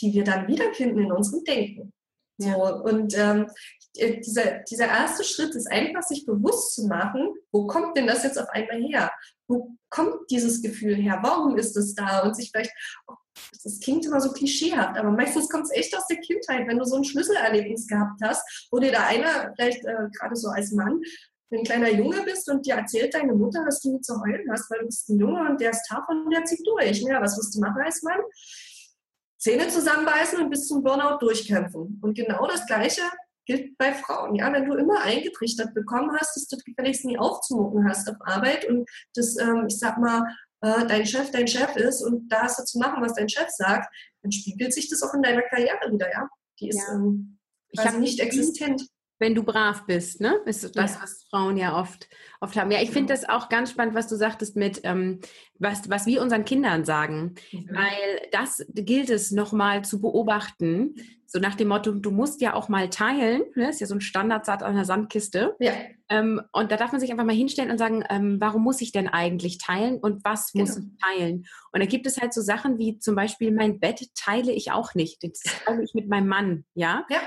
Die 0.00 0.12
wir 0.12 0.24
dann 0.24 0.48
wiederfinden 0.48 0.98
in 0.98 1.12
unserem 1.12 1.44
Denken. 1.44 1.92
So, 2.40 2.74
und 2.84 3.16
ähm, 3.18 3.50
äh, 3.96 4.20
dieser, 4.20 4.60
dieser 4.60 4.86
erste 4.86 5.24
Schritt 5.24 5.54
ist 5.54 5.70
einfach, 5.70 6.02
sich 6.02 6.24
bewusst 6.24 6.74
zu 6.74 6.86
machen, 6.86 7.34
wo 7.52 7.66
kommt 7.66 7.96
denn 7.96 8.06
das 8.06 8.22
jetzt 8.22 8.38
auf 8.38 8.48
einmal 8.48 8.80
her? 8.80 9.10
Wo 9.46 9.76
kommt 9.90 10.30
dieses 10.30 10.62
Gefühl 10.62 10.94
her? 10.94 11.18
Warum 11.22 11.58
ist 11.58 11.76
es 11.76 11.94
da? 11.94 12.20
Und 12.20 12.34
sich 12.34 12.50
vielleicht, 12.50 12.72
oh, 13.08 13.14
das 13.62 13.78
klingt 13.80 14.06
immer 14.06 14.20
so 14.20 14.32
klischeehaft, 14.32 14.98
aber 14.98 15.10
meistens 15.10 15.50
kommt 15.50 15.64
es 15.64 15.72
echt 15.72 15.94
aus 15.94 16.06
der 16.06 16.18
Kindheit, 16.18 16.66
wenn 16.66 16.78
du 16.78 16.84
so 16.84 16.96
ein 16.96 17.04
Schlüsselerlebnis 17.04 17.86
gehabt 17.86 18.20
hast, 18.22 18.68
wo 18.70 18.78
dir 18.78 18.92
da 18.92 19.06
einer, 19.06 19.52
vielleicht 19.54 19.84
äh, 19.84 20.08
gerade 20.18 20.36
so 20.36 20.48
als 20.48 20.72
Mann, 20.72 21.02
ein 21.52 21.64
kleiner 21.64 21.90
Junge 21.90 22.22
bist 22.22 22.48
und 22.48 22.64
dir 22.64 22.76
erzählt 22.76 23.12
deine 23.12 23.34
Mutter, 23.34 23.64
dass 23.64 23.80
du 23.80 23.92
nie 23.92 24.00
zu 24.00 24.20
heulen 24.20 24.48
hast, 24.50 24.70
weil 24.70 24.80
du 24.80 24.86
bist 24.86 25.08
ein 25.08 25.18
Junge 25.18 25.50
und 25.50 25.60
der 25.60 25.70
ist 25.70 25.86
tough 25.88 26.08
und 26.08 26.30
der 26.30 26.44
zieht 26.44 26.64
durch. 26.64 27.00
Ja, 27.00 27.20
was 27.20 27.36
wirst 27.36 27.54
du 27.56 27.60
machen 27.60 27.82
als 27.82 28.02
Mann? 28.02 28.20
Zähne 29.40 29.68
zusammenbeißen 29.68 30.38
und 30.38 30.50
bis 30.50 30.68
zum 30.68 30.82
Burnout 30.82 31.18
durchkämpfen. 31.18 31.98
Und 32.02 32.14
genau 32.14 32.46
das 32.46 32.66
Gleiche 32.66 33.02
gilt 33.46 33.76
bei 33.78 33.92
Frauen. 33.94 34.34
Ja, 34.34 34.52
wenn 34.52 34.66
du 34.66 34.74
immer 34.74 35.00
eingetrichtert 35.00 35.74
bekommen 35.74 36.14
hast, 36.16 36.36
dass 36.36 36.46
du 36.46 36.58
gefälligst 36.58 37.06
nie 37.06 37.18
aufzumucken 37.18 37.88
hast 37.88 38.08
auf 38.08 38.16
Arbeit 38.20 38.66
und 38.66 38.88
das, 39.14 39.36
ähm, 39.38 39.64
ich 39.68 39.78
sag 39.78 39.98
mal, 39.98 40.22
äh, 40.60 40.86
dein 40.86 41.06
Chef 41.06 41.30
dein 41.30 41.48
Chef 41.48 41.74
ist 41.76 42.02
und 42.02 42.28
da 42.28 42.42
hast 42.42 42.58
du 42.58 42.64
zu 42.64 42.78
machen, 42.78 43.02
was 43.02 43.14
dein 43.14 43.30
Chef 43.30 43.48
sagt, 43.48 43.92
dann 44.22 44.30
spiegelt 44.30 44.74
sich 44.74 44.90
das 44.90 45.02
auch 45.02 45.14
in 45.14 45.22
deiner 45.22 45.42
Karriere 45.42 45.90
wieder, 45.90 46.12
ja. 46.12 46.28
Die 46.60 46.68
ist 46.68 46.86
ja. 46.86 46.94
ähm, 46.94 47.38
quasi 47.74 47.98
nicht 47.98 48.20
existent 48.20 48.86
wenn 49.20 49.34
du 49.34 49.42
brav 49.42 49.84
bist, 49.86 50.20
ne? 50.20 50.40
Ist 50.46 50.74
das, 50.74 50.94
ja. 50.94 51.02
was 51.02 51.24
Frauen 51.30 51.58
ja 51.58 51.78
oft, 51.78 52.08
oft 52.40 52.56
haben. 52.56 52.70
Ja, 52.70 52.80
ich 52.80 52.90
finde 52.90 53.12
das 53.12 53.28
auch 53.28 53.50
ganz 53.50 53.70
spannend, 53.70 53.94
was 53.94 54.08
du 54.08 54.16
sagtest 54.16 54.56
mit, 54.56 54.80
ähm, 54.84 55.20
was, 55.58 55.90
was 55.90 56.06
wir 56.06 56.22
unseren 56.22 56.46
Kindern 56.46 56.86
sagen. 56.86 57.34
Mhm. 57.52 57.68
Weil 57.70 58.28
das 58.32 58.64
gilt 58.74 59.10
es 59.10 59.30
nochmal 59.30 59.84
zu 59.84 60.00
beobachten. 60.00 60.94
So 61.26 61.38
nach 61.38 61.54
dem 61.54 61.68
Motto, 61.68 61.92
du 61.92 62.10
musst 62.10 62.40
ja 62.40 62.54
auch 62.54 62.68
mal 62.68 62.88
teilen. 62.88 63.42
Ne? 63.54 63.68
Ist 63.68 63.80
ja 63.80 63.86
so 63.86 63.94
ein 63.94 64.00
Standardsatz 64.00 64.62
an 64.62 64.74
der 64.74 64.86
Sandkiste. 64.86 65.54
Ja. 65.60 65.74
Ähm, 66.08 66.40
und 66.52 66.72
da 66.72 66.76
darf 66.76 66.90
man 66.90 67.00
sich 67.00 67.10
einfach 67.12 67.26
mal 67.26 67.36
hinstellen 67.36 67.70
und 67.70 67.78
sagen, 67.78 68.02
ähm, 68.08 68.38
warum 68.40 68.62
muss 68.62 68.80
ich 68.80 68.90
denn 68.90 69.06
eigentlich 69.06 69.58
teilen 69.58 69.98
und 69.98 70.24
was 70.24 70.50
genau. 70.50 70.64
muss 70.64 70.78
ich 70.78 70.84
teilen? 71.00 71.46
Und 71.72 71.80
da 71.80 71.86
gibt 71.86 72.06
es 72.06 72.20
halt 72.20 72.32
so 72.32 72.40
Sachen 72.40 72.78
wie 72.78 72.98
zum 72.98 73.14
Beispiel 73.14 73.52
mein 73.52 73.78
Bett 73.78 74.08
teile 74.16 74.50
ich 74.50 74.72
auch 74.72 74.94
nicht. 74.94 75.22
Das 75.22 75.40
teile 75.64 75.84
ich 75.84 75.94
mit 75.94 76.08
meinem 76.08 76.26
Mann, 76.26 76.64
ja? 76.74 77.04
Ja. 77.10 77.20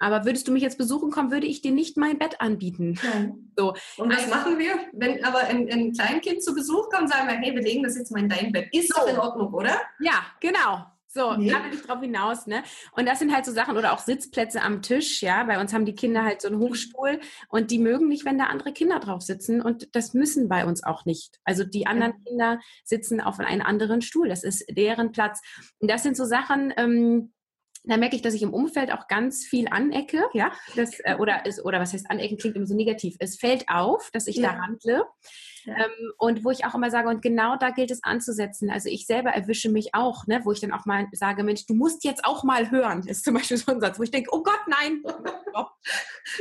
Aber 0.00 0.24
würdest 0.24 0.48
du 0.48 0.52
mich 0.52 0.62
jetzt 0.62 0.78
besuchen 0.78 1.10
kommen, 1.10 1.30
würde 1.30 1.46
ich 1.46 1.60
dir 1.60 1.70
nicht 1.70 1.96
mein 1.96 2.18
Bett 2.18 2.40
anbieten. 2.40 2.98
Nein. 3.02 3.36
So. 3.60 3.74
Und 3.98 4.10
was 4.10 4.24
also, 4.24 4.30
machen 4.34 4.58
wir? 4.58 4.72
Wenn 4.92 5.22
aber 5.22 5.40
ein, 5.40 5.70
ein 5.70 5.92
Kleinkind 5.92 6.42
zu 6.42 6.54
Besuch 6.54 6.88
kommt, 6.88 7.10
sagen 7.10 7.28
wir, 7.28 7.34
hey, 7.34 7.54
wir 7.54 7.60
legen 7.60 7.82
das 7.82 7.94
jetzt 7.94 8.10
mal 8.10 8.20
in 8.20 8.28
dein 8.30 8.52
Bett. 8.52 8.68
Ist 8.72 8.88
so. 8.88 9.02
doch 9.02 9.06
in 9.06 9.18
Ordnung, 9.18 9.52
oder? 9.52 9.78
Ja, 9.98 10.24
genau. 10.40 10.86
So, 11.12 11.34
nee. 11.34 11.50
da 11.50 11.64
will 11.64 11.74
ich 11.74 11.82
drauf 11.82 12.00
hinaus, 12.00 12.46
ne? 12.46 12.62
Und 12.92 13.06
das 13.06 13.18
sind 13.18 13.34
halt 13.34 13.44
so 13.44 13.50
Sachen 13.50 13.76
oder 13.76 13.92
auch 13.92 13.98
Sitzplätze 13.98 14.62
am 14.62 14.80
Tisch, 14.80 15.22
ja. 15.22 15.42
Bei 15.42 15.60
uns 15.60 15.72
haben 15.72 15.84
die 15.84 15.96
Kinder 15.96 16.24
halt 16.24 16.40
so 16.40 16.46
einen 16.46 16.60
Hochstuhl 16.60 17.18
und 17.48 17.72
die 17.72 17.80
mögen 17.80 18.06
nicht, 18.06 18.24
wenn 18.24 18.38
da 18.38 18.44
andere 18.44 18.72
Kinder 18.72 19.00
drauf 19.00 19.20
sitzen 19.20 19.60
und 19.60 19.94
das 19.96 20.14
müssen 20.14 20.48
bei 20.48 20.64
uns 20.64 20.84
auch 20.84 21.04
nicht. 21.04 21.40
Also 21.44 21.64
die 21.64 21.88
anderen 21.88 22.12
ja. 22.12 22.30
Kinder 22.30 22.60
sitzen 22.84 23.20
auf 23.20 23.40
einem 23.40 23.62
anderen 23.62 24.02
Stuhl. 24.02 24.28
Das 24.28 24.44
ist 24.44 24.64
deren 24.70 25.10
Platz. 25.10 25.40
Und 25.80 25.90
das 25.90 26.04
sind 26.04 26.16
so 26.16 26.24
Sachen, 26.24 26.72
ähm, 26.76 27.32
da 27.84 27.96
merke 27.96 28.16
ich, 28.16 28.22
dass 28.22 28.34
ich 28.34 28.42
im 28.42 28.52
Umfeld 28.52 28.92
auch 28.92 29.08
ganz 29.08 29.44
viel 29.44 29.68
anecke, 29.68 30.22
ja, 30.34 30.52
das, 30.76 30.98
äh, 31.00 31.16
oder 31.18 31.46
ist, 31.46 31.64
oder 31.64 31.80
was 31.80 31.92
heißt 31.92 32.10
anecken 32.10 32.36
klingt 32.36 32.56
immer 32.56 32.66
so 32.66 32.74
negativ. 32.74 33.16
Es 33.18 33.36
fällt 33.36 33.68
auf, 33.68 34.10
dass 34.12 34.26
ich 34.26 34.36
ja. 34.36 34.52
da 34.52 34.58
handle. 34.58 35.04
Ja. 35.64 35.76
Ähm, 35.76 36.12
und 36.18 36.44
wo 36.44 36.50
ich 36.50 36.64
auch 36.64 36.74
immer 36.74 36.90
sage, 36.90 37.08
und 37.08 37.22
genau 37.22 37.56
da 37.56 37.70
gilt 37.70 37.90
es 37.90 38.02
anzusetzen. 38.02 38.70
Also 38.70 38.88
ich 38.88 39.06
selber 39.06 39.30
erwische 39.30 39.70
mich 39.70 39.94
auch, 39.94 40.26
ne, 40.26 40.40
wo 40.44 40.52
ich 40.52 40.60
dann 40.60 40.72
auch 40.72 40.86
mal 40.86 41.06
sage, 41.12 41.42
Mensch, 41.42 41.66
du 41.66 41.74
musst 41.74 42.04
jetzt 42.04 42.24
auch 42.24 42.44
mal 42.44 42.70
hören. 42.70 43.06
Ist 43.06 43.24
zum 43.24 43.34
Beispiel 43.34 43.56
so 43.56 43.72
ein 43.72 43.80
Satz, 43.80 43.98
wo 43.98 44.02
ich 44.02 44.10
denke, 44.10 44.30
oh 44.32 44.42
Gott, 44.42 44.60
nein. 44.66 45.02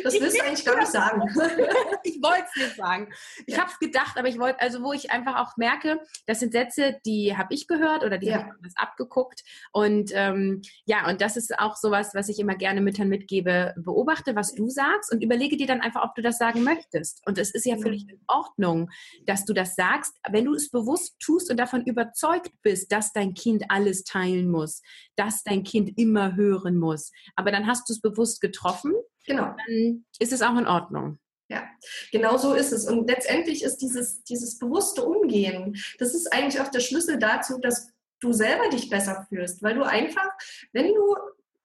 das 0.03 0.13
ich 0.13 0.21
willst 0.21 0.37
du 0.37 0.43
eigentlich 0.43 0.65
gar 0.65 0.77
nicht 0.77 0.91
sagen. 0.91 1.21
ich 2.03 2.21
wollte 2.21 2.45
es 2.55 2.61
nicht 2.61 2.75
sagen. 2.75 3.13
Ich 3.45 3.55
ja. 3.55 3.61
habe 3.61 3.71
es 3.71 3.79
gedacht, 3.79 4.17
aber 4.17 4.27
ich 4.27 4.39
wollte, 4.39 4.59
also 4.59 4.83
wo 4.83 4.93
ich 4.93 5.11
einfach 5.11 5.37
auch 5.37 5.57
merke, 5.57 5.99
das 6.25 6.39
sind 6.39 6.51
Sätze, 6.51 6.99
die 7.05 7.35
habe 7.37 7.53
ich 7.53 7.67
gehört 7.67 8.03
oder 8.03 8.17
die 8.17 8.27
ja. 8.27 8.39
habe 8.39 8.55
ich 8.65 8.73
abgeguckt. 8.75 9.43
Und 9.71 10.11
ähm, 10.13 10.61
ja, 10.85 11.07
und 11.07 11.21
das 11.21 11.37
ist 11.37 11.57
auch 11.59 11.75
sowas, 11.75 12.11
was 12.13 12.29
ich 12.29 12.39
immer 12.39 12.55
gerne 12.55 12.81
Müttern 12.81 13.09
mitgebe. 13.09 13.73
Beobachte, 13.77 14.35
was 14.35 14.53
du 14.53 14.69
sagst 14.69 15.11
und 15.11 15.23
überlege 15.23 15.57
dir 15.57 15.67
dann 15.67 15.81
einfach, 15.81 16.03
ob 16.03 16.15
du 16.15 16.21
das 16.21 16.37
sagen 16.37 16.63
möchtest. 16.63 17.21
Und 17.25 17.37
es 17.37 17.51
ist 17.51 17.65
ja 17.65 17.77
völlig 17.77 18.07
in 18.09 18.19
Ordnung 18.27 18.89
dass 19.25 19.45
du 19.45 19.53
das 19.53 19.75
sagst, 19.75 20.13
wenn 20.29 20.45
du 20.45 20.53
es 20.53 20.69
bewusst 20.69 21.19
tust 21.19 21.49
und 21.49 21.57
davon 21.57 21.83
überzeugt 21.83 22.51
bist, 22.61 22.91
dass 22.91 23.13
dein 23.13 23.33
Kind 23.33 23.65
alles 23.69 24.03
teilen 24.03 24.49
muss, 24.49 24.81
dass 25.15 25.43
dein 25.43 25.63
Kind 25.63 25.97
immer 25.97 26.35
hören 26.35 26.77
muss. 26.77 27.11
Aber 27.35 27.51
dann 27.51 27.67
hast 27.67 27.89
du 27.89 27.93
es 27.93 28.01
bewusst 28.01 28.41
getroffen. 28.41 28.93
Genau. 29.29 29.55
Dann 29.67 30.05
ist 30.17 30.33
es 30.33 30.41
auch 30.41 30.57
in 30.57 30.67
Ordnung. 30.67 31.19
Ja, 31.49 31.67
genau 32.11 32.37
so 32.37 32.53
ist 32.53 32.71
es. 32.71 32.85
Und 32.85 33.07
letztendlich 33.07 33.63
ist 33.63 33.77
dieses, 33.77 34.23
dieses 34.23 34.59
bewusste 34.59 35.03
Umgehen, 35.03 35.75
das 35.99 36.13
ist 36.13 36.33
eigentlich 36.33 36.61
auch 36.61 36.69
der 36.69 36.79
Schlüssel 36.79 37.17
dazu, 37.17 37.59
dass 37.59 37.91
du 38.19 38.33
selber 38.33 38.69
dich 38.69 38.89
besser 38.89 39.25
fühlst, 39.29 39.63
weil 39.63 39.75
du 39.75 39.83
einfach, 39.83 40.29
wenn 40.73 40.93
du 40.93 41.15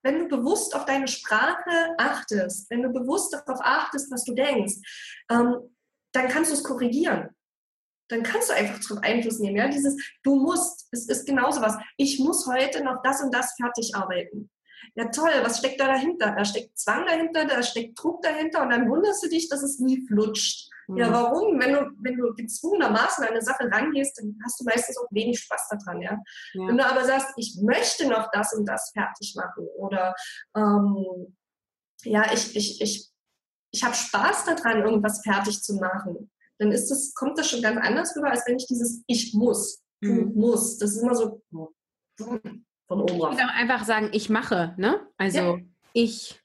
wenn 0.03 0.19
du 0.19 0.27
bewusst 0.27 0.75
auf 0.75 0.85
deine 0.85 1.07
Sprache 1.07 1.95
achtest, 1.97 2.69
wenn 2.69 2.83
du 2.83 2.89
bewusst 2.89 3.33
darauf 3.33 3.59
achtest, 3.63 4.11
was 4.11 4.23
du 4.23 4.35
denkst, 4.35 4.75
ähm, 5.31 5.55
dann 6.11 6.27
kannst 6.27 6.51
du 6.51 6.55
es 6.55 6.63
korrigieren. 6.63 7.29
Dann 8.09 8.21
kannst 8.21 8.49
du 8.49 8.53
einfach 8.53 8.79
darauf 8.79 9.03
Einfluss 9.03 9.39
nehmen. 9.39 9.55
Ja? 9.55 9.67
Dieses 9.67 9.95
Du 10.21 10.35
musst, 10.35 10.89
es 10.91 11.09
ist 11.09 11.25
genauso 11.25 11.59
was. 11.59 11.75
Ich 11.97 12.19
muss 12.19 12.45
heute 12.45 12.83
noch 12.83 13.01
das 13.01 13.23
und 13.23 13.33
das 13.33 13.55
fertig 13.59 13.95
arbeiten. 13.95 14.51
Ja 14.95 15.05
toll, 15.05 15.31
was 15.41 15.59
steckt 15.59 15.79
da 15.79 15.87
dahinter? 15.87 16.33
Da 16.35 16.45
steckt 16.45 16.77
Zwang 16.77 17.05
dahinter, 17.05 17.45
da 17.45 17.63
steckt 17.63 18.01
Druck 18.01 18.21
dahinter 18.21 18.61
und 18.61 18.69
dann 18.69 18.89
wunderst 18.89 19.23
du 19.23 19.29
dich, 19.29 19.49
dass 19.49 19.63
es 19.63 19.79
nie 19.79 20.05
flutscht. 20.07 20.69
Mhm. 20.87 20.97
Ja, 20.97 21.11
warum? 21.11 21.59
Wenn 21.59 21.73
du, 21.73 21.91
wenn 21.99 22.17
du 22.17 22.33
gezwungenermaßen 22.33 23.23
an 23.23 23.31
eine 23.31 23.41
Sache 23.41 23.69
rangehst, 23.71 24.19
dann 24.19 24.37
hast 24.43 24.59
du 24.59 24.65
meistens 24.65 24.97
auch 24.97 25.07
wenig 25.09 25.39
Spaß 25.39 25.69
daran, 25.69 26.01
ja. 26.01 26.11
ja. 26.53 26.67
Wenn 26.67 26.77
du 26.77 26.85
aber 26.85 27.03
sagst, 27.03 27.29
ich 27.37 27.57
möchte 27.61 28.07
noch 28.07 28.29
das 28.31 28.53
und 28.53 28.65
das 28.65 28.91
fertig 28.91 29.35
machen 29.35 29.67
oder 29.77 30.13
ähm, 30.55 31.35
ja, 32.03 32.31
ich, 32.31 32.55
ich, 32.55 32.81
ich 32.81 33.11
ich 33.75 33.83
habe 33.83 33.93
Spaß 33.93 34.45
daran, 34.45 34.83
irgendwas 34.83 35.21
fertig 35.21 35.61
zu 35.61 35.75
machen, 35.75 36.31
dann 36.57 36.71
ist 36.71 36.89
das, 36.89 37.13
kommt 37.13 37.37
das 37.37 37.49
schon 37.49 37.61
ganz 37.61 37.77
anders 37.85 38.15
rüber, 38.15 38.31
als 38.31 38.43
wenn 38.47 38.55
ich 38.55 38.67
dieses 38.67 39.03
Ich 39.07 39.33
muss, 39.33 39.83
mhm. 40.01 40.31
muss. 40.33 40.77
Das 40.77 40.91
ist 40.91 41.01
immer 41.01 41.15
so 41.15 41.43
von 42.87 43.01
oben 43.01 43.21
rauf. 43.21 43.33
Ich 43.33 43.39
kann 43.39 43.49
einfach 43.49 43.83
sagen, 43.83 44.09
ich 44.11 44.29
mache, 44.29 44.73
ne? 44.77 44.99
Also 45.17 45.39
ja. 45.39 45.57
ich 45.93 46.41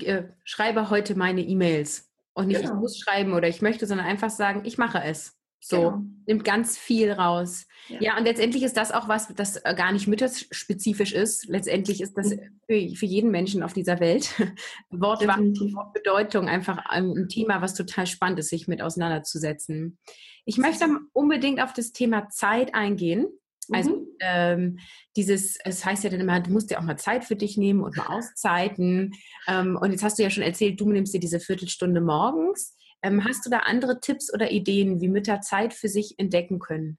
äh, 0.00 0.24
schreibe 0.44 0.90
heute 0.90 1.14
meine 1.16 1.42
E-Mails. 1.42 2.10
Und 2.34 2.48
nicht, 2.48 2.62
genau. 2.62 2.74
ich 2.74 2.80
muss 2.80 2.98
schreiben 2.98 3.34
oder 3.34 3.48
ich 3.48 3.60
möchte, 3.60 3.86
sondern 3.86 4.06
einfach 4.06 4.30
sagen, 4.30 4.62
ich 4.64 4.78
mache 4.78 5.02
es. 5.02 5.36
So, 5.64 5.76
genau. 5.76 6.02
nimmt 6.26 6.44
ganz 6.44 6.76
viel 6.76 7.12
raus. 7.12 7.66
Ja. 7.88 8.00
ja. 8.00 8.18
und 8.18 8.24
letztendlich 8.24 8.64
ist 8.64 8.76
das 8.76 8.90
auch 8.90 9.06
was, 9.06 9.32
das 9.34 9.58
äh, 9.58 9.74
gar 9.76 9.92
nicht 9.92 10.08
mütterspezifisch 10.08 11.12
ist. 11.12 11.46
Letztendlich 11.46 12.00
ist 12.00 12.18
das 12.18 12.30
mhm. 12.30 12.58
für, 12.66 12.96
für 12.96 13.06
jeden 13.06 13.30
Menschen 13.30 13.62
auf 13.62 13.72
dieser 13.72 14.00
Welt 14.00 14.34
Wortbedeutung 14.90 16.48
einfach 16.48 16.78
ein 16.86 17.28
Thema, 17.28 17.62
was 17.62 17.74
total 17.74 18.08
spannend 18.08 18.40
ist, 18.40 18.48
sich 18.48 18.66
mit 18.66 18.82
auseinanderzusetzen. 18.82 19.98
Ich 20.44 20.58
möchte 20.58 20.84
unbedingt 21.12 21.62
auf 21.62 21.72
das 21.72 21.92
Thema 21.92 22.28
Zeit 22.28 22.74
eingehen. 22.74 23.28
Also 23.70 23.90
mhm. 23.90 24.06
ähm, 24.20 24.78
dieses, 25.16 25.56
es 25.64 25.84
heißt 25.84 26.04
ja 26.04 26.10
dann 26.10 26.20
immer, 26.20 26.40
du 26.40 26.50
musst 26.50 26.70
dir 26.70 26.78
auch 26.78 26.84
mal 26.84 26.98
Zeit 26.98 27.24
für 27.24 27.36
dich 27.36 27.56
nehmen 27.56 27.80
und 27.80 27.96
mal 27.96 28.06
Auszeiten. 28.06 29.12
Ähm, 29.46 29.78
und 29.80 29.92
jetzt 29.92 30.02
hast 30.02 30.18
du 30.18 30.22
ja 30.22 30.30
schon 30.30 30.42
erzählt, 30.42 30.80
du 30.80 30.90
nimmst 30.90 31.14
dir 31.14 31.20
diese 31.20 31.40
Viertelstunde 31.40 32.00
morgens. 32.00 32.76
Ähm, 33.02 33.24
hast 33.24 33.46
du 33.46 33.50
da 33.50 33.58
andere 33.58 34.00
Tipps 34.00 34.32
oder 34.32 34.50
Ideen, 34.50 35.00
wie 35.00 35.08
Mütter 35.08 35.40
Zeit 35.40 35.74
für 35.74 35.88
sich 35.88 36.18
entdecken 36.18 36.58
können? 36.58 36.98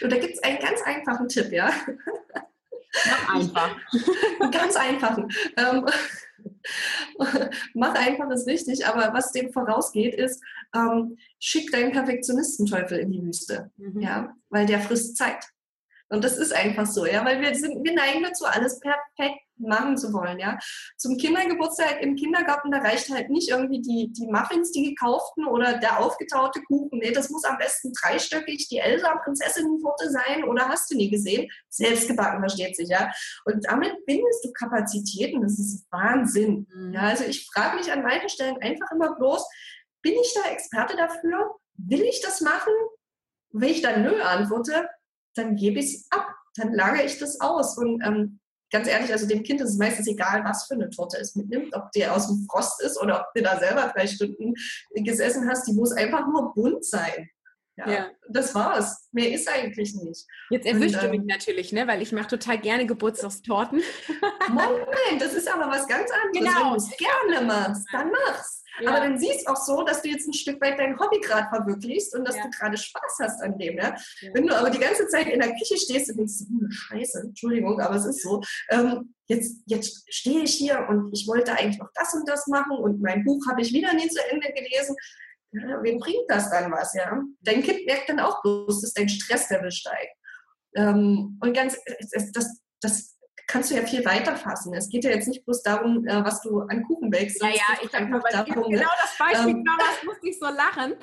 Und 0.00 0.12
da 0.12 0.18
gibt 0.18 0.34
es 0.34 0.42
einen 0.42 0.58
ganz 0.58 0.80
einfachen 0.82 1.28
Tipp, 1.28 1.50
ja. 1.52 1.70
Mach 3.04 3.34
einfach. 3.34 3.76
ganz 4.52 4.76
einfachen. 4.76 5.28
Mach 7.74 7.94
einfach 7.94 8.30
ist 8.30 8.46
wichtig, 8.46 8.86
aber 8.86 9.12
was 9.12 9.32
dem 9.32 9.52
vorausgeht, 9.52 10.14
ist, 10.14 10.42
ähm, 10.74 11.16
schick 11.38 11.70
deinen 11.70 11.92
Perfektionistenteufel 11.92 12.98
in 12.98 13.12
die 13.12 13.22
Wüste. 13.22 13.70
Mhm. 13.76 14.00
Ja, 14.00 14.34
weil 14.50 14.66
der 14.66 14.80
frisst 14.80 15.16
Zeit. 15.16 15.44
Und 16.08 16.24
das 16.24 16.36
ist 16.36 16.54
einfach 16.54 16.86
so, 16.86 17.04
ja, 17.04 17.24
weil 17.24 17.40
wir 17.40 17.54
sind, 17.54 17.84
wir 17.84 17.94
neigen 17.94 18.22
dazu, 18.22 18.44
alles 18.44 18.78
perfekt 18.80 19.40
machen 19.58 19.96
zu 19.96 20.12
wollen, 20.12 20.38
ja. 20.38 20.58
Zum 20.96 21.16
Kindergeburtstag 21.16 22.00
im 22.02 22.14
Kindergarten, 22.14 22.70
da 22.70 22.78
reicht 22.78 23.10
halt 23.10 23.30
nicht 23.30 23.48
irgendwie 23.48 23.80
die, 23.80 24.12
die 24.12 24.26
Muffins, 24.26 24.70
die 24.70 24.90
gekauften 24.90 25.46
oder 25.46 25.78
der 25.78 25.98
aufgetaute 25.98 26.60
Kuchen. 26.62 26.98
Nee, 26.98 27.12
das 27.12 27.30
muss 27.30 27.44
am 27.44 27.58
besten 27.58 27.92
dreistöckig 27.92 28.68
die 28.68 28.78
Elsa-Prinzessinnentorte 28.78 30.10
sein 30.10 30.44
oder 30.44 30.68
hast 30.68 30.90
du 30.90 30.96
nie 30.96 31.10
gesehen? 31.10 31.50
Selbst 31.68 32.08
gebacken, 32.08 32.40
versteht 32.40 32.76
sich, 32.76 32.88
ja. 32.88 33.10
Und 33.44 33.66
damit 33.66 33.94
bindest 34.06 34.44
du 34.44 34.52
Kapazitäten, 34.52 35.42
das 35.42 35.58
ist 35.58 35.86
Wahnsinn. 35.90 36.66
Mhm. 36.72 36.92
Ja, 36.92 37.00
also 37.00 37.24
ich 37.24 37.46
frage 37.46 37.76
mich 37.76 37.90
an 37.90 38.02
manchen 38.02 38.28
Stellen 38.28 38.60
einfach 38.60 38.90
immer 38.92 39.16
bloß, 39.16 39.44
bin 40.02 40.14
ich 40.14 40.34
da 40.34 40.50
Experte 40.50 40.96
dafür? 40.96 41.56
Will 41.74 42.02
ich 42.02 42.20
das 42.20 42.40
machen? 42.40 42.72
Wenn 43.50 43.70
ich 43.70 43.82
dann 43.82 44.02
nö 44.02 44.20
antworte, 44.20 44.88
dann 45.36 45.56
gebe 45.56 45.78
ich 45.78 45.94
es 45.94 46.06
ab, 46.10 46.26
dann 46.56 46.72
lagere 46.72 47.04
ich 47.04 47.18
das 47.18 47.40
aus. 47.40 47.76
Und 47.78 48.02
ähm, 48.04 48.40
ganz 48.72 48.88
ehrlich, 48.88 49.12
also 49.12 49.26
dem 49.26 49.42
Kind 49.42 49.60
ist 49.60 49.70
es 49.70 49.78
meistens 49.78 50.08
egal, 50.08 50.44
was 50.44 50.66
für 50.66 50.74
eine 50.74 50.90
Torte 50.90 51.18
es 51.18 51.36
mitnimmt, 51.36 51.74
ob 51.74 51.92
die 51.92 52.06
aus 52.06 52.26
dem 52.26 52.46
Frost 52.50 52.82
ist 52.82 53.00
oder 53.00 53.20
ob 53.20 53.26
du 53.34 53.42
da 53.42 53.58
selber 53.58 53.92
drei 53.94 54.06
Stunden 54.06 54.54
gesessen 54.94 55.48
hast, 55.48 55.66
die 55.66 55.74
muss 55.74 55.92
einfach 55.92 56.26
nur 56.26 56.54
bunt 56.54 56.84
sein. 56.84 57.28
Ja, 57.76 57.90
ja. 57.90 58.10
das 58.28 58.54
war's. 58.54 59.08
Mehr 59.12 59.32
ist 59.32 59.48
eigentlich 59.48 59.94
nicht. 59.94 60.26
Jetzt 60.50 60.66
erwischst 60.66 61.02
du 61.02 61.08
mich 61.08 61.20
ähm, 61.20 61.26
natürlich, 61.26 61.72
ne? 61.72 61.86
weil 61.86 62.00
ich 62.00 62.10
mache 62.10 62.28
total 62.28 62.58
gerne 62.58 62.86
Geburtstagstorten. 62.86 63.82
Moment, 64.48 65.20
das 65.20 65.34
ist 65.34 65.46
aber 65.52 65.70
was 65.70 65.86
ganz 65.86 66.10
anderes. 66.10 66.54
Genau. 66.54 66.64
Wenn 66.64 66.70
du 66.70 66.76
es 66.76 66.96
gerne 66.96 67.46
machst, 67.46 67.86
dann 67.92 68.10
mach's. 68.10 68.62
Ja. 68.80 68.90
Aber 68.90 69.00
dann 69.00 69.18
siehst 69.18 69.48
auch 69.48 69.56
so, 69.56 69.82
dass 69.84 70.02
du 70.02 70.08
jetzt 70.08 70.26
ein 70.26 70.34
Stück 70.34 70.60
weit 70.60 70.78
dein 70.78 70.98
Hobby 70.98 71.20
gerade 71.20 71.48
verwirklichst 71.48 72.14
und 72.14 72.26
dass 72.26 72.36
ja. 72.36 72.42
du 72.44 72.50
gerade 72.50 72.76
Spaß 72.76 73.18
hast 73.20 73.42
an 73.42 73.58
dem. 73.58 73.76
Ja? 73.76 73.94
Wenn 74.32 74.46
du 74.46 74.54
aber 74.54 74.70
die 74.70 74.78
ganze 74.78 75.06
Zeit 75.08 75.28
in 75.28 75.40
der 75.40 75.52
Küche 75.52 75.76
stehst 75.78 76.10
und 76.10 76.18
denkst, 76.18 76.34
oh, 76.42 76.66
Scheiße, 76.70 77.20
Entschuldigung, 77.20 77.80
aber 77.80 77.96
es 77.96 78.04
ist 78.04 78.22
so. 78.22 78.42
Ähm, 78.70 79.14
jetzt, 79.28 79.62
jetzt 79.66 80.04
stehe 80.12 80.42
ich 80.42 80.54
hier 80.54 80.86
und 80.88 81.10
ich 81.12 81.26
wollte 81.26 81.52
eigentlich 81.52 81.78
noch 81.78 81.90
das 81.94 82.14
und 82.14 82.28
das 82.28 82.46
machen 82.46 82.76
und 82.76 83.00
mein 83.00 83.24
Buch 83.24 83.42
habe 83.48 83.62
ich 83.62 83.72
wieder 83.72 83.92
nie 83.94 84.08
zu 84.08 84.20
Ende 84.30 84.48
gelesen. 84.52 84.96
Ja, 85.52 85.82
wem 85.82 85.98
bringt 85.98 86.28
das 86.28 86.50
dann 86.50 86.70
was, 86.70 86.92
ja? 86.94 87.22
Dein 87.40 87.62
Kind 87.62 87.86
merkt 87.86 88.08
dann 88.08 88.20
auch 88.20 88.42
bloß, 88.42 88.82
dass 88.82 88.92
dein 88.92 89.08
Stresslevel 89.08 89.70
steigt. 89.70 90.16
Ähm, 90.74 91.38
und 91.40 91.54
ganz, 91.54 91.78
das, 92.32 92.60
das 92.80 93.15
kannst 93.46 93.70
du 93.70 93.76
ja 93.76 93.82
viel 93.82 94.04
weiter 94.04 94.34
fassen. 94.36 94.74
Es 94.74 94.88
geht 94.88 95.04
ja 95.04 95.10
jetzt 95.10 95.28
nicht 95.28 95.44
bloß 95.44 95.62
darum, 95.62 96.06
äh, 96.06 96.24
was 96.24 96.42
du 96.42 96.60
an 96.62 96.82
Kuchen 96.82 97.10
bakst. 97.10 97.40
Ja, 97.40 97.48
ja, 97.48 97.78
ich 97.82 97.92
habe 97.94 98.10
darum, 98.30 98.70
genau 98.70 98.90
das 99.00 99.16
Beispiel 99.18 99.50
ähm, 99.50 99.64
genau 99.64 99.76
das 99.78 100.04
musste 100.04 100.28
ich 100.28 100.38
so 100.38 100.46
lachen. 100.46 100.94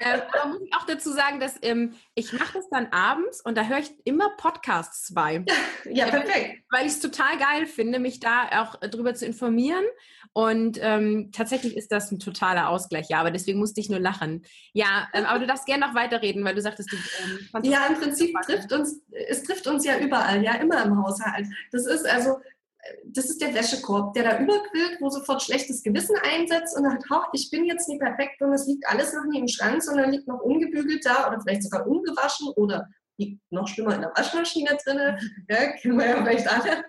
Ähm, 0.00 0.20
aber 0.32 0.48
muss 0.48 0.62
ich 0.62 0.74
auch 0.74 0.86
dazu 0.86 1.12
sagen, 1.12 1.38
dass 1.38 1.54
ähm, 1.62 1.94
ich 2.14 2.32
mache 2.32 2.54
das 2.54 2.68
dann 2.70 2.88
abends 2.90 3.40
und 3.44 3.56
da 3.56 3.64
höre 3.64 3.78
ich 3.78 3.92
immer 4.04 4.30
Podcasts 4.36 5.14
bei. 5.14 5.44
ja, 5.84 6.06
perfekt. 6.06 6.64
Weil 6.70 6.86
ich 6.86 6.92
es 6.92 7.00
total 7.00 7.38
geil 7.38 7.66
finde, 7.66 7.98
mich 7.98 8.20
da 8.20 8.62
auch 8.62 8.80
drüber 8.80 9.14
zu 9.14 9.24
informieren. 9.24 9.84
Und 10.34 10.78
ähm, 10.80 11.30
tatsächlich 11.30 11.76
ist 11.76 11.92
das 11.92 12.10
ein 12.10 12.18
totaler 12.18 12.70
Ausgleich, 12.70 13.10
ja, 13.10 13.18
aber 13.18 13.30
deswegen 13.30 13.58
musste 13.58 13.80
ich 13.80 13.90
nur 13.90 14.00
lachen. 14.00 14.42
Ja, 14.72 15.08
ähm, 15.12 15.26
aber 15.26 15.40
du 15.40 15.46
darfst 15.46 15.66
gerne 15.66 15.86
noch 15.86 15.94
weiterreden, 15.94 16.42
weil 16.42 16.54
du 16.54 16.62
sagtest, 16.62 16.90
du 16.90 16.96
ähm, 16.96 17.64
Ja, 17.64 17.86
im 17.86 17.96
Prinzip 17.96 18.34
trifft 18.46 18.72
uns, 18.72 19.02
es 19.28 19.42
trifft 19.42 19.66
uns 19.66 19.84
ja 19.84 19.98
überall, 19.98 20.42
ja, 20.42 20.54
immer 20.54 20.82
im 20.84 20.96
Haushalt. 20.96 21.46
Das 21.70 21.86
ist 21.86 21.91
also, 22.06 22.38
das 23.04 23.26
ist 23.26 23.40
der 23.40 23.54
Wäschekorb, 23.54 24.12
der 24.14 24.24
da 24.24 24.40
überquillt, 24.40 25.00
wo 25.00 25.08
sofort 25.08 25.42
schlechtes 25.42 25.82
Gewissen 25.82 26.16
einsetzt 26.22 26.76
und 26.76 26.84
sagt, 26.84 27.28
ich 27.32 27.50
bin 27.50 27.64
jetzt 27.64 27.88
nicht 27.88 28.00
perfekt 28.00 28.42
und 28.42 28.52
es 28.52 28.66
liegt 28.66 28.88
alles 28.88 29.12
noch 29.12 29.24
nie 29.24 29.38
im 29.38 29.48
Schrank, 29.48 29.82
sondern 29.82 30.10
liegt 30.10 30.26
noch 30.26 30.40
ungebügelt 30.40 31.04
da 31.06 31.28
oder 31.28 31.40
vielleicht 31.40 31.62
sogar 31.62 31.86
ungewaschen 31.86 32.48
oder 32.56 32.88
liegt 33.18 33.40
noch 33.50 33.68
schlimmer 33.68 33.94
in 33.94 34.02
der 34.02 34.12
Waschmaschine 34.16 34.76
drin. 34.84 35.18
Ja, 35.48 35.72
kennen 35.80 35.98
wir 35.98 36.06
ja 36.06 36.22
vielleicht 36.22 36.48
alle. 36.48 36.84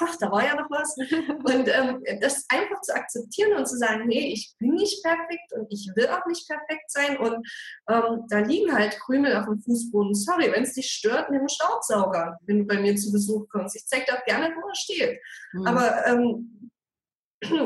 Ach, 0.00 0.16
da 0.20 0.30
war 0.30 0.44
ja 0.44 0.54
noch 0.54 0.70
was. 0.70 0.94
Und 1.44 1.68
ähm, 1.68 2.02
das 2.20 2.46
einfach 2.48 2.80
zu 2.82 2.94
akzeptieren 2.94 3.56
und 3.56 3.66
zu 3.66 3.76
sagen, 3.76 4.06
nee, 4.06 4.32
ich 4.32 4.54
bin 4.58 4.74
nicht 4.74 5.02
perfekt 5.02 5.52
und 5.56 5.66
ich 5.70 5.90
will 5.94 6.08
auch 6.08 6.26
nicht 6.26 6.48
perfekt 6.48 6.90
sein. 6.90 7.18
Und 7.18 7.46
ähm, 7.88 8.24
da 8.28 8.38
liegen 8.38 8.72
halt 8.74 8.98
Krümel 9.00 9.36
auf 9.36 9.46
dem 9.46 9.60
Fußboden. 9.60 10.14
Sorry, 10.14 10.50
wenn 10.52 10.64
es 10.64 10.74
dich 10.74 10.90
stört, 10.90 11.30
nimm 11.30 11.40
einen 11.40 11.48
Staubsauger, 11.48 12.38
wenn 12.46 12.60
du 12.60 12.64
bei 12.66 12.80
mir 12.80 12.96
zu 12.96 13.12
Besuch 13.12 13.48
kommst. 13.48 13.76
Ich 13.76 13.86
zeige 13.86 14.06
dir 14.06 14.18
auch 14.18 14.24
gerne, 14.24 14.54
wo 14.54 14.68
er 14.68 14.74
steht. 14.74 15.20
Mhm. 15.52 15.66
Aber 15.66 16.06
ähm, 16.06 16.70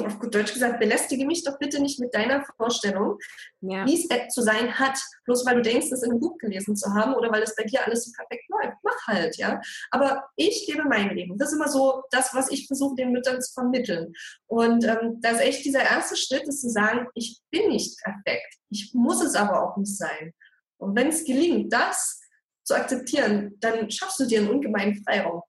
auf 0.04 0.18
gut 0.18 0.34
Deutsch 0.34 0.52
gesagt, 0.52 0.80
belästige 0.80 1.26
mich 1.26 1.44
doch 1.44 1.58
bitte 1.58 1.80
nicht 1.80 2.00
mit 2.00 2.14
deiner 2.14 2.44
Vorstellung, 2.56 3.18
ja. 3.60 3.86
wie 3.86 3.94
es 3.94 4.34
zu 4.34 4.42
sein 4.42 4.78
hat, 4.78 4.98
bloß 5.24 5.44
weil 5.46 5.56
du 5.56 5.62
denkst, 5.62 5.90
es 5.90 6.02
in 6.02 6.10
einem 6.10 6.20
Buch 6.20 6.36
gelesen 6.38 6.76
zu 6.76 6.92
haben 6.94 7.14
oder 7.14 7.30
weil 7.30 7.42
es 7.42 7.54
bei 7.54 7.64
dir 7.64 7.84
alles 7.84 8.04
so 8.04 8.12
perfekt 8.12 8.48
läuft. 8.48 8.76
Mach 8.82 9.06
halt, 9.06 9.36
ja. 9.36 9.60
Aber 9.90 10.24
ich 10.36 10.66
lebe 10.68 10.84
mein 10.84 11.14
Leben. 11.14 11.36
Das 11.38 11.48
ist 11.48 11.56
immer 11.56 11.68
so 11.68 12.02
das, 12.10 12.34
was 12.34 12.50
ich 12.50 12.66
versuche, 12.66 12.96
den 12.96 13.12
Müttern 13.12 13.40
zu 13.40 13.52
vermitteln. 13.52 14.12
Und 14.46 14.84
ähm, 14.84 15.18
da 15.20 15.30
ist 15.30 15.40
echt 15.40 15.64
dieser 15.64 15.82
erste 15.82 16.16
Schritt, 16.16 16.48
ist 16.48 16.60
zu 16.60 16.70
sagen, 16.70 17.06
ich 17.14 17.40
bin 17.50 17.68
nicht 17.68 17.98
perfekt. 18.02 18.54
Ich 18.70 18.92
muss 18.94 19.22
es 19.22 19.34
aber 19.34 19.62
auch 19.62 19.76
nicht 19.76 19.96
sein. 19.96 20.32
Und 20.78 20.96
wenn 20.96 21.08
es 21.08 21.24
gelingt, 21.24 21.72
das 21.72 22.20
zu 22.64 22.74
akzeptieren, 22.74 23.56
dann 23.60 23.90
schaffst 23.90 24.20
du 24.20 24.26
dir 24.26 24.40
einen 24.40 24.50
ungemeinen 24.50 25.02
Freiraum, 25.02 25.42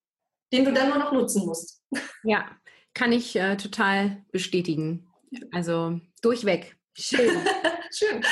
den 0.51 0.65
du 0.65 0.73
dann 0.73 0.89
nur 0.89 0.97
noch 0.97 1.11
nutzen 1.11 1.45
musst. 1.45 1.81
Ja, 2.23 2.49
kann 2.93 3.11
ich 3.11 3.35
äh, 3.35 3.57
total 3.57 4.23
bestätigen. 4.31 5.07
Also 5.51 5.99
durchweg. 6.21 6.77
Schön. 6.93 7.37
Schön. 7.91 8.23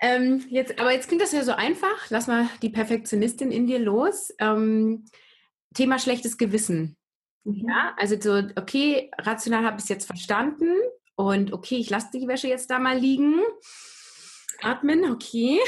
Ähm, 0.00 0.44
jetzt, 0.50 0.78
aber 0.78 0.92
jetzt 0.92 1.08
klingt 1.08 1.22
das 1.22 1.32
ja 1.32 1.42
so 1.42 1.52
einfach. 1.52 2.08
Lass 2.10 2.26
mal 2.26 2.48
die 2.62 2.70
Perfektionistin 2.70 3.50
in 3.50 3.66
dir 3.66 3.78
los. 3.78 4.32
Ähm, 4.38 5.04
Thema 5.74 5.98
schlechtes 5.98 6.38
Gewissen. 6.38 6.96
Mhm. 7.44 7.66
Ja, 7.68 7.94
also 7.96 8.16
so, 8.20 8.48
okay, 8.56 9.10
rational 9.18 9.64
habe 9.64 9.78
ich 9.78 9.84
es 9.84 9.88
jetzt 9.88 10.06
verstanden 10.06 10.70
und 11.16 11.52
okay, 11.52 11.76
ich 11.76 11.90
lasse 11.90 12.08
die 12.14 12.26
Wäsche 12.28 12.48
jetzt 12.48 12.70
da 12.70 12.78
mal 12.78 12.98
liegen. 12.98 13.40
Atmen, 14.62 15.10
okay. 15.10 15.58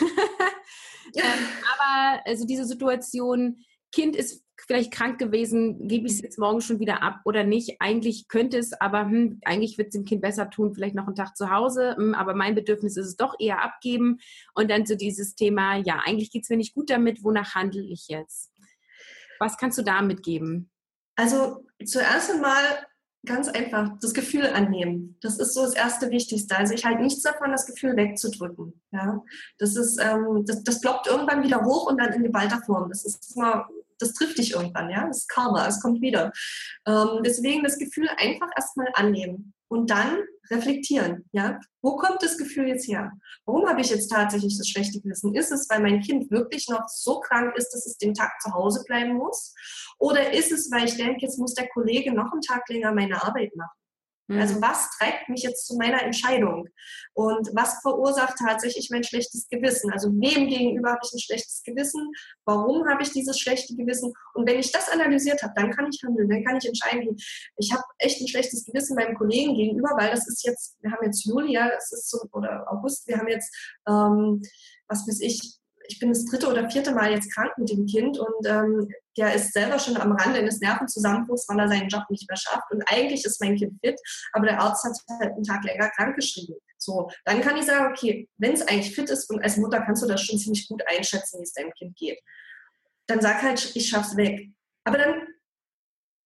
ähm, 1.14 1.22
aber 1.74 2.22
also 2.24 2.46
diese 2.46 2.64
Situation, 2.64 3.64
Kind 3.92 4.16
ist 4.16 4.43
vielleicht 4.56 4.92
krank 4.92 5.18
gewesen, 5.18 5.88
gebe 5.88 6.06
ich 6.06 6.14
es 6.14 6.22
jetzt 6.22 6.38
morgen 6.38 6.60
schon 6.60 6.80
wieder 6.80 7.02
ab 7.02 7.20
oder 7.24 7.44
nicht? 7.44 7.76
Eigentlich 7.80 8.28
könnte 8.28 8.58
es, 8.58 8.72
aber 8.80 9.02
hm, 9.02 9.40
eigentlich 9.44 9.78
wird 9.78 9.88
es 9.88 9.94
dem 9.94 10.04
Kind 10.04 10.22
besser 10.22 10.50
tun, 10.50 10.74
vielleicht 10.74 10.94
noch 10.94 11.06
einen 11.06 11.16
Tag 11.16 11.36
zu 11.36 11.50
Hause, 11.50 11.96
hm, 11.96 12.14
aber 12.14 12.34
mein 12.34 12.54
Bedürfnis 12.54 12.96
ist 12.96 13.06
es 13.06 13.16
doch 13.16 13.34
eher 13.38 13.62
abgeben. 13.62 14.18
Und 14.54 14.70
dann 14.70 14.86
so 14.86 14.94
dieses 14.94 15.34
Thema, 15.34 15.76
ja, 15.76 16.00
eigentlich 16.04 16.30
geht 16.30 16.44
es 16.44 16.50
mir 16.50 16.56
nicht 16.56 16.74
gut 16.74 16.90
damit, 16.90 17.24
wonach 17.24 17.54
handle 17.54 17.82
ich 17.82 18.08
jetzt? 18.08 18.52
Was 19.38 19.56
kannst 19.56 19.78
du 19.78 19.82
da 19.82 20.02
mitgeben? 20.02 20.70
Also 21.16 21.66
zuerst 21.84 22.32
einmal 22.32 22.86
ganz 23.24 23.48
einfach 23.48 23.98
das 24.00 24.12
Gefühl 24.12 24.46
annehmen. 24.46 25.16
Das 25.22 25.38
ist 25.38 25.54
so 25.54 25.62
das 25.62 25.74
erste 25.74 26.10
Wichtigste. 26.10 26.56
Also 26.56 26.74
ich 26.74 26.84
halte 26.84 27.02
nichts 27.02 27.22
davon, 27.22 27.52
das 27.52 27.66
Gefühl 27.66 27.96
wegzudrücken. 27.96 28.80
Ja, 28.92 29.22
das 29.58 29.76
ist, 29.76 29.98
ähm, 30.00 30.44
das, 30.46 30.62
das 30.62 30.80
ploppt 30.80 31.06
irgendwann 31.06 31.42
wieder 31.42 31.64
hoch 31.64 31.90
und 31.90 31.98
dann 31.98 32.12
in 32.12 32.22
geballter 32.22 32.60
Form. 32.64 32.88
Das 32.90 33.04
ist 33.04 33.34
immer 33.34 33.68
das 33.98 34.12
trifft 34.14 34.38
dich 34.38 34.52
irgendwann, 34.52 34.90
ja. 34.90 35.06
Das 35.06 35.18
ist 35.18 35.28
Karma, 35.28 35.66
es 35.66 35.80
kommt 35.80 36.00
wieder. 36.00 36.32
Ähm, 36.86 37.20
deswegen 37.24 37.62
das 37.62 37.78
Gefühl 37.78 38.08
einfach 38.16 38.48
erstmal 38.56 38.88
annehmen 38.94 39.54
und 39.68 39.90
dann 39.90 40.18
reflektieren, 40.50 41.28
ja. 41.32 41.58
Wo 41.82 41.96
kommt 41.96 42.22
das 42.22 42.38
Gefühl 42.38 42.68
jetzt 42.68 42.86
her? 42.86 43.12
Warum 43.44 43.68
habe 43.68 43.80
ich 43.80 43.90
jetzt 43.90 44.08
tatsächlich 44.08 44.56
das 44.58 44.68
schlechte 44.68 45.00
Gewissen? 45.00 45.34
Ist 45.34 45.52
es, 45.52 45.68
weil 45.70 45.80
mein 45.80 46.00
Kind 46.00 46.30
wirklich 46.30 46.68
noch 46.68 46.86
so 46.88 47.20
krank 47.20 47.56
ist, 47.56 47.70
dass 47.70 47.86
es 47.86 47.96
den 47.98 48.14
Tag 48.14 48.32
zu 48.40 48.52
Hause 48.52 48.84
bleiben 48.86 49.14
muss? 49.14 49.54
Oder 49.98 50.32
ist 50.32 50.52
es, 50.52 50.70
weil 50.70 50.84
ich 50.84 50.96
denke, 50.96 51.22
jetzt 51.22 51.38
muss 51.38 51.54
der 51.54 51.68
Kollege 51.68 52.12
noch 52.12 52.32
einen 52.32 52.42
Tag 52.42 52.68
länger 52.68 52.92
meine 52.92 53.22
Arbeit 53.22 53.54
machen? 53.56 53.83
Mhm. 54.26 54.40
Also 54.40 54.60
was 54.60 54.90
treibt 54.98 55.28
mich 55.28 55.42
jetzt 55.42 55.66
zu 55.66 55.76
meiner 55.76 56.02
Entscheidung? 56.02 56.68
Und 57.12 57.50
was 57.54 57.80
verursacht 57.82 58.36
tatsächlich 58.38 58.88
mein 58.90 59.04
schlechtes 59.04 59.48
Gewissen? 59.48 59.92
Also 59.92 60.08
wem 60.12 60.48
gegenüber 60.48 60.90
habe 60.90 61.00
ich 61.04 61.12
ein 61.12 61.20
schlechtes 61.20 61.62
Gewissen? 61.62 62.10
Warum 62.44 62.88
habe 62.88 63.02
ich 63.02 63.10
dieses 63.10 63.38
schlechte 63.38 63.74
Gewissen? 63.76 64.12
Und 64.34 64.48
wenn 64.48 64.58
ich 64.58 64.72
das 64.72 64.88
analysiert 64.88 65.42
habe, 65.42 65.52
dann 65.56 65.70
kann 65.70 65.88
ich 65.92 66.02
handeln, 66.02 66.28
dann 66.28 66.44
kann 66.44 66.56
ich 66.56 66.66
entscheiden. 66.66 67.16
Ich 67.56 67.72
habe 67.72 67.84
echt 67.98 68.20
ein 68.20 68.28
schlechtes 68.28 68.64
Gewissen 68.64 68.96
meinem 68.96 69.16
Kollegen 69.16 69.54
gegenüber, 69.54 69.90
weil 69.96 70.10
das 70.10 70.26
ist 70.26 70.44
jetzt, 70.46 70.76
wir 70.80 70.90
haben 70.90 71.04
jetzt 71.04 71.24
Juli, 71.24 71.52
ja, 71.52 71.68
es 71.76 71.92
ist 71.92 72.10
so, 72.10 72.20
oder 72.32 72.70
August, 72.72 73.06
wir 73.06 73.18
haben 73.18 73.28
jetzt, 73.28 73.54
ähm, 73.86 74.42
was 74.88 75.06
weiß 75.06 75.20
ich, 75.20 75.58
ich 75.86 75.98
bin 75.98 76.08
das 76.08 76.24
dritte 76.24 76.48
oder 76.48 76.70
vierte 76.70 76.92
Mal 76.92 77.12
jetzt 77.12 77.32
krank 77.34 77.52
mit 77.58 77.70
dem 77.70 77.86
Kind 77.86 78.18
und 78.18 78.46
ähm, 78.46 78.88
der 79.16 79.34
ist 79.34 79.52
selber 79.52 79.78
schon 79.78 79.96
am 79.96 80.12
Rande 80.12 80.40
eines 80.40 80.60
Nervenzusammenbruchs, 80.60 81.48
weil 81.48 81.60
er 81.60 81.68
seinen 81.68 81.88
Job 81.88 82.04
nicht 82.10 82.28
mehr 82.28 82.36
schafft. 82.36 82.70
Und 82.70 82.82
eigentlich 82.86 83.24
ist 83.24 83.40
mein 83.40 83.56
Kind 83.56 83.78
fit, 83.80 83.98
aber 84.32 84.46
der 84.46 84.60
Arzt 84.60 84.84
hat 84.84 84.96
halt 85.20 85.32
einen 85.32 85.44
Tag 85.44 85.64
länger 85.64 85.90
krank 85.90 86.16
geschrieben. 86.16 86.54
So, 86.78 87.10
dann 87.24 87.40
kann 87.40 87.56
ich 87.56 87.64
sagen, 87.64 87.90
okay, 87.90 88.28
wenn 88.36 88.52
es 88.52 88.62
eigentlich 88.62 88.94
fit 88.94 89.08
ist 89.10 89.30
und 89.30 89.42
als 89.42 89.56
Mutter 89.56 89.80
kannst 89.80 90.02
du 90.02 90.06
das 90.06 90.20
schon 90.22 90.38
ziemlich 90.38 90.68
gut 90.68 90.82
einschätzen, 90.86 91.40
wie 91.40 91.44
es 91.44 91.52
deinem 91.52 91.72
Kind 91.72 91.96
geht. 91.96 92.20
Dann 93.06 93.20
sag 93.20 93.42
halt, 93.42 93.74
ich 93.74 93.88
schaff's 93.88 94.16
weg. 94.16 94.50
Aber 94.84 94.98
dann 94.98 95.22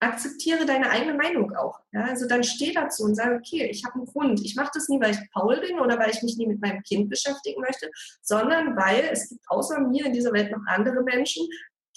akzeptiere 0.01 0.65
deine 0.65 0.91
eigene 0.91 1.15
Meinung 1.15 1.55
auch. 1.57 1.81
Ja? 1.93 2.05
Also 2.05 2.27
dann 2.29 2.45
steh 2.45 2.73
dazu 2.73 3.05
und 3.05 3.15
sage, 3.15 3.37
okay, 3.37 3.69
ich 3.71 3.85
habe 3.85 3.97
einen 3.97 4.07
Grund. 4.07 4.41
Ich 4.45 4.55
mache 4.55 4.71
das 4.73 4.89
nie, 4.89 5.01
weil 5.01 5.13
ich 5.13 5.19
faul 5.33 5.61
bin 5.61 5.81
oder 5.81 5.99
weil 5.99 6.11
ich 6.11 6.23
mich 6.23 6.37
nie 6.37 6.47
mit 6.47 6.61
meinem 6.61 6.83
Kind 6.83 7.09
beschäftigen 7.09 7.61
möchte, 7.61 7.91
sondern 8.23 8.77
weil 8.77 9.09
es 9.11 9.29
gibt 9.29 9.45
außer 9.49 9.81
mir 9.81 10.07
in 10.07 10.13
dieser 10.13 10.33
Welt 10.33 10.53
noch 10.53 10.63
andere 10.67 11.03
Menschen, 11.03 11.49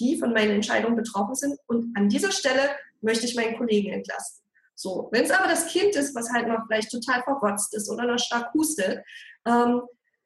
die 0.01 0.17
von 0.17 0.33
meinen 0.33 0.51
Entscheidungen 0.51 0.95
betroffen 0.95 1.35
sind. 1.35 1.57
Und 1.67 1.95
an 1.95 2.09
dieser 2.09 2.31
Stelle 2.31 2.71
möchte 3.01 3.25
ich 3.25 3.35
meinen 3.35 3.57
Kollegen 3.57 3.93
entlasten. 3.93 4.43
So, 4.75 5.09
wenn 5.11 5.25
es 5.25 5.31
aber 5.31 5.47
das 5.47 5.67
Kind 5.67 5.95
ist, 5.95 6.15
was 6.15 6.31
halt 6.31 6.47
noch 6.47 6.65
vielleicht 6.67 6.91
total 6.91 7.21
verrotzt 7.23 7.73
ist 7.75 7.89
oder 7.89 8.05
noch 8.05 8.19
stark 8.19 8.53
hustet, 8.53 9.03
ähm, 9.45 9.81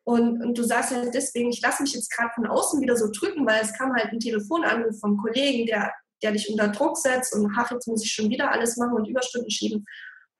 und, 0.07 0.39
und, 0.43 0.55
du 0.55 0.61
sagst 0.61 0.91
ja 0.91 1.03
deswegen, 1.09 1.49
ich 1.49 1.61
lasse 1.61 1.81
mich 1.81 1.93
jetzt 1.93 2.11
gerade 2.11 2.29
von 2.35 2.45
außen 2.45 2.79
wieder 2.79 2.95
so 2.95 3.09
drücken, 3.11 3.43
weil 3.47 3.63
es 3.63 3.73
kam 3.73 3.91
halt 3.91 4.11
ein 4.11 4.19
Telefonanruf 4.19 4.99
vom 4.99 5.17
Kollegen, 5.17 5.65
der 5.65 5.91
der 6.21 6.31
dich 6.31 6.49
unter 6.49 6.69
Druck 6.69 6.97
setzt 6.97 7.33
und 7.35 7.51
ach, 7.57 7.71
jetzt 7.71 7.87
muss 7.87 8.03
ich 8.03 8.11
schon 8.11 8.29
wieder 8.29 8.51
alles 8.51 8.77
machen 8.77 8.93
und 8.93 9.07
Überstunden 9.07 9.51
schieben. 9.51 9.85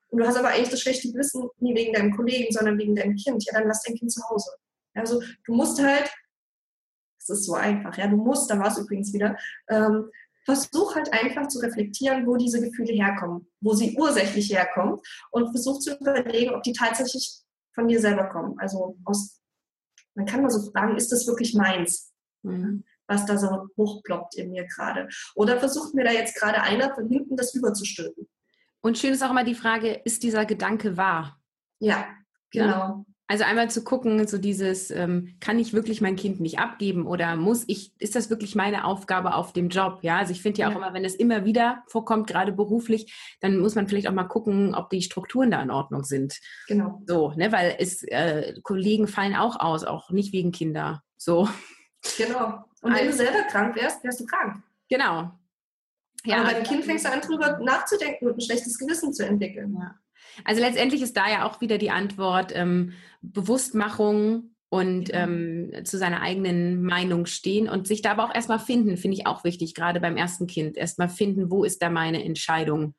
Und 0.09 0.19
du 0.19 0.27
hast 0.27 0.37
aber 0.37 0.49
eigentlich 0.49 0.69
das 0.69 0.81
schlechte 0.81 1.11
Gewissen 1.11 1.47
nie 1.59 1.75
wegen 1.75 1.93
deinem 1.93 2.15
Kollegen, 2.15 2.51
sondern 2.51 2.77
wegen 2.77 2.95
deinem 2.95 3.15
Kind. 3.15 3.43
Ja, 3.45 3.53
dann 3.53 3.67
lass 3.67 3.83
dein 3.83 3.95
Kind 3.95 4.11
zu 4.11 4.21
Hause. 4.29 4.49
Also 4.93 5.21
du 5.45 5.53
musst 5.53 5.81
halt, 5.81 6.09
es 7.29 7.39
ist 7.39 7.45
so 7.45 7.53
einfach, 7.53 7.97
ja, 7.97 8.07
du 8.07 8.17
musst, 8.17 8.49
da 8.49 8.59
war 8.59 8.67
es 8.67 8.77
übrigens 8.77 9.13
wieder, 9.13 9.37
ähm, 9.69 10.09
versuch 10.45 10.95
halt 10.95 11.11
einfach 11.11 11.47
zu 11.47 11.59
reflektieren, 11.59 12.27
wo 12.27 12.35
diese 12.37 12.61
Gefühle 12.61 12.93
herkommen, 12.93 13.47
wo 13.61 13.73
sie 13.73 13.97
ursächlich 13.97 14.51
herkommen 14.51 14.99
und 15.31 15.49
versuch 15.49 15.79
zu 15.79 15.95
überlegen, 15.97 16.53
ob 16.53 16.61
die 16.63 16.73
tatsächlich 16.73 17.41
von 17.73 17.87
dir 17.87 17.99
selber 17.99 18.29
kommen. 18.29 18.55
Also 18.59 18.97
aus, 19.05 19.41
man 20.13 20.25
kann 20.25 20.41
mal 20.41 20.51
so 20.51 20.71
fragen, 20.71 20.97
ist 20.97 21.11
das 21.11 21.27
wirklich 21.27 21.55
meins? 21.55 22.13
Mhm 22.43 22.83
was 23.07 23.25
da 23.25 23.37
so 23.37 23.69
hochploppt 23.77 24.35
in 24.35 24.51
mir 24.51 24.65
gerade. 24.65 25.07
Oder 25.35 25.59
versucht 25.59 25.93
mir 25.93 26.03
da 26.03 26.11
jetzt 26.11 26.35
gerade 26.35 26.61
einer 26.61 26.93
von 26.93 27.07
hinten 27.07 27.35
das 27.35 27.53
überzustülpen. 27.53 28.27
Und 28.81 28.97
schön 28.97 29.13
ist 29.13 29.23
auch 29.23 29.31
immer 29.31 29.43
die 29.43 29.55
Frage, 29.55 29.93
ist 29.93 30.23
dieser 30.23 30.45
Gedanke 30.45 30.97
wahr? 30.97 31.41
Ja, 31.79 32.07
genau. 32.51 32.67
Ja. 32.67 33.05
Also 33.27 33.43
einmal 33.43 33.71
zu 33.71 33.83
gucken, 33.83 34.27
so 34.27 34.37
dieses, 34.37 34.91
ähm, 34.91 35.35
kann 35.39 35.57
ich 35.57 35.73
wirklich 35.73 35.99
mein 35.99 36.15
Kind 36.15 36.39
nicht 36.39 36.59
abgeben 36.59 37.07
oder 37.07 37.35
muss 37.35 37.63
ich, 37.65 37.91
ist 37.97 38.15
das 38.15 38.29
wirklich 38.29 38.53
meine 38.53 38.85
Aufgabe 38.85 39.33
auf 39.33 39.51
dem 39.51 39.69
Job? 39.69 39.99
Ja, 40.03 40.17
also 40.17 40.31
ich 40.31 40.43
finde 40.43 40.61
ja, 40.61 40.67
ja 40.67 40.73
auch 40.73 40.77
immer, 40.77 40.93
wenn 40.93 41.03
es 41.03 41.15
immer 41.15 41.43
wieder 41.43 41.83
vorkommt, 41.87 42.27
gerade 42.27 42.51
beruflich, 42.51 43.37
dann 43.41 43.57
muss 43.57 43.73
man 43.73 43.87
vielleicht 43.87 44.07
auch 44.07 44.13
mal 44.13 44.25
gucken, 44.25 44.75
ob 44.75 44.91
die 44.91 45.01
Strukturen 45.01 45.49
da 45.49 45.59
in 45.61 45.71
Ordnung 45.71 46.03
sind. 46.03 46.39
Genau. 46.67 47.01
So, 47.07 47.31
ne, 47.35 47.51
weil 47.51 47.75
es, 47.79 48.03
äh, 48.03 48.53
Kollegen 48.61 49.07
fallen 49.07 49.35
auch 49.35 49.59
aus, 49.59 49.85
auch 49.85 50.11
nicht 50.11 50.31
wegen 50.31 50.51
Kinder. 50.51 51.01
So. 51.17 51.49
Genau. 52.17 52.63
Und 52.83 52.93
wenn 52.93 53.07
du 53.07 53.13
selber 53.13 53.41
krank 53.49 53.75
wärst, 53.75 54.03
wärst 54.03 54.19
du 54.19 54.25
krank. 54.25 54.61
Genau. 54.87 55.31
Ja, 56.25 56.41
Aber 56.41 56.51
beim 56.51 56.63
Kind 56.63 56.85
fängst 56.85 57.05
du 57.05 57.11
an, 57.11 57.21
drüber 57.21 57.59
nachzudenken 57.59 58.27
und 58.27 58.37
ein 58.37 58.41
schlechtes 58.41 58.77
Gewissen 58.77 59.13
zu 59.13 59.25
entwickeln. 59.25 59.75
Ja. 59.79 59.95
Also 60.43 60.61
letztendlich 60.61 61.01
ist 61.01 61.15
da 61.15 61.29
ja 61.29 61.47
auch 61.47 61.61
wieder 61.61 61.77
die 61.77 61.91
Antwort 61.91 62.51
ähm, 62.55 62.93
Bewusstmachung 63.21 64.55
und 64.69 65.09
ähm, 65.13 65.71
zu 65.85 65.97
seiner 65.97 66.21
eigenen 66.21 66.83
Meinung 66.83 67.25
stehen 67.25 67.69
und 67.69 67.87
sich 67.87 68.01
da 68.01 68.11
aber 68.11 68.25
auch 68.25 68.35
erstmal 68.35 68.59
finden, 68.59 68.97
finde 68.97 69.17
ich 69.17 69.27
auch 69.27 69.43
wichtig, 69.43 69.73
gerade 69.73 69.99
beim 69.99 70.17
ersten 70.17 70.47
Kind. 70.47 70.75
Erstmal 70.75 71.09
finden, 71.09 71.49
wo 71.49 71.63
ist 71.63 71.81
da 71.81 71.89
meine 71.89 72.23
Entscheidung 72.23 72.95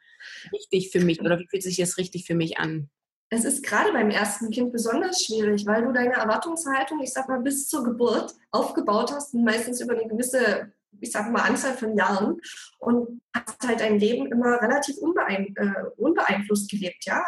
richtig 0.52 0.90
für 0.90 1.00
mich 1.00 1.20
oder 1.20 1.38
wie 1.38 1.46
fühlt 1.48 1.62
sich 1.62 1.76
das 1.76 1.98
richtig 1.98 2.24
für 2.24 2.34
mich 2.34 2.58
an? 2.58 2.88
es 3.28 3.44
ist 3.44 3.64
gerade 3.64 3.92
beim 3.92 4.10
ersten 4.10 4.50
Kind 4.50 4.72
besonders 4.72 5.22
schwierig, 5.24 5.66
weil 5.66 5.84
du 5.84 5.92
deine 5.92 6.14
Erwartungshaltung, 6.14 7.00
ich 7.02 7.12
sag 7.12 7.28
mal, 7.28 7.40
bis 7.40 7.68
zur 7.68 7.82
Geburt 7.82 8.34
aufgebaut 8.52 9.12
hast, 9.12 9.34
meistens 9.34 9.80
über 9.80 9.94
eine 9.94 10.06
gewisse, 10.06 10.72
ich 11.00 11.12
sag 11.12 11.30
mal, 11.30 11.42
Anzahl 11.42 11.74
von 11.74 11.96
Jahren 11.96 12.40
und 12.78 13.20
hast 13.34 13.66
halt 13.66 13.80
dein 13.80 13.98
Leben 13.98 14.26
immer 14.26 14.60
relativ 14.60 14.96
unbeein, 14.98 15.54
äh, 15.56 15.84
unbeeinflusst 15.96 16.70
gelebt, 16.70 17.04
ja. 17.04 17.22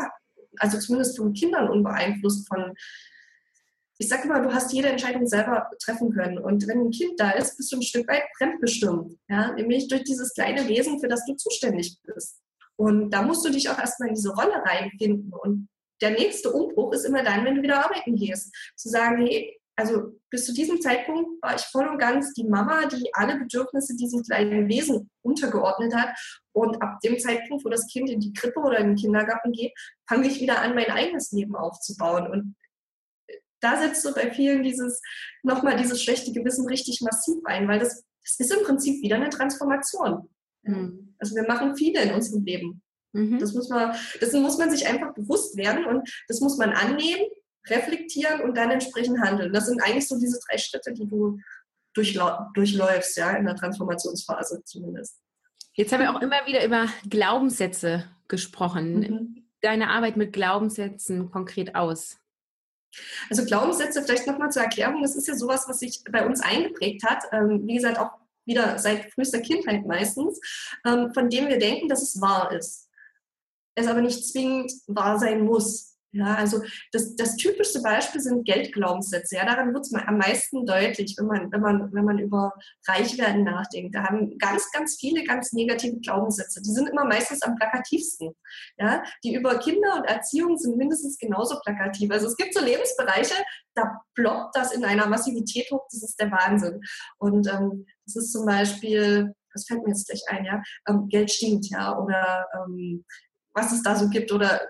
Also 0.59 0.79
zumindest 0.79 1.17
von 1.17 1.33
Kindern 1.33 1.69
unbeeinflusst, 1.69 2.49
von, 2.49 2.75
ich 3.99 4.09
sag 4.09 4.25
mal, 4.25 4.43
du 4.43 4.53
hast 4.53 4.73
jede 4.73 4.89
Entscheidung 4.89 5.27
selber 5.27 5.71
treffen 5.83 6.13
können. 6.13 6.39
Und 6.39 6.67
wenn 6.67 6.81
ein 6.81 6.91
Kind 6.91 7.19
da 7.19 7.31
ist, 7.31 7.57
bist 7.57 7.73
du 7.73 7.77
ein 7.77 7.83
Stück 7.83 8.09
weit 8.09 8.25
fremdbestimmt, 8.37 9.17
ja, 9.29 9.53
nämlich 9.53 9.89
durch 9.89 10.05
dieses 10.05 10.35
kleine 10.35 10.67
Wesen, 10.69 11.01
für 11.01 11.09
das 11.09 11.25
du 11.27 11.35
zuständig 11.35 11.99
bist. 12.03 12.41
Und 12.77 13.11
da 13.11 13.23
musst 13.23 13.45
du 13.45 13.51
dich 13.51 13.69
auch 13.69 13.79
erstmal 13.79 14.09
in 14.09 14.15
diese 14.15 14.33
Rolle 14.33 14.63
reinfinden 14.65 15.33
und 15.33 15.69
der 16.01 16.11
nächste 16.11 16.53
Umbruch 16.53 16.93
ist 16.93 17.05
immer 17.05 17.23
dann, 17.25 17.45
wenn 17.45 17.57
du 17.57 17.63
wieder 17.63 17.85
arbeiten 17.85 18.15
gehst. 18.15 18.55
Zu 18.77 18.89
sagen, 18.89 19.27
hey, 19.27 19.58
also 19.79 20.13
bis 20.29 20.45
zu 20.45 20.53
diesem 20.53 20.81
Zeitpunkt 20.81 21.41
war 21.41 21.55
ich 21.55 21.63
voll 21.63 21.87
und 21.87 21.99
ganz 21.99 22.33
die 22.33 22.43
Mama, 22.43 22.87
die 22.87 23.15
alle 23.15 23.39
Bedürfnisse 23.39 23.95
diesem 23.95 24.25
kleinen 24.25 24.69
Wesen 24.69 25.09
untergeordnet 25.23 25.95
hat. 25.95 26.19
Und 26.51 26.83
ab 26.83 26.99
dem 27.05 27.17
Zeitpunkt, 27.21 27.65
wo 27.65 27.69
das 27.69 27.87
Kind 27.87 28.11
in 28.11 28.19
die 28.19 28.33
Krippe 28.33 28.59
oder 28.59 28.79
in 28.79 28.89
den 28.89 28.97
Kindergarten 28.97 29.53
geht, 29.53 29.73
fange 30.09 30.27
ich 30.27 30.41
wieder 30.41 30.63
an, 30.63 30.75
mein 30.75 30.91
eigenes 30.91 31.31
Leben 31.31 31.55
aufzubauen. 31.55 32.27
Und 32.27 32.57
da 33.61 33.81
setzt 33.81 34.03
so 34.03 34.13
bei 34.13 34.33
vielen 34.33 34.65
dieses, 34.65 35.01
nochmal 35.45 35.77
dieses 35.77 36.03
schlechte 36.03 36.33
Gewissen 36.33 36.67
richtig 36.67 37.01
massiv 37.01 37.37
ein, 37.45 37.69
weil 37.69 37.79
das, 37.79 38.05
das 38.25 38.41
ist 38.41 38.53
im 38.53 38.65
Prinzip 38.65 39.01
wieder 39.01 39.15
eine 39.15 39.31
Transformation. 39.31 40.29
Mhm. 40.63 41.15
Also 41.21 41.37
wir 41.37 41.47
machen 41.47 41.77
viele 41.77 42.03
in 42.03 42.15
unserem 42.15 42.45
Leben. 42.45 42.83
Mhm. 43.13 43.39
Das 43.39 43.55
muss 43.55 43.69
man, 43.69 43.95
dessen 44.21 44.43
muss 44.43 44.59
man 44.59 44.73
sich 44.73 44.89
einfach 44.89 45.15
bewusst 45.15 45.57
werden 45.57 45.85
und 45.85 46.11
das 46.27 46.41
muss 46.41 46.59
man 46.59 46.71
annehmen, 46.71 47.29
reflektieren 47.71 48.41
und 48.41 48.57
dann 48.57 48.71
entsprechend 48.71 49.21
handeln. 49.21 49.53
Das 49.53 49.67
sind 49.67 49.83
eigentlich 49.83 50.09
so 50.09 50.19
diese 50.19 50.39
drei 50.49 50.59
Schritte, 50.59 50.93
die 50.93 51.07
du 51.07 51.39
durchläufst, 51.95 53.17
ja, 53.17 53.33
in 53.33 53.45
der 53.45 53.57
Transformationsphase 53.57 54.63
zumindest. 54.65 55.21
Jetzt 55.73 55.93
haben 55.93 56.01
wir 56.01 56.15
auch 56.15 56.21
immer 56.21 56.47
wieder 56.47 56.65
über 56.65 56.87
Glaubenssätze 57.09 58.05
gesprochen. 58.29 59.01
Mhm. 59.01 59.45
Deine 59.61 59.91
Arbeit 59.91 60.17
mit 60.17 60.33
Glaubenssätzen 60.33 61.31
konkret 61.31 61.75
aus? 61.75 62.19
Also 63.29 63.45
Glaubenssätze, 63.45 64.03
vielleicht 64.03 64.27
nochmal 64.27 64.51
zur 64.51 64.63
Erklärung, 64.63 65.03
das 65.03 65.17
ist 65.17 65.27
ja 65.27 65.35
sowas, 65.35 65.65
was 65.69 65.81
sich 65.81 66.03
bei 66.11 66.25
uns 66.25 66.41
eingeprägt 66.41 67.03
hat. 67.05 67.25
Ähm, 67.33 67.67
wie 67.67 67.75
gesagt, 67.75 67.99
auch 67.99 68.13
wieder 68.45 68.79
seit 68.79 69.13
frühester 69.13 69.41
Kindheit 69.41 69.87
meistens, 69.87 70.41
ähm, 70.87 71.13
von 71.13 71.29
dem 71.29 71.49
wir 71.49 71.59
denken, 71.59 71.89
dass 71.89 72.03
es 72.03 72.21
wahr 72.21 72.53
ist 72.53 72.89
es 73.79 73.87
aber 73.87 74.01
nicht 74.01 74.27
zwingend 74.27 74.73
wahr 74.87 75.19
sein 75.19 75.45
muss. 75.45 75.98
Ja, 76.13 76.37
also 76.37 76.63
das, 76.93 77.17
das 77.17 77.37
typischste 77.37 77.83
Beispiel 77.83 78.21
sind 78.21 78.47
Geldglaubenssätze. 78.47 79.37
Ja, 79.37 79.45
daran 79.45 79.75
wird 79.75 79.85
es 79.85 79.93
am 79.93 80.17
meisten 80.17 80.65
deutlich, 80.65 81.15
wenn 81.19 81.27
man, 81.27 81.53
wenn 81.53 81.61
man, 81.61 81.93
wenn 81.93 82.05
man 82.05 82.19
über 82.19 82.53
Reichwerden 82.87 83.45
nachdenkt. 83.45 83.95
Da 83.95 84.05
haben 84.05 84.39
ganz, 84.39 84.71
ganz 84.73 84.97
viele 84.99 85.23
ganz 85.25 85.53
negative 85.53 85.99
Glaubenssätze. 86.01 86.63
Die 86.63 86.71
sind 86.71 86.89
immer 86.89 87.05
meistens 87.05 87.43
am 87.43 87.57
plakativsten. 87.57 88.35
Ja, 88.79 89.03
die 89.23 89.35
über 89.35 89.59
Kinder 89.59 89.97
und 89.97 90.05
Erziehung 90.05 90.57
sind 90.57 90.79
mindestens 90.79 91.19
genauso 91.19 91.61
plakativ. 91.61 92.11
Also 92.11 92.29
es 92.29 92.37
gibt 92.37 92.55
so 92.55 92.65
Lebensbereiche, 92.65 93.35
da 93.75 94.01
ploppt 94.15 94.57
das 94.57 94.73
in 94.73 94.85
einer 94.85 95.07
Massivität 95.07 95.71
hoch. 95.71 95.87
Das 95.93 96.03
ist 96.03 96.19
der 96.19 96.31
Wahnsinn. 96.31 96.81
Und 97.19 97.49
ähm, 97.49 97.87
das 98.07 98.17
ist 98.17 98.33
zum 98.33 98.47
Beispiel, 98.47 99.35
das 99.53 99.67
fällt 99.67 99.83
mir 99.83 99.91
jetzt 99.91 100.09
gleich 100.09 100.23
ein, 100.29 100.47
ja, 100.47 100.63
ähm, 100.89 101.09
Geld 101.09 101.31
stinkt, 101.31 101.67
ja, 101.67 101.99
oder 101.99 102.47
ähm, 102.55 103.05
was 103.53 103.73
es 103.73 103.83
da 103.83 103.95
so 103.95 104.09
gibt. 104.09 104.33
Oder 104.33 104.61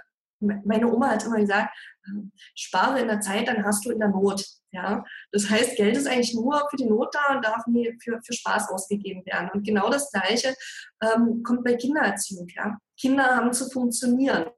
meine 0.41 0.93
Oma 0.93 1.11
hat 1.11 1.25
immer 1.25 1.39
gesagt, 1.39 1.75
ähm, 2.07 2.33
spare 2.55 3.01
in 3.01 3.09
der 3.09 3.21
Zeit, 3.21 3.49
dann 3.49 3.65
hast 3.65 3.85
du 3.85 3.91
in 3.91 3.99
der 3.99 4.09
Not. 4.09 4.45
Ja, 4.71 5.03
das 5.33 5.49
heißt, 5.49 5.77
Geld 5.77 5.97
ist 5.97 6.07
eigentlich 6.07 6.35
nur 6.35 6.67
für 6.71 6.77
die 6.77 6.85
Not 6.85 7.15
da 7.15 7.35
und 7.35 7.45
darf 7.45 7.67
nie 7.67 7.97
für, 8.03 8.21
für 8.23 8.33
Spaß 8.33 8.69
ausgegeben 8.69 9.25
werden. 9.25 9.51
Und 9.55 9.67
genau 9.67 9.89
das 9.89 10.11
Gleiche 10.11 10.55
ähm, 11.03 11.43
kommt 11.43 11.65
bei 11.65 11.75
Kindererziehung. 11.75 12.49
Ja, 12.55 12.77
Kinder 12.99 13.25
haben 13.25 13.53
zu 13.53 13.71
funktionieren. 13.71 14.51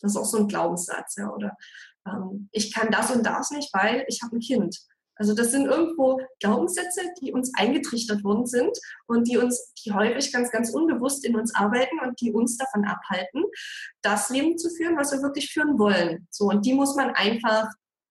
Das 0.00 0.12
ist 0.12 0.16
auch 0.16 0.24
so 0.24 0.38
ein 0.38 0.48
Glaubenssatz. 0.48 1.16
Ja, 1.16 1.30
oder 1.30 1.56
ähm, 2.06 2.48
ich 2.50 2.72
kann 2.74 2.90
das 2.90 3.10
und 3.14 3.24
das 3.24 3.50
nicht, 3.52 3.72
weil 3.72 4.04
ich 4.08 4.22
habe 4.22 4.36
ein 4.36 4.40
Kind. 4.40 4.80
Also 5.20 5.34
das 5.34 5.50
sind 5.50 5.66
irgendwo 5.66 6.18
Glaubenssätze, 6.40 7.02
die 7.20 7.30
uns 7.30 7.52
eingetrichtert 7.54 8.24
worden 8.24 8.46
sind 8.46 8.70
und 9.06 9.28
die 9.28 9.36
uns, 9.36 9.74
die 9.74 9.92
häufig 9.92 10.32
ganz, 10.32 10.50
ganz 10.50 10.70
unbewusst 10.70 11.26
in 11.26 11.36
uns 11.36 11.54
arbeiten 11.54 12.00
und 12.00 12.18
die 12.22 12.32
uns 12.32 12.56
davon 12.56 12.86
abhalten, 12.86 13.44
das 14.00 14.30
Leben 14.30 14.56
zu 14.56 14.70
führen, 14.70 14.96
was 14.96 15.12
wir 15.12 15.20
wirklich 15.20 15.52
führen 15.52 15.78
wollen. 15.78 16.26
So, 16.30 16.46
und 16.46 16.64
die 16.64 16.72
muss 16.72 16.96
man 16.96 17.10
einfach 17.10 17.68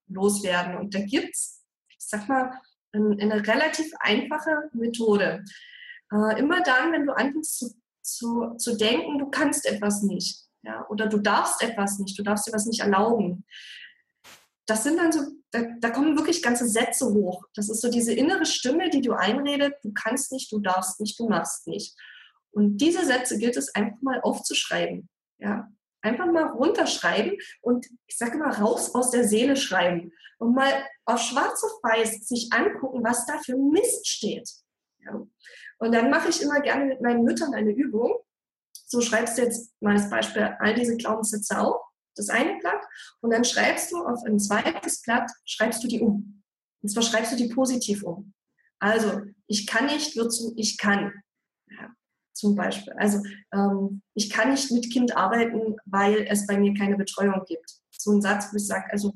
loswerden. 0.08 0.78
Und 0.78 0.94
da 0.94 1.00
gibt's, 1.00 1.64
ich 1.90 1.98
sag 2.00 2.30
mal, 2.30 2.52
eine 2.94 3.48
relativ 3.48 3.92
einfache 4.02 4.70
Methode. 4.74 5.44
Äh, 6.14 6.40
immer 6.40 6.62
dann, 6.62 6.92
wenn 6.92 7.08
du 7.08 7.14
anfängst 7.14 7.58
zu, 7.58 7.74
zu, 8.04 8.56
zu 8.58 8.78
denken, 8.78 9.18
du 9.18 9.32
kannst 9.32 9.66
etwas 9.66 10.04
nicht, 10.04 10.44
ja, 10.62 10.86
oder 10.90 11.08
du 11.08 11.18
darfst 11.18 11.64
etwas 11.64 11.98
nicht, 11.98 12.20
du 12.20 12.24
darfst 12.24 12.48
dir 12.48 12.54
was 12.54 12.68
nicht 12.68 12.82
erlauben, 12.82 13.46
das 14.68 14.84
sind 14.84 14.98
dann 14.98 15.12
so, 15.12 15.22
da, 15.52 15.64
da, 15.80 15.90
kommen 15.90 16.18
wirklich 16.18 16.44
ganze 16.44 16.68
Sätze 16.68 17.06
hoch. 17.06 17.44
Das 17.56 17.70
ist 17.70 17.82
so 17.82 17.90
diese 17.90 18.14
innere 18.14 18.46
Stimme, 18.46 18.90
die 18.90 19.02
du 19.02 19.14
einredet, 19.14 19.76
du 19.84 19.92
kannst 19.94 20.32
nicht, 20.32 20.52
du 20.52 20.60
darfst 20.60 21.00
nicht, 21.00 21.20
du 21.20 21.28
machst 21.28 21.68
nicht. 21.68 21.96
Und 22.52 22.78
diese 22.78 23.06
Sätze 23.06 23.38
gilt 23.38 23.58
es 23.58 23.74
einfach 23.74 24.02
mal 24.02 24.22
aufzuschreiben. 24.22 25.10
Ja, 25.40 25.70
einfach 26.02 26.26
mal 26.28 26.48
runterschreiben 26.48 27.38
und 27.62 27.88
ich 28.08 28.18
sage 28.18 28.38
mal 28.38 28.52
raus 28.52 28.94
aus 28.94 29.12
der 29.12 29.28
Seele 29.28 29.56
schreiben 29.56 30.12
und 30.38 30.54
mal 30.54 30.72
auf 31.06 31.20
schwarz 31.20 31.64
auf 31.64 31.84
weiß 31.84 32.28
sich 32.28 32.52
angucken, 32.52 33.04
was 33.04 33.26
da 33.26 33.38
für 33.40 33.58
Mist 33.58 34.08
steht. 34.08 34.50
Ja. 35.00 35.22
Und 35.80 35.94
dann 35.94 36.10
mache 36.10 36.30
ich 36.30 36.42
immer 36.42 36.60
gerne 36.60 36.86
mit 36.86 37.02
meinen 37.02 37.24
Müttern 37.24 37.54
eine 37.54 37.72
Übung. 37.72 38.18
So 38.86 39.02
schreibst 39.02 39.38
du 39.38 39.44
jetzt 39.44 39.74
mal 39.82 39.96
als 39.96 40.10
Beispiel 40.10 40.56
all 40.60 40.74
diese 40.74 40.98
Glaubenssätze 40.98 41.60
auf 41.60 41.89
das 42.20 42.30
eine 42.30 42.60
Blatt 42.60 42.82
und 43.22 43.32
dann 43.32 43.44
schreibst 43.44 43.92
du 43.92 44.06
auf 44.06 44.24
ein 44.26 44.40
zweites 44.40 45.02
Blatt, 45.02 45.32
schreibst 45.46 45.84
du 45.84 45.88
die 45.88 46.02
um. 46.02 46.44
Und 46.82 46.90
zwar 46.90 47.04
schreibst 47.04 47.32
du 47.32 47.36
die 47.36 47.50
positiv 47.50 48.04
um. 48.04 48.34
Also, 48.80 49.22
ich 49.48 49.68
kann 49.68 49.88
nicht, 49.88 50.16
wird 50.16 50.32
zu, 50.32 50.54
ich 50.56 50.78
kann. 50.78 51.12
Ja, 51.70 51.90
zum 52.34 52.56
Beispiel. 52.56 52.94
Also, 52.94 53.22
ähm, 53.54 54.02
ich 54.14 54.30
kann 54.30 54.52
nicht 54.52 54.72
mit 54.72 54.92
Kind 54.92 55.16
arbeiten, 55.16 55.76
weil 55.86 56.26
es 56.30 56.48
bei 56.48 56.58
mir 56.58 56.74
keine 56.74 56.96
Betreuung 56.96 57.44
gibt. 57.46 57.70
So 57.92 58.12
ein 58.12 58.22
Satz, 58.22 58.52
wo 58.52 58.58
ich 58.58 58.66
sage, 58.66 58.90
also, 58.92 59.14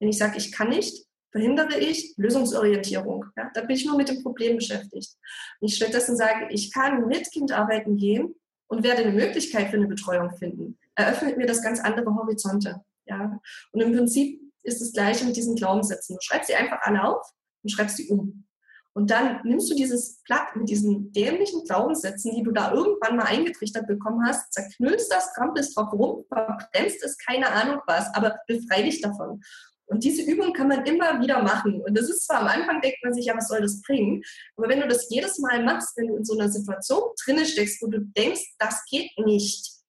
wenn 0.00 0.08
ich 0.08 0.18
sage, 0.18 0.38
ich 0.38 0.50
kann 0.50 0.70
nicht, 0.70 1.06
verhindere 1.30 1.78
ich 1.78 2.14
Lösungsorientierung. 2.16 3.26
Ja, 3.36 3.50
da 3.54 3.60
bin 3.60 3.76
ich 3.76 3.86
nur 3.86 3.96
mit 3.96 4.08
dem 4.08 4.22
Problem 4.22 4.56
beschäftigt. 4.56 5.16
Und 5.60 5.68
ich 5.68 5.76
stattdessen 5.76 6.16
sage, 6.16 6.48
ich 6.50 6.72
kann 6.72 7.06
mit 7.06 7.30
Kind 7.30 7.52
arbeiten 7.52 7.96
gehen 7.96 8.34
und 8.66 8.82
werde 8.82 9.02
eine 9.02 9.12
Möglichkeit 9.12 9.68
für 9.70 9.76
eine 9.76 9.86
Betreuung 9.86 10.36
finden 10.36 10.79
eröffnet 11.00 11.36
mir 11.36 11.46
das 11.46 11.62
ganz 11.62 11.80
andere 11.80 12.14
Horizonte. 12.14 12.82
Ja? 13.06 13.40
Und 13.72 13.80
im 13.80 13.92
Prinzip 13.92 14.40
ist 14.62 14.80
das 14.80 14.92
Gleiche 14.92 15.24
mit 15.24 15.36
diesen 15.36 15.56
Glaubenssätzen. 15.56 16.16
Du 16.16 16.22
schreibst 16.22 16.48
sie 16.48 16.54
einfach 16.54 16.78
alle 16.82 17.04
auf 17.04 17.26
und 17.62 17.70
schreibst 17.70 17.96
sie 17.96 18.08
um. 18.08 18.46
Und 18.92 19.10
dann 19.10 19.40
nimmst 19.44 19.70
du 19.70 19.74
dieses 19.74 20.20
Blatt 20.24 20.56
mit 20.56 20.68
diesen 20.68 21.12
dämlichen 21.12 21.64
Glaubenssätzen, 21.64 22.34
die 22.34 22.42
du 22.42 22.50
da 22.50 22.72
irgendwann 22.72 23.16
mal 23.16 23.26
eingetrichtert 23.26 23.86
bekommen 23.86 24.26
hast, 24.26 24.52
zerknüllst 24.52 25.12
das, 25.12 25.32
trampelst 25.34 25.76
drauf 25.76 25.92
rum, 25.92 26.24
verbrennst 26.28 27.02
es, 27.04 27.16
keine 27.16 27.50
Ahnung 27.50 27.80
was, 27.86 28.12
aber 28.14 28.40
befrei 28.48 28.82
dich 28.82 29.00
davon. 29.00 29.40
Und 29.86 30.04
diese 30.04 30.22
Übung 30.22 30.52
kann 30.52 30.68
man 30.68 30.84
immer 30.84 31.20
wieder 31.20 31.42
machen. 31.42 31.82
Und 31.82 31.98
das 31.98 32.08
ist 32.08 32.26
zwar 32.26 32.40
am 32.40 32.46
Anfang, 32.46 32.80
denkt 32.80 32.98
man 33.02 33.12
sich, 33.12 33.26
ja, 33.26 33.36
was 33.36 33.48
soll 33.48 33.60
das 33.60 33.80
bringen? 33.82 34.22
Aber 34.56 34.68
wenn 34.68 34.80
du 34.80 34.86
das 34.86 35.08
jedes 35.10 35.38
Mal 35.38 35.64
machst, 35.64 35.96
wenn 35.96 36.06
du 36.08 36.16
in 36.16 36.24
so 36.24 36.38
einer 36.38 36.48
Situation 36.48 37.02
drinne 37.24 37.44
steckst, 37.44 37.82
wo 37.82 37.88
du 37.88 38.00
denkst, 38.00 38.54
das 38.58 38.84
geht 38.88 39.10
nicht, 39.18 39.79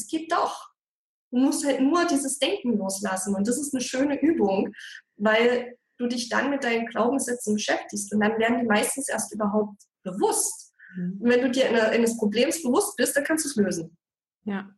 es 0.00 0.06
geht 0.06 0.32
doch. 0.32 0.68
Du 1.30 1.38
musst 1.38 1.64
halt 1.64 1.80
nur 1.80 2.06
dieses 2.06 2.38
Denken 2.38 2.78
loslassen. 2.78 3.34
Und 3.34 3.46
das 3.46 3.58
ist 3.58 3.74
eine 3.74 3.82
schöne 3.82 4.20
Übung, 4.20 4.72
weil 5.16 5.76
du 5.98 6.06
dich 6.06 6.28
dann 6.28 6.50
mit 6.50 6.64
deinen 6.64 6.86
Glaubenssätzen 6.86 7.54
beschäftigst. 7.54 8.12
Und 8.12 8.20
dann 8.20 8.38
werden 8.38 8.60
die 8.60 8.66
meistens 8.66 9.08
erst 9.08 9.34
überhaupt 9.34 9.82
bewusst. 10.04 10.72
Mhm. 10.96 11.18
Und 11.20 11.28
wenn 11.28 11.42
du 11.42 11.50
dir 11.50 11.90
eines 11.90 12.16
Problems 12.16 12.62
bewusst 12.62 12.96
bist, 12.96 13.16
dann 13.16 13.24
kannst 13.24 13.44
du 13.44 13.48
es 13.50 13.56
lösen. 13.56 13.96
Ja. 14.44 14.70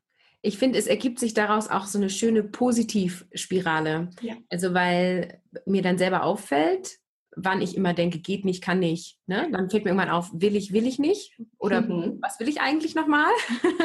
Ich 0.42 0.56
finde, 0.56 0.78
es 0.78 0.86
ergibt 0.86 1.18
sich 1.18 1.34
daraus 1.34 1.68
auch 1.68 1.86
so 1.86 1.98
eine 1.98 2.08
schöne 2.08 2.42
Positivspirale. 2.42 4.08
Ja. 4.22 4.36
Also, 4.48 4.72
weil 4.72 5.42
mir 5.66 5.82
dann 5.82 5.98
selber 5.98 6.24
auffällt, 6.24 6.99
wann 7.36 7.62
ich 7.62 7.76
immer 7.76 7.94
denke, 7.94 8.18
geht 8.18 8.44
nicht, 8.44 8.62
kann 8.62 8.80
nicht. 8.80 9.18
Ne? 9.26 9.48
Dann 9.52 9.70
fällt 9.70 9.84
mir 9.84 9.90
irgendwann 9.90 10.10
auf, 10.10 10.30
will 10.32 10.56
ich, 10.56 10.72
will 10.72 10.86
ich 10.86 10.98
nicht? 10.98 11.38
Oder 11.58 11.82
mhm. 11.82 12.18
was 12.20 12.40
will 12.40 12.48
ich 12.48 12.60
eigentlich 12.60 12.94
nochmal? 12.94 13.30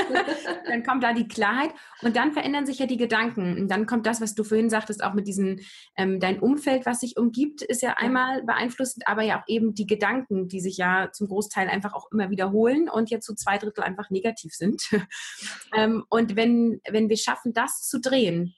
dann 0.67 0.83
kommt 0.83 1.03
da 1.03 1.13
die 1.13 1.27
Klarheit 1.27 1.71
und 2.01 2.15
dann 2.15 2.33
verändern 2.33 2.65
sich 2.65 2.79
ja 2.79 2.87
die 2.87 2.97
Gedanken. 2.97 3.57
Und 3.57 3.67
dann 3.69 3.85
kommt 3.85 4.07
das, 4.07 4.19
was 4.19 4.33
du 4.33 4.43
vorhin 4.43 4.69
sagtest, 4.69 5.03
auch 5.03 5.13
mit 5.13 5.27
diesem, 5.27 5.59
ähm, 5.95 6.19
dein 6.19 6.39
Umfeld, 6.39 6.85
was 6.85 7.01
sich 7.01 7.17
umgibt, 7.17 7.61
ist 7.61 7.81
ja 7.81 7.93
einmal 7.97 8.43
beeinflusst, 8.43 9.07
aber 9.07 9.21
ja 9.21 9.39
auch 9.39 9.47
eben 9.47 9.75
die 9.75 9.87
Gedanken, 9.87 10.47
die 10.47 10.59
sich 10.59 10.77
ja 10.77 11.09
zum 11.11 11.27
Großteil 11.27 11.69
einfach 11.69 11.93
auch 11.93 12.11
immer 12.11 12.31
wiederholen 12.31 12.89
und 12.89 13.11
jetzt 13.11 13.25
zu 13.25 13.33
so 13.33 13.35
zwei 13.35 13.57
Drittel 13.57 13.83
einfach 13.83 14.09
negativ 14.09 14.53
sind. 14.53 14.89
ähm, 15.75 16.03
und 16.09 16.35
wenn, 16.35 16.81
wenn 16.89 17.09
wir 17.09 17.17
schaffen, 17.17 17.53
das 17.53 17.87
zu 17.87 17.99
drehen, 17.99 18.55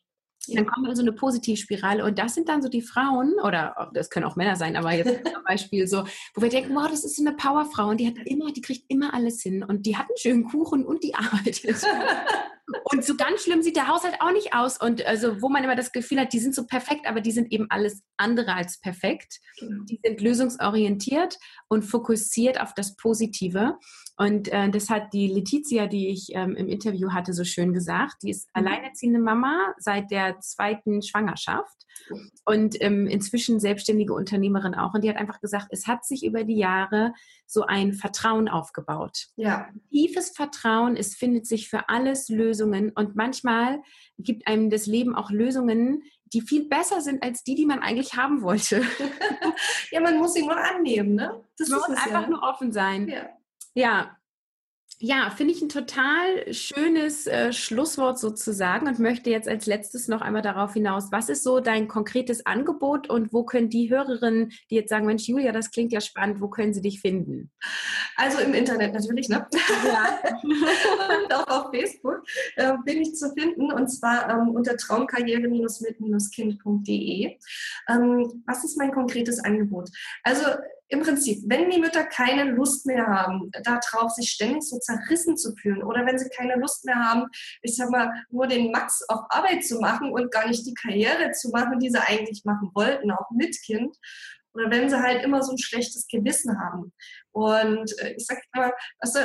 dann 0.56 0.66
kommen 0.66 0.86
wir 0.86 0.92
in 0.92 0.96
so 0.96 1.02
eine 1.02 1.12
Positivspirale 1.12 2.04
und 2.04 2.18
das 2.20 2.36
sind 2.36 2.50
dann 2.50 2.62
so 2.62 2.70
die 2.70 2.82
Frauen, 2.82 3.34
oder 3.44 3.90
das 3.94 4.10
können 4.10 4.26
auch 4.26 4.36
Männer 4.36 4.56
sein, 4.56 4.76
aber 4.76 4.94
jetzt 4.94 5.26
zum 5.34 5.44
Beispiel 5.46 5.88
so, 5.88 6.06
wo 6.34 6.42
wir 6.42 6.50
denken, 6.50 6.76
wow, 6.76 6.88
das 6.88 7.04
ist 7.04 7.16
so 7.16 7.26
eine 7.26 7.36
Powerfrau 7.36 7.90
und 7.90 8.00
die 8.00 8.08
hat 8.08 8.16
immer, 8.26 8.52
die 8.52 8.62
kriegt 8.62 8.86
immer 8.88 9.14
alles 9.14 9.42
hin 9.42 9.64
und 9.64 9.86
die 9.86 9.98
hat 9.98 10.08
einen 10.08 10.18
schönen 10.18 10.44
Kuchen 10.46 10.86
und 10.86 11.04
die 11.04 11.16
arbeitet. 11.16 11.82
und 12.84 13.06
so 13.06 13.16
ganz 13.16 13.44
schlimm 13.44 13.62
sieht 13.62 13.78
der 13.78 13.88
Haushalt 13.88 14.16
auch 14.20 14.32
nicht 14.32 14.54
aus 14.54 14.80
und 14.80 15.06
also, 15.06 15.42
wo 15.42 15.50
man 15.50 15.64
immer 15.64 15.76
das 15.76 15.92
Gefühl 15.92 16.20
hat, 16.20 16.34
die 16.34 16.40
sind 16.40 16.54
so 16.54 16.66
perfekt, 16.66 17.08
aber 17.08 17.22
die 17.22 17.32
sind 17.32 17.52
eben 17.52 17.68
alles 17.70 18.02
andere 18.18 18.54
als 18.54 18.80
perfekt. 18.80 19.40
Genau. 19.60 19.84
Die 19.86 20.00
sind 20.04 20.22
lösungsorientiert 20.22 21.38
und 21.70 21.84
fokussiert 21.84 22.60
auf 22.60 22.74
das 22.74 22.96
Positive. 22.96 23.78
Und 24.18 24.52
äh, 24.52 24.70
das 24.70 24.90
hat 24.90 25.14
die 25.14 25.28
Letizia, 25.28 25.88
die 25.88 26.10
ich 26.10 26.30
ähm, 26.34 26.56
im 26.56 26.68
Interview 26.68 27.12
hatte, 27.12 27.34
so 27.34 27.44
schön 27.44 27.74
gesagt. 27.74 28.24
Die 28.24 28.32
ist 28.32 28.48
mhm. 28.48 28.66
alleinerziehende 28.66 29.20
Mama 29.20 29.74
seit 29.78 30.12
der 30.12 30.40
zweiten 30.40 31.02
Schwangerschaft 31.02 31.78
und 32.46 32.82
ähm, 32.82 33.08
inzwischen 33.08 33.60
selbstständige 33.60 34.14
Unternehmerin 34.14 34.76
auch. 34.76 34.94
Und 34.94 35.04
die 35.04 35.10
hat 35.10 35.18
einfach 35.18 35.40
gesagt, 35.40 35.68
es 35.72 35.88
hat 35.88 36.06
sich 36.06 36.24
über 36.24 36.44
die 36.44 36.58
Jahre 36.58 37.14
so 37.46 37.64
ein 37.64 37.94
Vertrauen 37.94 38.50
aufgebaut. 38.50 39.28
Ja. 39.36 39.70
Tiefes 39.92 40.30
Vertrauen, 40.30 40.96
es 40.96 41.16
findet 41.16 41.46
sich 41.46 41.70
für 41.70 41.90
alles 41.90 42.30
Lösungen. 42.30 42.57
Und 42.66 43.16
manchmal 43.16 43.82
gibt 44.18 44.48
einem 44.48 44.70
das 44.70 44.86
Leben 44.86 45.16
auch 45.16 45.30
Lösungen, 45.32 46.04
die 46.34 46.42
viel 46.42 46.68
besser 46.68 47.02
sind 47.02 47.24
als 47.24 47.44
die, 47.44 47.56
die 47.56 47.66
man 47.66 47.80
eigentlich 47.80 48.16
haben 48.16 48.42
wollte. 48.42 48.82
ja, 49.92 50.02
man 50.02 50.18
muss 50.18 50.34
sie 50.34 50.44
nur 50.44 50.58
annehmen, 50.58 51.16
ne? 51.16 51.44
Das 51.58 51.70
man 51.70 51.80
muss 51.80 51.90
einfach 51.90 52.24
ja. 52.24 52.30
nur 52.30 52.44
offen 52.44 52.72
sein. 52.72 53.08
Ja. 53.08 53.30
Ja, 53.74 54.17
ja, 55.00 55.30
finde 55.30 55.54
ich 55.54 55.62
ein 55.62 55.70
total 55.70 56.52
schönes 56.52 57.28
äh, 57.28 57.54
Schlusswort 57.54 58.18
sozusagen 58.18 58.88
und 58.88 58.98
möchte 58.98 59.30
jetzt 59.30 59.48
als 59.48 59.68
letztes 59.68 60.08
noch 60.08 60.22
einmal 60.22 60.42
darauf 60.42 60.74
hinaus, 60.74 61.12
was 61.12 61.30
ist 61.30 61.44
so 61.44 61.60
dein 61.60 61.88
konkretes 61.88 62.48
Angebot 62.48 63.08
und 63.08 63.32
wo 63.32 63.44
können 63.44 63.70
die 63.70 63.92
Hörerinnen, 63.92 64.54
die 64.72 64.76
jetzt 64.76 64.90
sagen, 64.90 65.06
Mensch, 65.06 65.28
Julia, 65.28 65.52
das 65.52 65.70
klingt 65.70 65.92
ja 65.92 66.02
spannend, 66.02 66.42
wo 66.42 66.48
können 66.48 66.74
sie 66.74 66.82
dich 66.82 67.00
finden? 67.00 67.52
Also 68.16 68.40
im 68.40 68.56
Internet 68.56 68.96
natürlich, 68.96 69.30
ne? 69.30 69.46
Ja. 69.86 70.18
und 70.44 71.34
auch 71.34 71.48
auf 71.48 71.70
Facebook 71.72 72.24
äh, 72.56 72.74
bin 72.84 73.04
ich 73.04 73.14
zu 73.14 73.32
finden 73.34 73.72
und 73.72 73.90
zwar 73.90 74.32
ähm, 74.32 74.56
unter 74.56 74.78
traumkarriere-mit-kind.de. 74.78 77.38
Ähm, 77.88 78.44
was 78.48 78.64
ist 78.64 78.80
mein 78.80 78.92
konkretes 78.92 79.44
Angebot? 79.44 79.92
Also 80.24 80.42
im 80.90 81.02
Prinzip, 81.02 81.44
wenn 81.48 81.70
die 81.70 81.80
Mütter 81.80 82.06
keine 82.06 82.52
Lust 82.52 82.86
mehr 82.86 83.06
haben, 83.08 83.52
darauf 83.64 84.12
sich 84.12 84.32
ständig 84.32 84.64
so 84.64 84.80
zerrissen 84.80 85.36
zu 85.36 85.56
fühlen 85.56 85.84
oder 85.84 86.06
wenn 86.06 86.18
sie 86.18 86.30
keine 86.30 86.56
Lust 86.56 86.86
mehr 86.86 86.96
haben, 86.96 87.26
ich 87.62 87.76
sag 87.76 87.90
mal, 87.90 88.12
nur 88.30 88.48
den 88.48 88.72
Max 88.72 89.04
auf 89.10 89.22
Arbeit 89.30 89.66
zu 89.66 89.80
machen 89.80 90.12
und 90.12 90.32
gar 90.32 90.48
nicht 90.48 90.66
die 90.66 90.74
Karriere 90.74 91.32
zu 91.32 91.50
machen, 91.50 91.80
die 91.80 91.90
sie 91.90 92.02
eigentlich 92.02 92.46
machen 92.46 92.72
wollten, 92.74 93.12
auch 93.12 93.30
mit 93.32 93.62
Kind, 93.62 93.98
oder 94.54 94.72
wenn 94.72 94.90
sie 94.90 95.00
halt 95.00 95.24
immer 95.24 95.44
so 95.44 95.52
ein 95.52 95.58
schlechtes 95.58 96.08
Gewissen 96.08 96.60
haben. 96.60 96.92
Und 97.32 97.98
äh, 98.00 98.14
ich 98.18 98.26
sag 98.26 98.40
mal, 98.56 98.74
also 99.00 99.20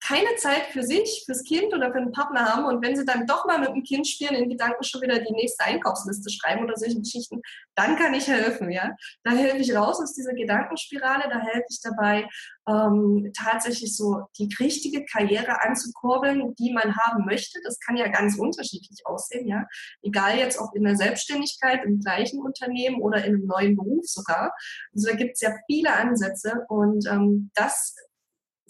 keine 0.00 0.36
Zeit 0.36 0.66
für 0.72 0.82
sich, 0.82 1.24
fürs 1.26 1.42
Kind 1.42 1.74
oder 1.74 1.90
für 1.90 1.98
einen 1.98 2.12
Partner 2.12 2.54
haben 2.54 2.64
und 2.66 2.84
wenn 2.84 2.96
sie 2.96 3.04
dann 3.04 3.26
doch 3.26 3.46
mal 3.46 3.58
mit 3.58 3.70
dem 3.70 3.82
Kind 3.82 4.06
spielen, 4.06 4.34
in 4.34 4.48
Gedanken 4.48 4.84
schon 4.84 5.02
wieder 5.02 5.18
die 5.18 5.32
nächste 5.32 5.64
Einkaufsliste 5.64 6.30
schreiben 6.30 6.64
oder 6.64 6.76
solche 6.76 7.00
Geschichten, 7.00 7.42
dann 7.74 7.96
kann 7.96 8.14
ich 8.14 8.26
helfen, 8.28 8.70
ja. 8.70 8.94
Da 9.24 9.32
helfe 9.32 9.58
ich 9.58 9.74
raus 9.74 10.00
aus 10.00 10.14
dieser 10.14 10.34
Gedankenspirale, 10.34 11.24
da 11.28 11.40
helfe 11.40 11.66
ich 11.68 11.80
dabei, 11.82 12.28
ähm, 12.68 13.32
tatsächlich 13.36 13.96
so 13.96 14.26
die 14.38 14.48
richtige 14.60 15.04
Karriere 15.04 15.62
anzukurbeln, 15.62 16.54
die 16.56 16.72
man 16.72 16.96
haben 16.96 17.24
möchte. 17.24 17.58
Das 17.64 17.78
kann 17.80 17.96
ja 17.96 18.08
ganz 18.08 18.36
unterschiedlich 18.38 19.04
aussehen, 19.04 19.48
ja. 19.48 19.66
Egal 20.02 20.38
jetzt 20.38 20.60
ob 20.60 20.74
in 20.74 20.84
der 20.84 20.96
Selbstständigkeit, 20.96 21.84
im 21.84 22.00
gleichen 22.00 22.40
Unternehmen 22.40 23.00
oder 23.00 23.24
in 23.24 23.34
einem 23.34 23.46
neuen 23.46 23.76
Beruf 23.76 24.06
sogar. 24.06 24.54
Also 24.94 25.08
da 25.10 25.16
gibt 25.16 25.34
es 25.34 25.40
ja 25.40 25.50
viele 25.66 25.92
Ansätze 25.92 26.64
und 26.68 27.06
ähm, 27.08 27.50
das 27.54 27.94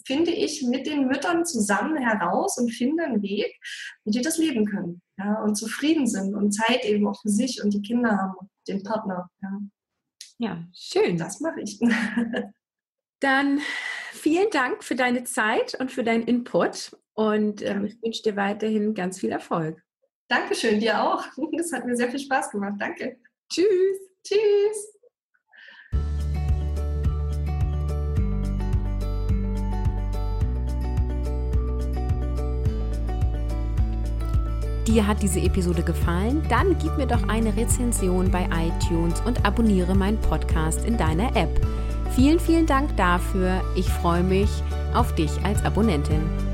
finde 0.09 0.31
ich, 0.31 0.63
mit 0.63 0.87
den 0.87 1.05
Müttern 1.05 1.45
zusammen 1.45 1.97
heraus 1.97 2.57
und 2.57 2.71
finde 2.71 3.03
einen 3.03 3.21
Weg, 3.21 3.55
wie 4.05 4.11
die 4.11 4.21
das 4.21 4.39
leben 4.39 4.65
können 4.65 5.03
ja, 5.19 5.39
und 5.43 5.53
zufrieden 5.53 6.07
sind 6.07 6.33
und 6.33 6.51
Zeit 6.51 6.83
eben 6.83 7.07
auch 7.07 7.21
für 7.21 7.29
sich 7.29 7.63
und 7.63 7.71
die 7.75 7.83
Kinder 7.83 8.17
haben 8.17 8.33
und 8.39 8.49
den 8.67 8.81
Partner. 8.81 9.29
Ja. 9.43 9.59
Ja, 10.39 10.63
schön. 10.73 11.17
Das 11.17 11.41
mache 11.41 11.61
ich. 11.61 11.79
Dann 13.19 13.59
vielen 14.13 14.49
Dank 14.49 14.83
für 14.83 14.95
deine 14.95 15.25
Zeit 15.25 15.75
und 15.79 15.91
für 15.91 16.03
deinen 16.03 16.23
Input 16.23 16.97
und 17.13 17.61
ähm, 17.61 17.85
ich 17.85 18.01
wünsche 18.01 18.23
dir 18.23 18.35
weiterhin 18.35 18.95
ganz 18.95 19.19
viel 19.19 19.29
Erfolg. 19.29 19.79
Dankeschön, 20.27 20.79
dir 20.79 21.03
auch. 21.03 21.23
Das 21.51 21.71
hat 21.71 21.85
mir 21.85 21.95
sehr 21.95 22.09
viel 22.09 22.19
Spaß 22.19 22.49
gemacht. 22.49 22.75
Danke. 22.79 23.19
Tschüss. 23.47 23.99
Tschüss. 24.23 24.98
Dir 34.89 35.05
hat 35.05 35.21
diese 35.21 35.39
Episode 35.39 35.83
gefallen? 35.83 36.41
Dann 36.49 36.75
gib 36.79 36.97
mir 36.97 37.05
doch 37.05 37.21
eine 37.27 37.55
Rezension 37.55 38.31
bei 38.31 38.49
iTunes 38.51 39.21
und 39.21 39.45
abonniere 39.45 39.93
meinen 39.93 40.19
Podcast 40.19 40.83
in 40.83 40.97
deiner 40.97 41.35
App. 41.35 41.61
Vielen, 42.15 42.39
vielen 42.39 42.65
Dank 42.65 42.97
dafür. 42.97 43.61
Ich 43.75 43.87
freue 43.87 44.23
mich 44.23 44.49
auf 44.95 45.13
dich 45.13 45.29
als 45.43 45.63
Abonnentin. 45.63 46.48